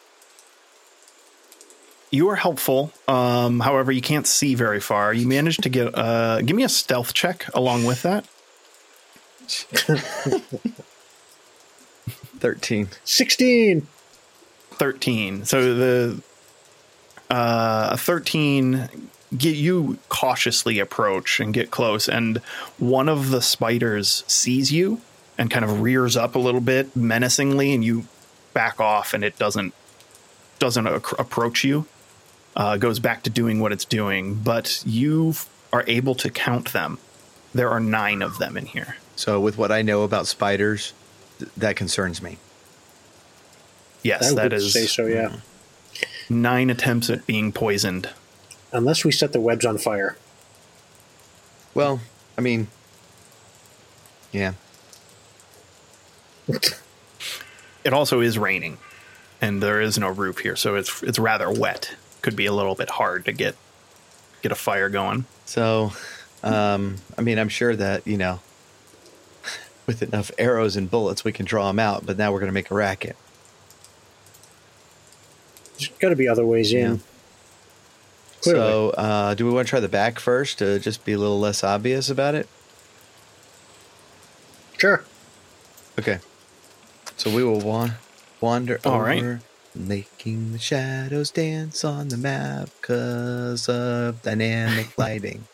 You 2.10 2.28
are 2.30 2.36
helpful. 2.36 2.92
Um, 3.06 3.60
however, 3.60 3.92
you 3.92 4.00
can't 4.00 4.26
see 4.26 4.54
very 4.54 4.80
far. 4.80 5.12
You 5.12 5.26
managed 5.26 5.62
to 5.64 5.68
get. 5.68 5.96
Uh, 5.96 6.40
give 6.42 6.56
me 6.56 6.62
a 6.64 6.68
stealth 6.68 7.12
check 7.12 7.46
along 7.54 7.84
with 7.84 8.02
that. 8.02 8.24
Thirteen. 12.40 12.88
Sixteen. 13.04 13.86
13 14.78 15.44
so 15.44 15.74
the 15.74 16.22
uh 17.30 17.96
13 17.96 18.88
get 19.36 19.56
you 19.56 19.98
cautiously 20.08 20.78
approach 20.78 21.40
and 21.40 21.52
get 21.52 21.70
close 21.70 22.08
and 22.08 22.38
one 22.78 23.08
of 23.08 23.30
the 23.30 23.42
spiders 23.42 24.24
sees 24.26 24.72
you 24.72 25.00
and 25.36 25.50
kind 25.50 25.64
of 25.64 25.80
rears 25.80 26.16
up 26.16 26.34
a 26.34 26.38
little 26.38 26.60
bit 26.60 26.94
menacingly 26.96 27.74
and 27.74 27.84
you 27.84 28.04
back 28.54 28.80
off 28.80 29.12
and 29.12 29.24
it 29.24 29.36
doesn't 29.38 29.74
doesn't 30.58 30.86
ac- 30.86 31.16
approach 31.18 31.64
you 31.64 31.84
uh, 32.58 32.76
goes 32.76 32.98
back 32.98 33.22
to 33.22 33.30
doing 33.30 33.60
what 33.60 33.72
it's 33.72 33.86
doing 33.86 34.34
but 34.34 34.82
you 34.84 35.32
are 35.72 35.84
able 35.86 36.14
to 36.14 36.28
count 36.28 36.72
them 36.74 36.98
there 37.54 37.70
are 37.70 37.80
nine 37.80 38.20
of 38.20 38.36
them 38.38 38.56
in 38.58 38.66
here 38.66 38.96
So 39.16 39.40
with 39.40 39.56
what 39.56 39.72
I 39.72 39.80
know 39.82 40.02
about 40.02 40.26
spiders, 40.26 40.92
th- 41.38 41.50
that 41.56 41.76
concerns 41.76 42.20
me. 42.22 42.36
yes 44.02 44.30
I 44.32 44.34
that 44.34 44.42
would 44.44 44.52
is 44.52 44.72
say 44.72 44.86
so. 44.86 45.06
Yeah, 45.06 45.36
nine 46.28 46.68
attempts 46.70 47.08
at 47.10 47.26
being 47.26 47.50
poisoned 47.52 48.10
unless 48.72 49.04
we 49.04 49.12
set 49.12 49.32
the 49.32 49.40
webs 49.40 49.64
on 49.64 49.78
fire. 49.78 50.16
Well, 51.74 52.00
I 52.36 52.40
mean, 52.42 52.68
yeah. 54.32 54.52
it 57.84 57.92
also 57.92 58.20
is 58.20 58.36
raining 58.38 58.78
and 59.40 59.62
there 59.62 59.80
is 59.80 59.98
no 59.98 60.08
roof 60.08 60.38
here 60.40 60.56
so 60.56 60.74
it's 60.76 61.02
it's 61.02 61.18
rather 61.18 61.50
wet 61.50 61.94
could 62.28 62.36
be 62.36 62.44
a 62.44 62.52
little 62.52 62.74
bit 62.74 62.90
hard 62.90 63.24
to 63.24 63.32
get 63.32 63.56
get 64.42 64.52
a 64.52 64.54
fire 64.54 64.90
going 64.90 65.24
So, 65.46 65.92
um, 66.42 66.96
I 67.16 67.22
mean, 67.22 67.38
I'm 67.38 67.48
sure 67.48 67.74
that 67.74 68.06
you 68.06 68.18
know, 68.18 68.40
with 69.86 70.02
enough 70.02 70.30
arrows 70.36 70.76
and 70.76 70.90
bullets, 70.90 71.24
we 71.24 71.32
can 71.32 71.46
draw 71.46 71.68
them 71.68 71.78
out. 71.78 72.04
But 72.04 72.18
now 72.18 72.30
we're 72.30 72.40
going 72.40 72.50
to 72.50 72.54
make 72.54 72.70
a 72.70 72.74
racket. 72.74 73.16
There's 75.78 75.88
got 76.00 76.10
to 76.10 76.16
be 76.16 76.28
other 76.28 76.44
ways 76.44 76.70
in. 76.70 76.96
Yeah. 76.96 77.00
Clearly. 78.42 78.60
So, 78.60 78.90
uh, 78.90 79.34
do 79.34 79.46
we 79.46 79.50
want 79.50 79.66
to 79.66 79.70
try 79.70 79.80
the 79.80 79.88
back 79.88 80.20
first 80.20 80.58
to 80.58 80.78
just 80.78 81.06
be 81.06 81.14
a 81.14 81.18
little 81.18 81.40
less 81.40 81.64
obvious 81.64 82.10
about 82.10 82.34
it? 82.34 82.46
Sure. 84.76 85.02
Okay. 85.98 86.18
So 87.16 87.34
we 87.34 87.42
will 87.42 87.60
wa- 87.60 87.90
wander 88.42 88.80
All 88.84 88.96
over, 88.96 89.04
right. 89.04 89.38
Making 89.74 90.52
the 90.52 90.58
shadows 90.58 91.30
dance 91.30 91.84
on 91.84 92.08
the 92.08 92.16
map 92.16 92.68
because 92.80 93.68
of 93.68 94.22
dynamic 94.22 94.96
lighting. 94.98 95.46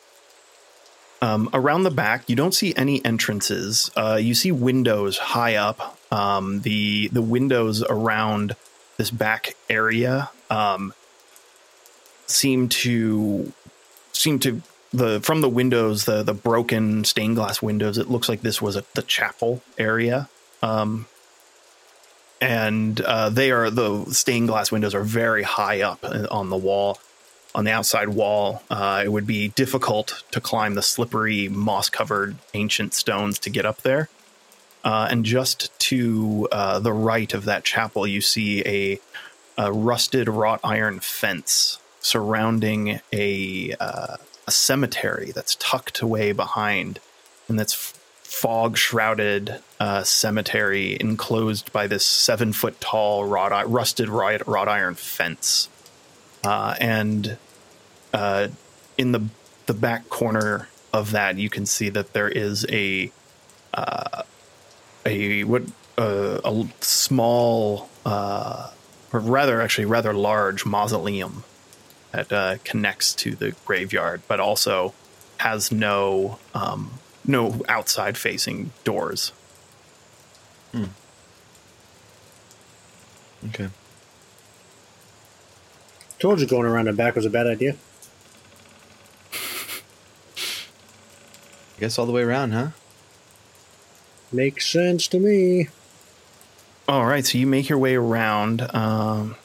um, 1.23 1.49
around 1.53 1.85
the 1.85 1.91
back 1.91 2.29
you 2.29 2.37
don't 2.37 2.55
see 2.55 2.75
any 2.77 3.05
entrances. 3.05 3.91
Uh, 3.97 4.19
you 4.21 4.35
see 4.35 4.53
windows 4.53 5.19
high 5.19 5.57
up. 5.57 5.99
Um, 6.13 6.61
the 6.61 7.09
the 7.09 7.23
windows 7.23 7.83
around 7.83 8.57
this 8.97 9.11
back 9.11 9.57
area 9.69 10.31
um, 10.51 10.95
seem 12.27 12.69
to 12.69 13.53
seem 14.13 14.39
to 14.41 14.63
the 14.93 15.21
from 15.21 15.41
the 15.41 15.49
windows 15.49 16.05
the 16.05 16.23
the 16.23 16.35
broken 16.35 17.05
stained 17.05 17.35
glass 17.35 17.61
windows 17.61 17.99
it 17.99 18.09
looks 18.09 18.29
like 18.29 18.43
this 18.43 18.63
was 18.63 18.77
a, 18.77 18.85
the 18.95 19.03
chapel 19.03 19.63
area. 19.77 20.29
Um, 20.63 21.07
and 22.41 23.01
uh, 23.01 23.31
they 23.31 23.51
are 23.51 23.71
the 23.71 24.05
stained 24.07 24.49
glass 24.49 24.71
windows 24.71 24.95
are 24.95 25.05
very 25.05 25.43
high 25.43 25.83
up 25.83 26.01
uh, 26.03 26.27
on 26.31 26.51
the 26.51 26.57
wall 26.57 26.99
on 27.55 27.65
the 27.65 27.71
outside 27.71 28.09
wall. 28.09 28.63
Uh, 28.69 29.03
it 29.05 29.09
would 29.13 29.27
be 29.27 29.49
difficult 29.49 30.25
to 30.33 30.41
climb 30.41 30.75
the 30.75 30.83
slippery 30.83 31.49
moss 31.49 31.89
covered 31.89 32.37
ancient 32.53 32.93
stones 32.93 33.39
to 33.39 33.49
get 33.49 33.65
up 33.65 33.83
there. 33.83 34.09
Uh, 34.83 35.07
and 35.11 35.25
just 35.25 35.77
to 35.79 36.49
uh, 36.53 36.79
the 36.79 36.93
right 36.93 37.33
of 37.33 37.45
that 37.45 37.65
chapel 37.65 38.07
you 38.07 38.21
see 38.21 38.63
a, 38.67 38.99
a 39.57 39.73
rusted 39.73 40.29
wrought 40.29 40.61
iron 40.63 41.01
fence 41.01 41.79
surrounding 42.01 43.01
a 43.13 43.75
uh, 43.81 44.17
a 44.47 44.51
cemetery 44.51 45.33
that's 45.35 45.57
tucked 45.57 46.01
away 46.01 46.33
behind, 46.33 47.01
and 47.49 47.59
that's 47.59 47.95
fog 48.35 48.77
shrouded 48.77 49.63
uh, 49.79 50.03
cemetery 50.03 50.97
enclosed 51.01 51.73
by 51.73 51.87
this 51.87 52.05
seven 52.05 52.53
foot 52.53 52.81
tall 52.81 53.25
wrought 53.25 53.71
rusted 53.71 54.09
wrought, 54.09 54.47
wrought 54.47 54.69
iron 54.69 54.95
fence, 54.95 55.69
uh, 56.43 56.75
and 56.81 57.39
uh, 58.13 58.49
in 58.99 59.13
the 59.13 59.23
the 59.67 59.73
back 59.73 60.09
corner 60.09 60.69
of 60.93 61.13
that 61.13 61.39
you 61.39 61.49
can 61.49 61.65
see 61.65 61.89
that 61.89 62.13
there 62.13 62.29
is 62.29 62.67
a 62.71 63.11
uh, 63.73 64.23
a 65.07 65.45
what 65.45 65.63
uh, 65.97 66.41
a 66.45 66.67
small 66.81 67.89
uh, 68.05 68.71
or 69.13 69.21
rather 69.21 69.63
actually 69.63 69.85
rather 69.85 70.13
large 70.13 70.67
mausoleum 70.67 71.45
that 72.11 72.65
connects 72.65 73.15
to 73.15 73.35
the 73.35 73.53
graveyard, 73.65 74.23
but 74.29 74.39
also 74.39 74.93
has 75.39 75.73
no 75.73 76.39
um, 76.55 76.91
no 77.27 77.63
outside 77.69 78.17
facing 78.17 78.73
doors. 78.85 79.33
Okay. 83.49 83.69
Told 86.19 86.41
you 86.41 86.47
going 86.47 86.67
around 86.67 86.87
the 86.87 86.93
back 86.93 87.15
was 87.15 87.27
a 87.27 87.31
bad 87.31 87.47
idea. 87.47 87.77
I 91.77 91.81
guess 91.81 91.99
all 91.99 92.07
the 92.07 92.13
way 92.13 92.23
around, 92.23 92.53
huh? 92.53 92.69
Makes 94.33 94.67
sense 94.67 95.07
to 95.09 95.19
me. 95.19 95.69
All 96.89 97.07
right, 97.07 97.25
so 97.25 97.39
you 97.39 97.47
make 97.47 97.69
your 97.69 97.79
way 97.79 97.95
around. 97.95 98.63
Um, 98.75 99.37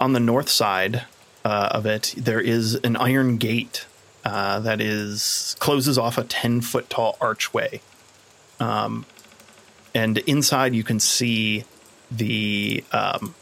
on 0.00 0.12
the 0.12 0.20
north 0.20 0.48
side 0.48 1.04
uh, 1.44 1.68
of 1.70 1.86
it, 1.86 2.14
there 2.16 2.40
is 2.40 2.74
an 2.76 2.96
iron 2.96 3.36
gate 3.36 3.86
uh, 4.24 4.60
that 4.60 4.80
is 4.80 5.56
closes 5.58 5.98
off 5.98 6.18
a 6.18 6.24
ten 6.24 6.60
foot 6.60 6.90
tall 6.90 7.16
archway. 7.20 7.80
Um, 8.58 9.06
and 9.94 10.18
inside 10.18 10.74
you 10.74 10.84
can 10.84 11.00
see 11.00 11.64
the 12.10 12.84
um, 12.92 13.34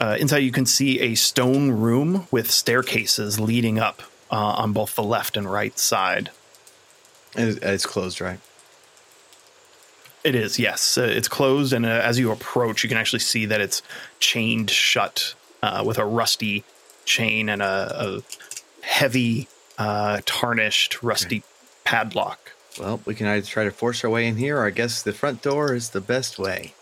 uh, 0.00 0.16
inside 0.18 0.38
you 0.38 0.52
can 0.52 0.66
see 0.66 1.00
a 1.00 1.14
stone 1.14 1.70
room 1.70 2.26
with 2.30 2.50
staircases 2.50 3.38
leading 3.38 3.78
up 3.78 4.02
uh, 4.30 4.36
on 4.36 4.72
both 4.72 4.94
the 4.94 5.02
left 5.02 5.36
and 5.36 5.50
right 5.50 5.78
side. 5.78 6.30
It's, 7.34 7.58
it's 7.62 7.86
closed, 7.86 8.20
right? 8.20 8.40
It 10.24 10.34
is, 10.34 10.58
yes. 10.58 10.96
Uh, 10.96 11.02
it's 11.02 11.28
closed, 11.28 11.72
and 11.72 11.84
uh, 11.84 11.88
as 11.88 12.18
you 12.18 12.30
approach, 12.30 12.84
you 12.84 12.88
can 12.88 12.98
actually 12.98 13.18
see 13.20 13.46
that 13.46 13.60
it's 13.60 13.82
chained 14.20 14.70
shut 14.70 15.34
uh, 15.62 15.82
with 15.84 15.98
a 15.98 16.04
rusty 16.04 16.64
chain 17.04 17.48
and 17.48 17.60
a, 17.60 17.96
a 18.06 18.22
heavy, 18.82 19.48
uh, 19.78 20.20
tarnished, 20.26 21.02
rusty 21.02 21.42
padlock. 21.84 22.52
Well, 22.78 23.00
we 23.04 23.14
can 23.14 23.26
either 23.26 23.46
try 23.46 23.64
to 23.64 23.70
force 23.70 24.04
our 24.04 24.10
way 24.10 24.26
in 24.26 24.36
here, 24.36 24.58
or 24.58 24.66
I 24.66 24.70
guess 24.70 25.02
the 25.02 25.12
front 25.12 25.42
door 25.42 25.74
is 25.74 25.90
the 25.90 26.00
best 26.00 26.38
way. 26.38 26.74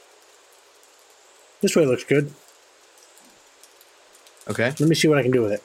This 1.61 1.77
way 1.77 1.85
looks 1.87 2.05
good. 2.05 2.33
Okay. 4.49 4.75
Let 4.79 4.89
me 4.89 4.95
see 4.95 5.09
what 5.09 5.19
I 5.19 5.23
can 5.23 5.31
do 5.31 5.43
with 5.43 5.53
it. 5.53 5.63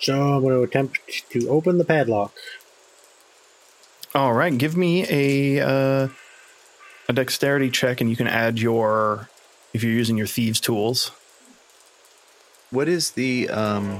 So 0.00 0.14
I'm 0.34 0.42
going 0.42 0.54
to 0.54 0.62
attempt 0.62 0.98
to 1.30 1.48
open 1.48 1.78
the 1.78 1.84
padlock. 1.84 2.32
All 4.14 4.32
right, 4.32 4.56
give 4.56 4.76
me 4.76 5.04
a 5.08 5.60
uh, 5.66 6.08
a 7.08 7.12
dexterity 7.12 7.70
check, 7.70 8.00
and 8.00 8.08
you 8.08 8.16
can 8.16 8.26
add 8.26 8.58
your 8.58 9.28
if 9.74 9.82
you're 9.82 9.92
using 9.92 10.16
your 10.16 10.26
thieves' 10.26 10.60
tools. 10.60 11.10
What 12.70 12.88
is 12.88 13.12
the 13.12 13.48
um, 13.48 13.98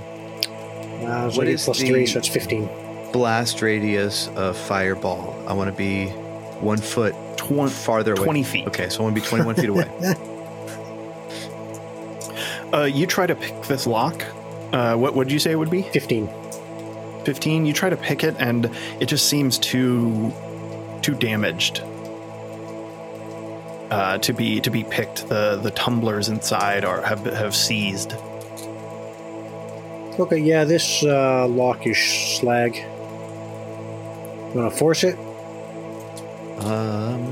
Uh, 1.01 1.31
so 1.31 1.39
What 1.39 1.47
I 1.47 1.51
get 1.51 1.55
is 1.55 1.65
plus 1.65 1.79
the- 1.79 1.87
three, 1.89 2.07
so 2.07 2.19
it's 2.19 2.29
15. 2.29 2.69
blast 3.13 3.63
radius 3.63 4.29
of 4.37 4.57
fireball? 4.57 5.35
I 5.47 5.53
want 5.55 5.71
to 5.71 5.77
be 5.77 6.07
one 6.61 6.79
foot 6.79 7.15
Twen- 7.37 7.69
farther 7.69 8.13
away. 8.13 8.25
20 8.25 8.43
feet. 8.43 8.67
Okay, 8.67 8.89
so 8.89 9.01
I 9.01 9.03
want 9.05 9.15
to 9.17 9.21
be 9.23 9.27
21 9.27 9.55
feet 9.55 9.69
away. 9.71 9.89
Uh, 12.71 12.83
you 12.85 13.07
try 13.07 13.27
to 13.27 13.35
pick 13.35 13.63
this 13.63 13.87
lock. 13.87 14.23
Uh, 14.75 14.95
what 14.95 15.15
would 15.15 15.33
you 15.33 15.39
say 15.39 15.51
it 15.53 15.55
would 15.55 15.71
be? 15.71 15.81
15. 15.81 16.29
15 17.25 17.65
you 17.65 17.73
try 17.73 17.89
to 17.89 17.97
pick 17.97 18.23
it 18.23 18.35
and 18.39 18.71
it 19.01 19.07
just 19.07 19.27
seems 19.31 19.57
too 19.59 20.31
too 21.01 21.15
damaged 21.15 21.81
uh, 23.91 24.19
to 24.19 24.35
be 24.35 24.61
to 24.61 24.69
be 24.71 24.85
picked 24.85 25.27
the 25.31 25.59
the 25.63 25.71
tumblers 25.71 26.29
inside 26.29 26.85
are 26.85 27.01
have 27.01 27.25
have 27.25 27.57
seized 27.57 28.13
Okay, 30.19 30.39
yeah, 30.39 30.65
this 30.65 31.05
uh, 31.05 31.47
lock 31.47 31.87
is 31.87 31.99
slag. 32.39 32.77
You 32.77 34.61
want 34.61 34.73
to 34.73 34.79
force 34.79 35.05
it? 35.05 35.17
um, 36.59 37.23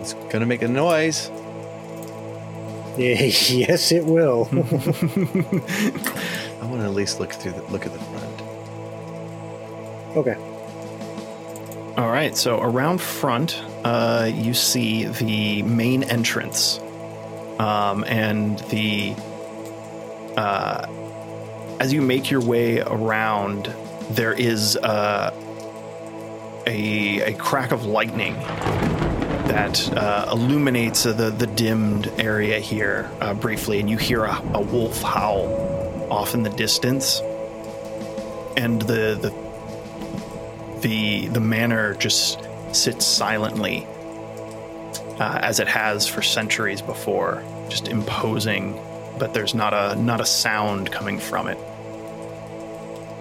it's 0.00 0.14
gonna 0.30 0.46
make 0.46 0.62
a 0.62 0.68
noise. 0.68 1.28
Yeah, 2.96 3.14
yes, 3.22 3.90
it 3.90 4.04
will. 4.04 4.48
I 6.60 6.66
want 6.66 6.80
to 6.80 6.84
at 6.84 6.94
least 6.94 7.18
look 7.18 7.32
through 7.32 7.52
the 7.52 7.62
look 7.64 7.84
at 7.86 7.92
the 7.92 7.98
front. 7.98 8.42
okay. 10.16 10.36
all 11.96 12.08
right 12.10 12.36
so 12.36 12.60
around 12.60 13.00
front 13.00 13.62
uh, 13.84 14.30
you 14.32 14.54
see 14.54 15.04
the 15.04 15.62
main 15.62 16.02
entrance 16.04 16.78
um, 17.58 18.04
and 18.04 18.58
the 18.70 19.14
uh, 20.36 20.86
as 21.80 21.92
you 21.92 22.02
make 22.02 22.30
your 22.30 22.42
way 22.42 22.80
around 22.80 23.74
there 24.10 24.34
is 24.34 24.76
uh, 24.76 25.34
a, 26.66 27.20
a 27.20 27.34
crack 27.34 27.72
of 27.72 27.86
lightning 27.86 28.34
that 28.34 29.90
uh, 29.96 30.28
illuminates 30.30 31.04
the, 31.04 31.12
the 31.12 31.46
dimmed 31.46 32.06
area 32.18 32.60
here 32.60 33.10
uh, 33.20 33.34
briefly, 33.34 33.80
and 33.80 33.88
you 33.88 33.96
hear 33.96 34.24
a, 34.24 34.40
a 34.54 34.60
wolf 34.60 35.00
howl 35.02 36.06
off 36.10 36.34
in 36.34 36.42
the 36.42 36.50
distance, 36.50 37.20
and 38.56 38.82
the 38.82 39.18
the 39.20 40.80
the 40.80 41.28
the 41.28 41.40
manor 41.40 41.94
just 41.94 42.40
sits 42.72 43.04
silently 43.06 43.86
uh, 45.18 45.40
as 45.42 45.60
it 45.60 45.66
has 45.66 46.06
for 46.06 46.22
centuries 46.22 46.82
before, 46.82 47.42
just 47.68 47.88
imposing, 47.88 48.80
but 49.18 49.34
there's 49.34 49.54
not 49.54 49.74
a 49.74 50.00
not 50.00 50.20
a 50.20 50.26
sound 50.26 50.92
coming 50.92 51.18
from 51.18 51.48
it. 51.48 51.58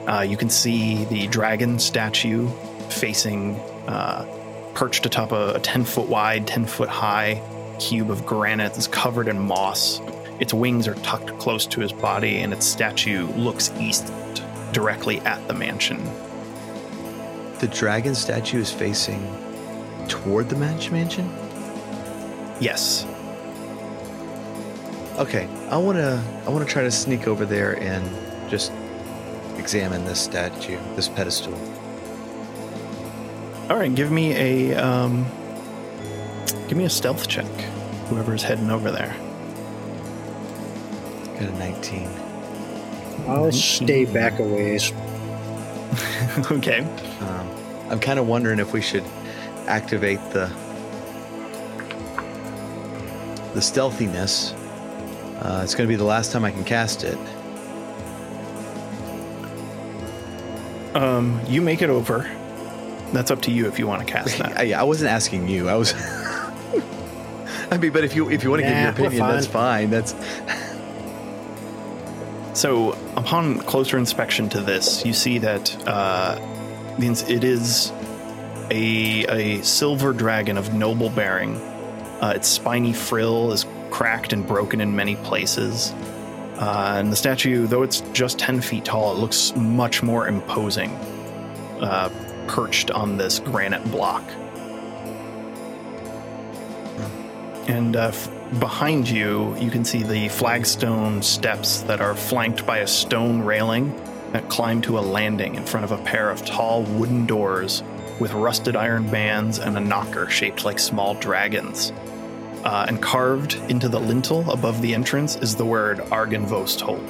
Uh, 0.09 0.21
you 0.21 0.35
can 0.35 0.49
see 0.49 1.05
the 1.05 1.27
dragon 1.27 1.77
statue 1.77 2.49
facing, 2.89 3.55
uh, 3.87 4.25
perched 4.73 5.05
atop 5.05 5.31
a, 5.31 5.53
a 5.53 5.59
10 5.59 5.83
foot 5.83 6.09
wide, 6.09 6.47
10 6.47 6.65
foot 6.65 6.89
high 6.89 7.39
cube 7.79 8.09
of 8.09 8.25
granite 8.25 8.73
that's 8.73 8.87
covered 8.87 9.27
in 9.27 9.39
moss. 9.39 10.01
Its 10.39 10.51
wings 10.51 10.87
are 10.87 10.95
tucked 10.95 11.37
close 11.37 11.67
to 11.67 11.79
his 11.79 11.91
body, 11.91 12.39
and 12.39 12.51
its 12.53 12.65
statue 12.65 13.27
looks 13.33 13.71
east 13.79 14.11
directly 14.71 15.19
at 15.19 15.47
the 15.47 15.53
mansion. 15.53 16.03
The 17.59 17.67
dragon 17.67 18.15
statue 18.15 18.61
is 18.61 18.71
facing 18.71 19.21
toward 20.07 20.49
the 20.49 20.55
mansion. 20.55 21.29
Yes. 22.59 23.05
Okay, 25.19 25.47
I 25.69 25.77
wanna 25.77 26.23
I 26.47 26.49
wanna 26.49 26.65
try 26.65 26.81
to 26.81 26.91
sneak 26.91 27.27
over 27.27 27.45
there 27.45 27.77
and 27.79 28.49
just 28.49 28.71
examine 29.69 30.03
this 30.03 30.19
statue, 30.19 30.79
this 30.95 31.07
pedestal. 31.07 31.53
All 33.69 33.77
right, 33.77 33.93
give 33.93 34.11
me 34.11 34.33
a 34.33 34.75
um, 34.75 35.27
give 36.67 36.75
me 36.75 36.85
a 36.85 36.89
stealth 36.89 37.27
check. 37.27 37.45
Whoever's 38.07 38.41
heading 38.41 38.71
over 38.71 38.89
there. 38.89 39.15
Got 41.39 41.49
a 41.49 41.59
19. 41.59 42.09
I'll 43.27 43.51
stay 43.51 44.05
back 44.05 44.39
a 44.39 44.43
ways. 44.43 44.91
okay. 46.51 46.79
Um, 47.19 47.51
I'm 47.91 47.99
kind 47.99 48.17
of 48.17 48.27
wondering 48.27 48.57
if 48.57 48.73
we 48.73 48.81
should 48.81 49.05
activate 49.67 50.19
the 50.31 50.47
the 53.53 53.61
stealthiness. 53.61 54.51
Uh, 55.43 55.61
it's 55.63 55.75
going 55.75 55.87
to 55.87 55.91
be 55.91 55.95
the 55.95 56.03
last 56.03 56.31
time 56.31 56.43
I 56.43 56.49
can 56.49 56.63
cast 56.63 57.03
it. 57.03 57.19
Um, 60.93 61.41
you 61.47 61.61
make 61.61 61.81
it 61.81 61.89
over. 61.89 62.29
That's 63.13 63.31
up 63.31 63.41
to 63.43 63.51
you 63.51 63.67
if 63.67 63.79
you 63.79 63.87
want 63.87 64.05
to 64.05 64.11
cast 64.11 64.37
that. 64.37 64.57
I, 64.59 64.73
I 64.73 64.83
wasn't 64.83 65.11
asking 65.11 65.47
you. 65.47 65.67
I 65.69 65.75
was. 65.75 65.93
I 67.71 67.77
mean, 67.77 67.91
but 67.91 68.03
if 68.03 68.15
you 68.15 68.29
if 68.29 68.43
you 68.43 68.49
want 68.49 68.61
to 68.63 68.69
Nah, 68.69 68.91
give 68.91 68.99
your 68.99 69.09
we're 69.09 69.15
opinion, 69.15 69.27
that's 69.35 69.47
fine. 69.47 69.89
That's 69.89 70.13
So, 72.53 72.91
upon 73.15 73.59
closer 73.59 73.97
inspection 73.97 74.49
to 74.49 74.61
this, 74.61 75.05
you 75.05 75.13
see 75.13 75.37
that 75.37 75.87
uh, 75.87 76.37
it 76.99 77.43
is 77.43 77.91
a, 78.69 79.25
a 79.59 79.63
silver 79.63 80.11
dragon 80.11 80.57
of 80.57 80.73
noble 80.73 81.09
bearing. 81.09 81.55
Uh, 82.21 82.33
its 82.35 82.49
spiny 82.49 82.91
frill 82.91 83.53
is 83.53 83.65
cracked 83.91 84.33
and 84.33 84.45
broken 84.45 84.81
in 84.81 84.93
many 84.93 85.15
places. 85.15 85.93
Uh, 86.59 86.95
and 86.97 87.09
the 87.09 87.15
statue, 87.15 87.65
though 87.67 87.83
it's 87.83 88.01
just 88.11 88.37
10 88.37 88.59
feet 88.59 88.83
tall, 88.83 89.13
it 89.13 89.17
looks 89.17 89.55
much 89.55 90.03
more 90.03 90.27
imposing, 90.27 90.91
uh, 91.79 92.09
perched 92.47 92.91
on 92.91 93.15
this 93.15 93.39
granite 93.39 93.89
block. 93.91 94.23
And 97.69 97.95
uh, 97.95 98.09
f- 98.09 98.29
behind 98.59 99.07
you, 99.07 99.55
you 99.57 99.71
can 99.71 99.85
see 99.85 100.03
the 100.03 100.27
flagstone 100.27 101.21
steps 101.21 101.81
that 101.83 102.01
are 102.01 102.13
flanked 102.13 102.65
by 102.65 102.79
a 102.79 102.87
stone 102.87 103.41
railing 103.41 103.95
that 104.33 104.49
climb 104.49 104.81
to 104.81 104.99
a 104.99 105.01
landing 105.01 105.55
in 105.55 105.65
front 105.65 105.85
of 105.85 105.93
a 105.93 106.03
pair 106.03 106.29
of 106.29 106.43
tall 106.43 106.83
wooden 106.83 107.25
doors 107.25 107.83
with 108.19 108.33
rusted 108.33 108.75
iron 108.75 109.09
bands 109.09 109.59
and 109.59 109.77
a 109.77 109.79
knocker 109.79 110.29
shaped 110.29 110.65
like 110.65 110.77
small 110.77 111.13
dragons. 111.13 111.93
Uh, 112.63 112.85
and 112.89 113.01
carved 113.01 113.55
into 113.69 113.87
the 113.87 113.99
lintel 113.99 114.49
above 114.51 114.81
the 114.81 114.93
entrance 114.93 115.37
is 115.37 115.55
the 115.55 115.63
word 115.65 115.99
Argynvostholt. 116.11 117.07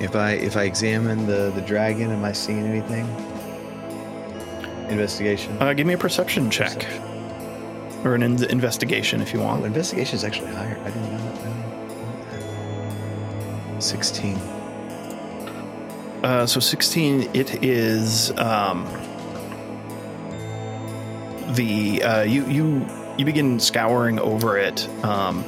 if 0.00 0.14
I 0.16 0.32
if 0.32 0.56
I 0.56 0.64
examine 0.64 1.26
the 1.26 1.50
the 1.54 1.62
dragon, 1.62 2.10
am 2.10 2.24
I 2.24 2.32
seeing 2.32 2.66
anything? 2.66 3.06
Investigation. 4.90 5.56
Uh, 5.60 5.72
give 5.72 5.86
me 5.86 5.94
a 5.94 5.98
perception 5.98 6.50
check. 6.50 6.74
Perception. 6.74 7.02
Or 8.04 8.14
an 8.14 8.22
in- 8.22 8.44
investigation 8.50 9.20
if 9.22 9.32
you 9.32 9.40
Oh, 9.40 9.44
want. 9.46 9.64
investigation 9.64 10.16
is 10.16 10.24
actually 10.24 10.52
higher. 10.52 10.76
I 10.84 10.90
didn't 10.90 11.12
know 11.12 11.32
that. 13.74 13.82
Sixteen. 13.82 14.36
Uh, 16.22 16.46
so 16.46 16.60
16, 16.60 17.30
it 17.34 17.64
is 17.64 18.30
um, 18.38 18.86
the 21.54 22.02
uh, 22.02 22.22
you 22.22 22.46
you 22.46 22.86
you 23.18 23.24
begin 23.24 23.60
scouring 23.60 24.18
over 24.18 24.56
it, 24.58 24.88
um, 25.04 25.44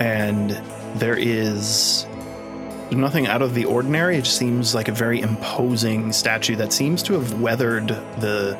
and 0.00 0.50
there 0.96 1.16
is 1.16 2.06
nothing 2.90 3.26
out 3.26 3.42
of 3.42 3.54
the 3.54 3.64
ordinary. 3.64 4.16
It 4.16 4.26
seems 4.26 4.74
like 4.74 4.88
a 4.88 4.92
very 4.92 5.20
imposing 5.20 6.12
statue 6.12 6.56
that 6.56 6.72
seems 6.72 7.02
to 7.04 7.14
have 7.14 7.40
weathered 7.40 7.88
the 7.88 8.58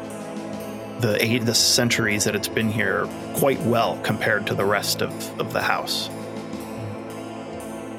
the 1.01 1.23
eight 1.23 1.45
the 1.45 1.55
centuries 1.55 2.25
that 2.25 2.35
it's 2.35 2.49
been 2.49 2.71
here 2.71 3.09
quite 3.35 3.61
well 3.63 3.99
compared 4.03 4.47
to 4.47 4.55
the 4.55 4.65
rest 4.65 5.03
of, 5.03 5.41
of 5.41 5.53
the 5.53 5.63
house. 5.63 6.09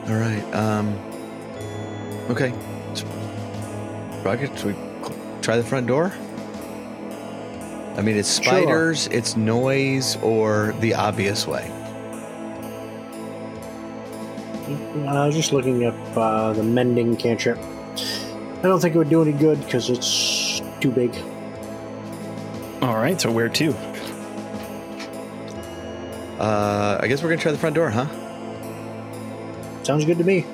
All 0.07 0.15
right. 0.15 0.43
Um. 0.53 0.97
Okay. 2.29 2.51
Rocket, 4.23 4.57
should 4.57 4.75
we 4.75 5.41
try 5.41 5.57
the 5.57 5.63
front 5.63 5.87
door? 5.87 6.11
I 7.97 8.01
mean, 8.01 8.17
it's 8.17 8.35
Sure. 8.35 8.43
spiders, 8.43 9.07
it's 9.07 9.35
noise, 9.37 10.17
or 10.21 10.75
the 10.81 10.93
obvious 10.95 11.47
way. 11.47 11.71
I 15.07 15.25
was 15.27 15.35
just 15.35 15.53
looking 15.53 15.85
up 15.85 15.95
uh, 16.17 16.53
the 16.53 16.63
mending 16.63 17.15
cantrip. 17.15 17.57
I 17.59 18.61
don't 18.67 18.79
think 18.79 18.95
it 18.95 18.97
would 18.97 19.09
do 19.09 19.21
any 19.21 19.31
good 19.31 19.63
because 19.63 19.89
it's 19.89 20.61
too 20.81 20.91
big. 20.91 21.15
All 22.81 22.95
right, 22.97 23.19
so 23.21 23.31
where 23.31 23.49
to? 23.49 23.73
Uh, 26.39 26.97
I 27.01 27.07
guess 27.07 27.21
we're 27.23 27.29
gonna 27.29 27.41
try 27.41 27.51
the 27.51 27.57
front 27.57 27.75
door, 27.75 27.89
huh? 27.89 28.07
Sounds 29.83 30.03
good 30.03 30.17
to 30.17 30.23
me. 30.23 30.45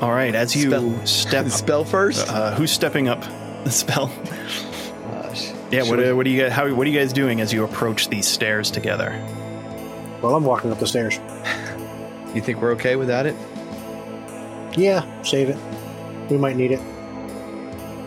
All 0.00 0.10
right, 0.12 0.34
as 0.34 0.54
you 0.56 0.70
Spell- 0.70 1.06
step 1.06 1.48
Spell 1.50 1.84
first. 1.84 2.28
Uh, 2.28 2.54
who's 2.54 2.70
stepping 2.70 3.08
up? 3.08 3.22
the 3.64 3.70
spell. 3.70 4.10
Gosh. 5.72 5.84
Yeah. 5.84 5.90
What, 5.90 5.98
we- 5.98 6.08
uh, 6.10 6.14
what 6.14 6.24
do 6.24 6.30
you 6.30 6.42
guys? 6.42 6.52
How? 6.52 6.72
What 6.74 6.86
are 6.86 6.90
you 6.90 6.98
guys 6.98 7.12
doing 7.12 7.40
as 7.40 7.52
you 7.52 7.64
approach 7.64 8.08
these 8.08 8.28
stairs 8.28 8.70
together? 8.70 9.10
Well, 10.22 10.34
I'm 10.36 10.44
walking 10.44 10.70
up 10.70 10.78
the 10.78 10.86
stairs. 10.86 11.18
you 12.34 12.40
think 12.40 12.60
we're 12.62 12.72
okay 12.72 12.94
without 12.96 13.26
it? 13.26 13.34
Yeah, 14.78 15.04
save 15.22 15.48
it. 15.48 15.58
We 16.30 16.36
might 16.38 16.56
need 16.56 16.70
it. 16.72 16.80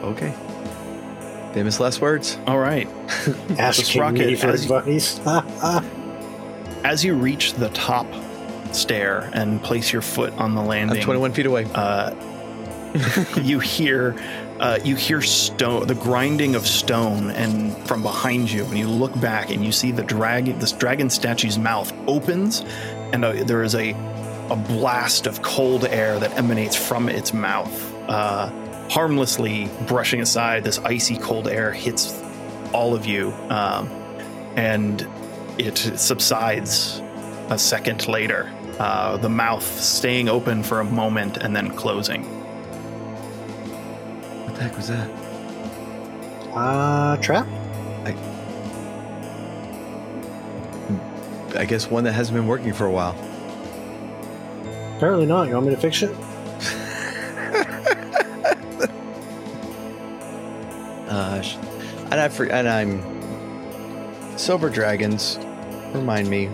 Okay. 0.03 0.33
Famous 1.53 1.79
last 1.79 2.01
words. 2.01 2.37
All 2.47 2.59
right. 2.59 2.87
Asking 3.57 4.01
rocket 4.01 4.27
me 4.27 4.35
for 4.35 4.47
as- 4.47 4.63
advice. 4.69 5.19
As 6.83 7.03
you 7.03 7.15
reach 7.15 7.53
the 7.53 7.69
top 7.69 8.05
stair 8.71 9.29
and 9.33 9.61
place 9.63 9.91
your 9.91 10.01
foot 10.03 10.31
on 10.33 10.53
the 10.53 10.61
I'm 10.61 10.67
landing, 10.67 11.01
21 11.01 11.33
feet 11.33 11.45
away. 11.47 11.65
uh, 11.73 12.13
you 13.41 13.59
hear 13.59 14.15
uh, 14.59 14.79
you 14.83 14.95
hear 14.95 15.21
stone 15.21 15.85
the 15.87 15.95
grinding 15.95 16.55
of 16.55 16.65
stone 16.65 17.29
and 17.31 17.75
from 17.87 18.01
behind 18.01 18.49
you 18.49 18.63
and 18.65 18.77
you 18.77 18.87
look 18.87 19.19
back 19.19 19.49
and 19.49 19.65
you 19.65 19.71
see 19.71 19.91
the 19.91 20.03
dragon 20.03 20.57
this 20.59 20.71
dragon 20.71 21.09
statue's 21.09 21.57
mouth 21.57 21.91
opens 22.07 22.61
and 23.11 23.25
uh 23.25 23.33
there 23.43 23.63
is 23.63 23.75
a 23.75 23.91
a 24.49 24.55
blast 24.55 25.25
of 25.27 25.41
cold 25.41 25.85
air 25.85 26.19
that 26.19 26.37
emanates 26.37 26.75
from 26.75 27.09
its 27.09 27.33
mouth 27.33 27.93
uh, 28.07 28.49
harmlessly 28.89 29.69
brushing 29.87 30.21
aside 30.21 30.63
this 30.63 30.77
icy 30.79 31.17
cold 31.17 31.47
air 31.47 31.71
hits 31.71 32.21
all 32.71 32.93
of 32.93 33.05
you 33.05 33.31
um, 33.49 33.87
and 34.55 35.07
it 35.57 35.77
subsides 35.77 37.01
a 37.49 37.57
second 37.57 38.07
later 38.07 38.51
uh, 38.79 39.17
the 39.17 39.29
mouth 39.29 39.65
staying 39.81 40.29
open 40.29 40.61
for 40.61 40.79
a 40.79 40.85
moment 40.85 41.37
and 41.37 41.55
then 41.55 41.75
closing 41.75 42.34
What 44.55 44.61
the 44.61 44.69
heck 44.69 44.77
was 44.77 44.87
that? 44.87 45.09
uh, 46.55 47.17
trap? 47.17 47.45
I 51.57 51.65
guess 51.65 51.91
one 51.91 52.05
that 52.05 52.13
hasn't 52.13 52.37
been 52.37 52.47
working 52.47 52.71
for 52.71 52.85
a 52.85 52.91
while. 52.91 53.17
Apparently 54.95 55.25
not. 55.25 55.49
You 55.49 55.55
want 55.55 55.65
me 55.67 55.75
to 55.75 55.81
fix 55.81 56.03
it? 56.03 56.15
Uh, 61.07 61.41
and 62.11 62.15
I 62.15 62.27
for, 62.29 62.45
and 62.45 62.67
I'm 62.67 63.01
silver 64.37 64.69
dragons. 64.69 65.37
Remind 65.93 66.29
me. 66.29 66.49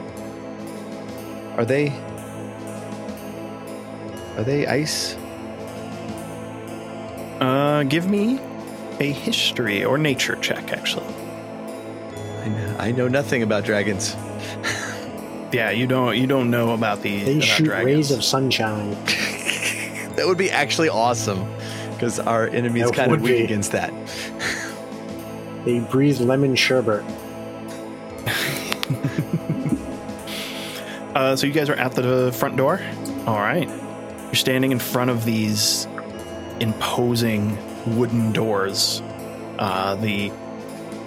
Are 1.58 1.66
they? 1.66 1.90
Are 4.38 4.44
they 4.44 4.68
ice? 4.68 5.16
Uh, 7.42 7.84
give 7.84 8.08
me 8.10 8.40
a 9.00 9.12
history 9.12 9.84
or 9.84 9.98
nature 9.98 10.36
check, 10.38 10.72
actually. 10.72 11.08
I 12.44 12.48
know, 12.50 12.76
I 12.80 12.92
know 12.92 13.08
nothing 13.08 13.44
about 13.44 13.66
dragons. 13.66 14.16
Yeah, 15.54 15.70
you 15.72 15.86
don't 15.86 16.16
you 16.16 16.28
don't 16.28 16.50
know 16.50 16.74
about 16.74 17.02
the 17.02 17.24
They 17.26 17.32
about 17.34 17.44
shoot 17.44 17.66
dragons. 17.66 17.86
rays 17.86 18.12
of 18.12 18.24
sunshine. 18.24 18.92
That 20.16 20.26
would 20.26 20.38
be 20.38 20.50
actually 20.50 20.88
awesome, 20.88 21.46
because 21.94 22.20
our 22.20 22.48
enemy 22.48 22.80
is 22.80 22.90
That 22.92 22.96
kind 22.96 23.12
of 23.12 23.22
weak 23.22 23.38
be. 23.40 23.44
against 23.44 23.74
that. 23.74 23.92
They 25.66 25.80
breathe 25.80 26.22
lemon 26.22 26.56
sherbet. 26.56 27.04
Uh, 31.14 31.36
so 31.36 31.46
you 31.46 31.52
guys 31.52 31.68
are 31.70 31.76
at 31.76 31.92
the 31.92 32.32
front 32.34 32.56
door. 32.56 32.80
All 33.28 33.36
right, 33.40 33.68
you're 33.68 34.34
standing 34.36 34.72
in 34.72 34.80
front 34.80 35.10
of 35.12 35.26
these 35.26 35.86
imposing 36.62 37.58
wooden 37.98 38.32
doors. 38.32 39.02
Uh, 39.60 39.96
the 39.96 40.32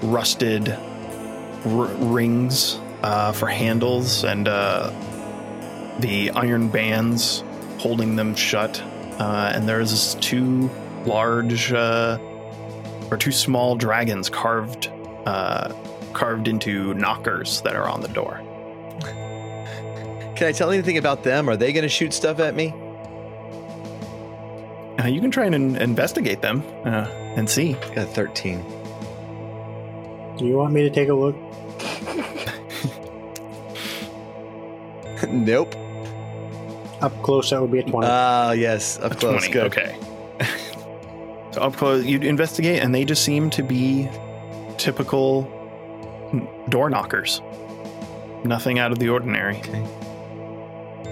rusted 0.03 0.69
r- 0.69 1.87
rings 2.13 2.79
uh, 3.03 3.33
for 3.33 3.47
handles 3.47 4.25
and 4.25 4.49
uh, 4.49 4.93
the 6.01 6.31
iron 6.33 6.69
bands 6.69 7.43
holding 7.79 8.17
them 8.17 8.35
shut. 8.35 8.83
Uh, 9.19 9.53
and 9.55 9.69
there's 9.69 10.17
two 10.17 10.69
large 11.07 11.73
uh, 11.73 12.19
or 13.11 13.17
two 13.17 13.33
small 13.33 13.77
dragons 13.77 14.29
carved 14.29 14.91
uh, 15.27 15.73
carved 16.13 16.49
into 16.49 16.95
knockers 16.95 17.63
that 17.63 17.77
are 17.77 17.89
on 17.89 18.01
the 18.01 18.09
door. 18.09 18.41
Can 20.37 20.49
I 20.49 20.53
tell 20.53 20.71
anything 20.71 20.99
about 20.99 21.23
them? 21.23 21.49
Are 21.49 21.57
they 21.57 21.73
going 21.73 21.83
to 21.83 21.89
shoot 21.89 22.13
stuff 22.13 22.41
at 22.41 22.55
me? 22.57 22.75
Uh, 25.05 25.09
you 25.09 25.21
can 25.21 25.31
try 25.31 25.45
and 25.45 25.55
in- 25.55 25.77
investigate 25.77 26.41
them 26.41 26.63
uh, 26.87 27.07
and 27.37 27.51
see. 27.51 27.75
I 27.75 27.95
got 27.95 28.09
13. 28.09 28.65
Do 30.39 30.47
you 30.47 30.57
want 30.57 30.73
me 30.73 30.83
to 30.83 30.89
take 30.91 31.11
a 31.11 31.15
look? 31.15 31.37
nope. 35.29 35.75
Up 37.03 37.23
close, 37.23 37.51
that 37.51 37.61
would 37.61 37.71
be 37.71 37.81
a 37.81 37.83
20. 37.83 38.07
Ah, 38.09 38.53
yes, 38.53 38.99
up 38.99 39.13
A 39.13 39.15
close. 39.15 39.47
20. 39.47 39.53
Good. 39.53 39.65
Okay. 39.67 39.99
so 41.53 41.61
up 41.61 41.77
close, 41.77 42.03
you 42.07 42.19
investigate, 42.21 42.83
and 42.83 42.95
they 42.95 43.05
just 43.05 43.25
seem 43.25 43.51
to 43.51 43.63
be 43.63 44.09
typical 44.79 45.43
door 46.71 46.89
knockers. 46.89 47.43
Nothing 48.43 48.79
out 48.79 48.91
of 48.91 48.99
the 48.99 49.11
ordinary. 49.11 49.59
Okay. 49.59 49.83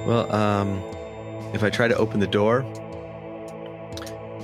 Well, 0.06 0.34
um, 0.34 0.82
if 1.52 1.62
I 1.62 1.68
try 1.68 1.88
to 1.88 1.96
open 1.96 2.20
the 2.20 2.26
door, 2.26 2.64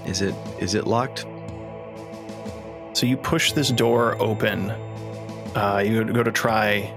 is 0.08 0.22
it 0.22 0.34
is 0.58 0.74
it 0.74 0.86
locked? 0.86 1.26
So 2.94 3.06
you 3.06 3.16
push 3.16 3.52
this 3.52 3.68
door 3.70 4.20
open. 4.20 4.70
Uh, 5.54 5.82
you 5.84 6.04
go 6.04 6.22
to 6.22 6.32
try, 6.32 6.92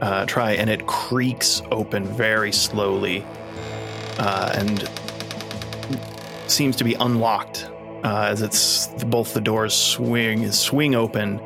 uh, 0.00 0.26
try, 0.26 0.52
and 0.52 0.68
it 0.68 0.86
creaks 0.86 1.62
open 1.70 2.04
very 2.04 2.52
slowly, 2.52 3.24
uh, 4.18 4.52
and 4.56 4.88
seems 6.48 6.76
to 6.76 6.84
be 6.84 6.94
unlocked 6.94 7.70
uh, 8.02 8.28
as 8.30 8.42
it's 8.42 8.88
both 9.04 9.34
the 9.34 9.40
doors 9.40 9.74
swing 9.74 10.50
swing 10.52 10.94
open 10.94 11.40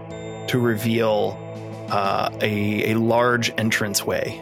to 0.47 0.59
reveal 0.59 1.39
uh, 1.91 2.31
a 2.41 2.93
a 2.93 2.95
large 2.99 3.51
entranceway. 3.51 4.41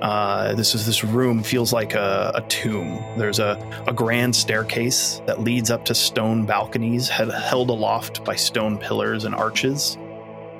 Uh, 0.00 0.54
this 0.54 0.74
is 0.74 0.86
this 0.86 1.04
room 1.04 1.42
feels 1.42 1.72
like 1.72 1.94
a, 1.94 2.32
a 2.34 2.42
tomb. 2.48 3.02
There's 3.18 3.38
a, 3.38 3.58
a 3.86 3.92
grand 3.92 4.34
staircase 4.34 5.20
that 5.26 5.40
leads 5.40 5.70
up 5.70 5.84
to 5.86 5.94
stone 5.94 6.46
balconies 6.46 7.08
held 7.08 7.68
aloft 7.68 8.24
by 8.24 8.34
stone 8.34 8.78
pillars 8.78 9.24
and 9.24 9.34
arches. 9.34 9.98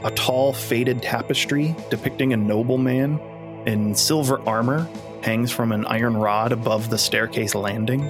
A 0.04 0.10
tall, 0.10 0.52
faded 0.52 1.02
tapestry 1.02 1.74
depicting 1.88 2.32
a 2.32 2.36
nobleman 2.36 3.18
in 3.66 3.94
silver 3.94 4.40
armor 4.46 4.88
hangs 5.22 5.50
from 5.50 5.72
an 5.72 5.86
iron 5.86 6.16
rod 6.16 6.52
above 6.52 6.90
the 6.90 6.98
staircase 6.98 7.54
landing. 7.54 8.02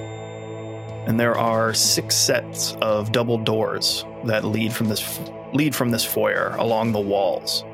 And 1.07 1.19
there 1.19 1.37
are 1.37 1.75
six 1.75 2.15
sets 2.17 2.75
of 2.81 3.13
double 3.13 3.39
doors 3.39 4.05
that 4.25 4.45
lead 4.45 4.73
from 4.73 4.89
this 4.89 5.21
lead 5.53 5.75
from 5.75 5.91
this 5.91 6.05
foyer 6.05 6.55
along 6.59 6.93
the 6.93 7.01
walls. 7.01 7.65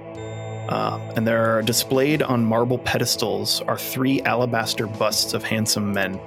Uh, 0.68 0.98
and 1.16 1.26
there 1.26 1.56
are 1.56 1.62
displayed 1.62 2.22
on 2.22 2.44
marble 2.44 2.78
pedestals 2.78 3.60
are 3.62 3.78
three 3.78 4.20
alabaster 4.22 4.86
busts 4.86 5.32
of 5.32 5.44
handsome 5.44 5.92
men. 5.92 6.20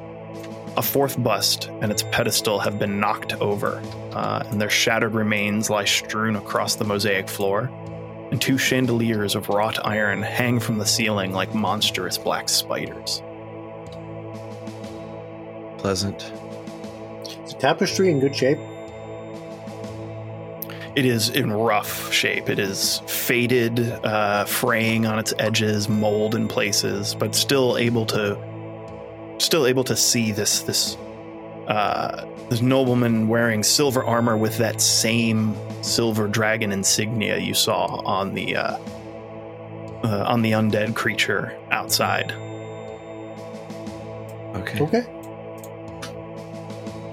A 0.77 0.81
fourth 0.81 1.21
bust 1.21 1.69
and 1.81 1.91
its 1.91 2.03
pedestal 2.03 2.59
have 2.59 2.79
been 2.79 2.99
knocked 2.99 3.33
over, 3.41 3.81
uh, 4.13 4.43
and 4.45 4.61
their 4.61 4.69
shattered 4.69 5.13
remains 5.13 5.69
lie 5.69 5.85
strewn 5.85 6.35
across 6.35 6.75
the 6.75 6.85
mosaic 6.85 7.27
floor. 7.27 7.69
And 8.31 8.39
two 8.39 8.57
chandeliers 8.57 9.35
of 9.35 9.49
wrought 9.49 9.85
iron 9.85 10.21
hang 10.21 10.59
from 10.59 10.77
the 10.77 10.85
ceiling 10.85 11.33
like 11.33 11.53
monstrous 11.55 12.17
black 12.17 12.47
spiders. 12.47 13.23
Pleasant. 15.79 16.31
Is 17.43 17.53
the 17.53 17.59
tapestry 17.59 18.11
in 18.11 18.19
good 18.19 18.35
shape? 18.35 18.59
It 20.99 21.05
is 21.05 21.29
in 21.29 21.53
rough 21.53 22.11
shape. 22.11 22.49
It 22.49 22.59
is 22.59 22.99
faded, 23.07 23.79
uh, 24.03 24.43
fraying 24.43 25.05
on 25.05 25.17
its 25.17 25.33
edges, 25.39 25.87
mold 25.87 26.35
in 26.35 26.49
places, 26.49 27.15
but 27.15 27.33
still 27.33 27.77
able 27.77 28.05
to, 28.07 28.37
still 29.37 29.65
able 29.65 29.85
to 29.85 29.95
see 29.95 30.33
this 30.33 30.59
this 30.63 30.97
uh, 31.69 32.25
this 32.49 32.59
nobleman 32.59 33.29
wearing 33.29 33.63
silver 33.63 34.03
armor 34.03 34.35
with 34.35 34.57
that 34.57 34.81
same 34.81 35.55
silver 35.81 36.27
dragon 36.27 36.73
insignia 36.73 37.37
you 37.37 37.53
saw 37.53 38.01
on 38.05 38.33
the 38.33 38.57
uh, 38.57 38.77
uh, 40.03 40.25
on 40.27 40.41
the 40.41 40.51
undead 40.51 40.97
creature 40.97 41.57
outside. 41.71 42.33
Okay. 44.53 44.81
Okay. 44.81 45.05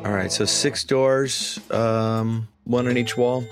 All 0.05 0.13
right. 0.13 0.33
So 0.33 0.45
six 0.45 0.83
doors, 0.83 1.61
um, 1.71 2.49
one 2.65 2.89
on 2.89 2.97
each 2.97 3.17
wall, 3.17 3.45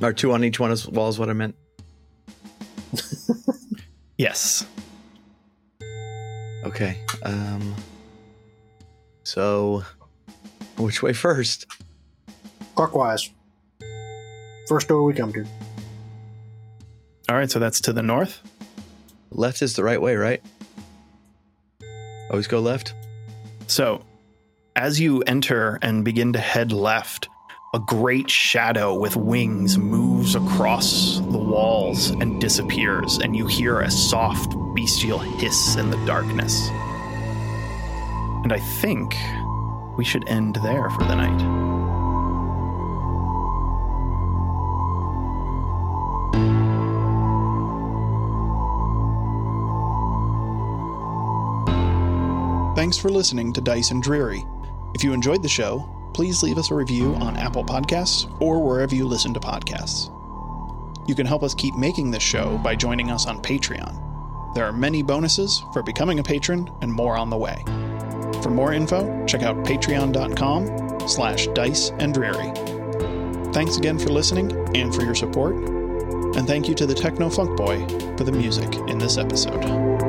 or 0.00 0.12
two 0.12 0.32
on 0.32 0.44
each 0.44 0.58
one 0.60 0.70
is 0.70 0.86
wall 0.88 1.08
is 1.08 1.18
what 1.18 1.28
I 1.28 1.32
meant. 1.32 1.54
Yes. 4.20 4.66
Okay. 6.62 6.98
Um. 7.22 7.74
So, 9.22 9.82
which 10.76 11.02
way 11.02 11.14
first? 11.14 11.64
Clockwise. 12.74 13.30
First 14.68 14.88
door 14.88 15.04
we 15.04 15.14
come 15.14 15.32
to. 15.32 15.46
All 17.30 17.36
right, 17.36 17.50
so 17.50 17.58
that's 17.58 17.80
to 17.80 17.94
the 17.94 18.02
north. 18.02 18.42
Left 19.30 19.62
is 19.62 19.74
the 19.74 19.84
right 19.84 20.02
way, 20.02 20.16
right? 20.16 20.42
Always 22.28 22.46
go 22.46 22.60
left. 22.60 22.92
So, 23.68 24.04
as 24.76 25.00
you 25.00 25.22
enter 25.22 25.78
and 25.80 26.04
begin 26.04 26.34
to 26.34 26.40
head 26.40 26.72
left, 26.72 27.30
a 27.72 27.78
great 27.78 28.28
shadow 28.28 28.92
with 28.92 29.14
wings 29.14 29.78
moves 29.78 30.34
across 30.34 31.20
the 31.20 31.38
walls 31.38 32.10
and 32.10 32.40
disappears, 32.40 33.18
and 33.18 33.36
you 33.36 33.46
hear 33.46 33.78
a 33.80 33.90
soft, 33.90 34.56
bestial 34.74 35.20
hiss 35.20 35.76
in 35.76 35.88
the 35.88 36.04
darkness. 36.04 36.68
And 38.42 38.52
I 38.52 38.58
think 38.58 39.14
we 39.96 40.04
should 40.04 40.28
end 40.28 40.56
there 40.64 40.90
for 40.90 41.04
the 41.04 41.14
night. 41.14 41.60
Thanks 52.74 52.96
for 52.96 53.10
listening 53.10 53.52
to 53.52 53.60
Dice 53.60 53.92
and 53.92 54.02
Dreary. 54.02 54.44
If 54.92 55.04
you 55.04 55.12
enjoyed 55.12 55.44
the 55.44 55.48
show, 55.48 55.88
please 56.12 56.42
leave 56.42 56.58
us 56.58 56.70
a 56.70 56.74
review 56.74 57.14
on 57.16 57.36
Apple 57.36 57.64
Podcasts 57.64 58.30
or 58.40 58.62
wherever 58.62 58.94
you 58.94 59.06
listen 59.06 59.34
to 59.34 59.40
podcasts. 59.40 60.10
You 61.08 61.14
can 61.14 61.26
help 61.26 61.42
us 61.42 61.54
keep 61.54 61.74
making 61.74 62.10
this 62.10 62.22
show 62.22 62.58
by 62.58 62.76
joining 62.76 63.10
us 63.10 63.26
on 63.26 63.42
Patreon. 63.42 64.54
There 64.54 64.64
are 64.64 64.72
many 64.72 65.02
bonuses 65.02 65.62
for 65.72 65.82
becoming 65.82 66.18
a 66.18 66.22
patron 66.22 66.70
and 66.82 66.92
more 66.92 67.16
on 67.16 67.30
the 67.30 67.36
way. 67.36 67.62
For 68.42 68.50
more 68.50 68.72
info, 68.72 69.24
check 69.26 69.42
out 69.42 69.56
patreon.com 69.64 71.08
slash 71.08 71.46
dice 71.48 71.90
and 71.98 72.14
dreary. 72.14 72.52
Thanks 73.52 73.76
again 73.76 73.98
for 73.98 74.10
listening 74.10 74.52
and 74.76 74.94
for 74.94 75.02
your 75.02 75.14
support. 75.14 75.56
And 75.56 76.46
thank 76.46 76.68
you 76.68 76.74
to 76.76 76.86
the 76.86 76.94
Techno 76.94 77.28
Funk 77.28 77.56
Boy 77.56 77.86
for 78.16 78.24
the 78.24 78.32
music 78.32 78.72
in 78.88 78.98
this 78.98 79.18
episode. 79.18 79.99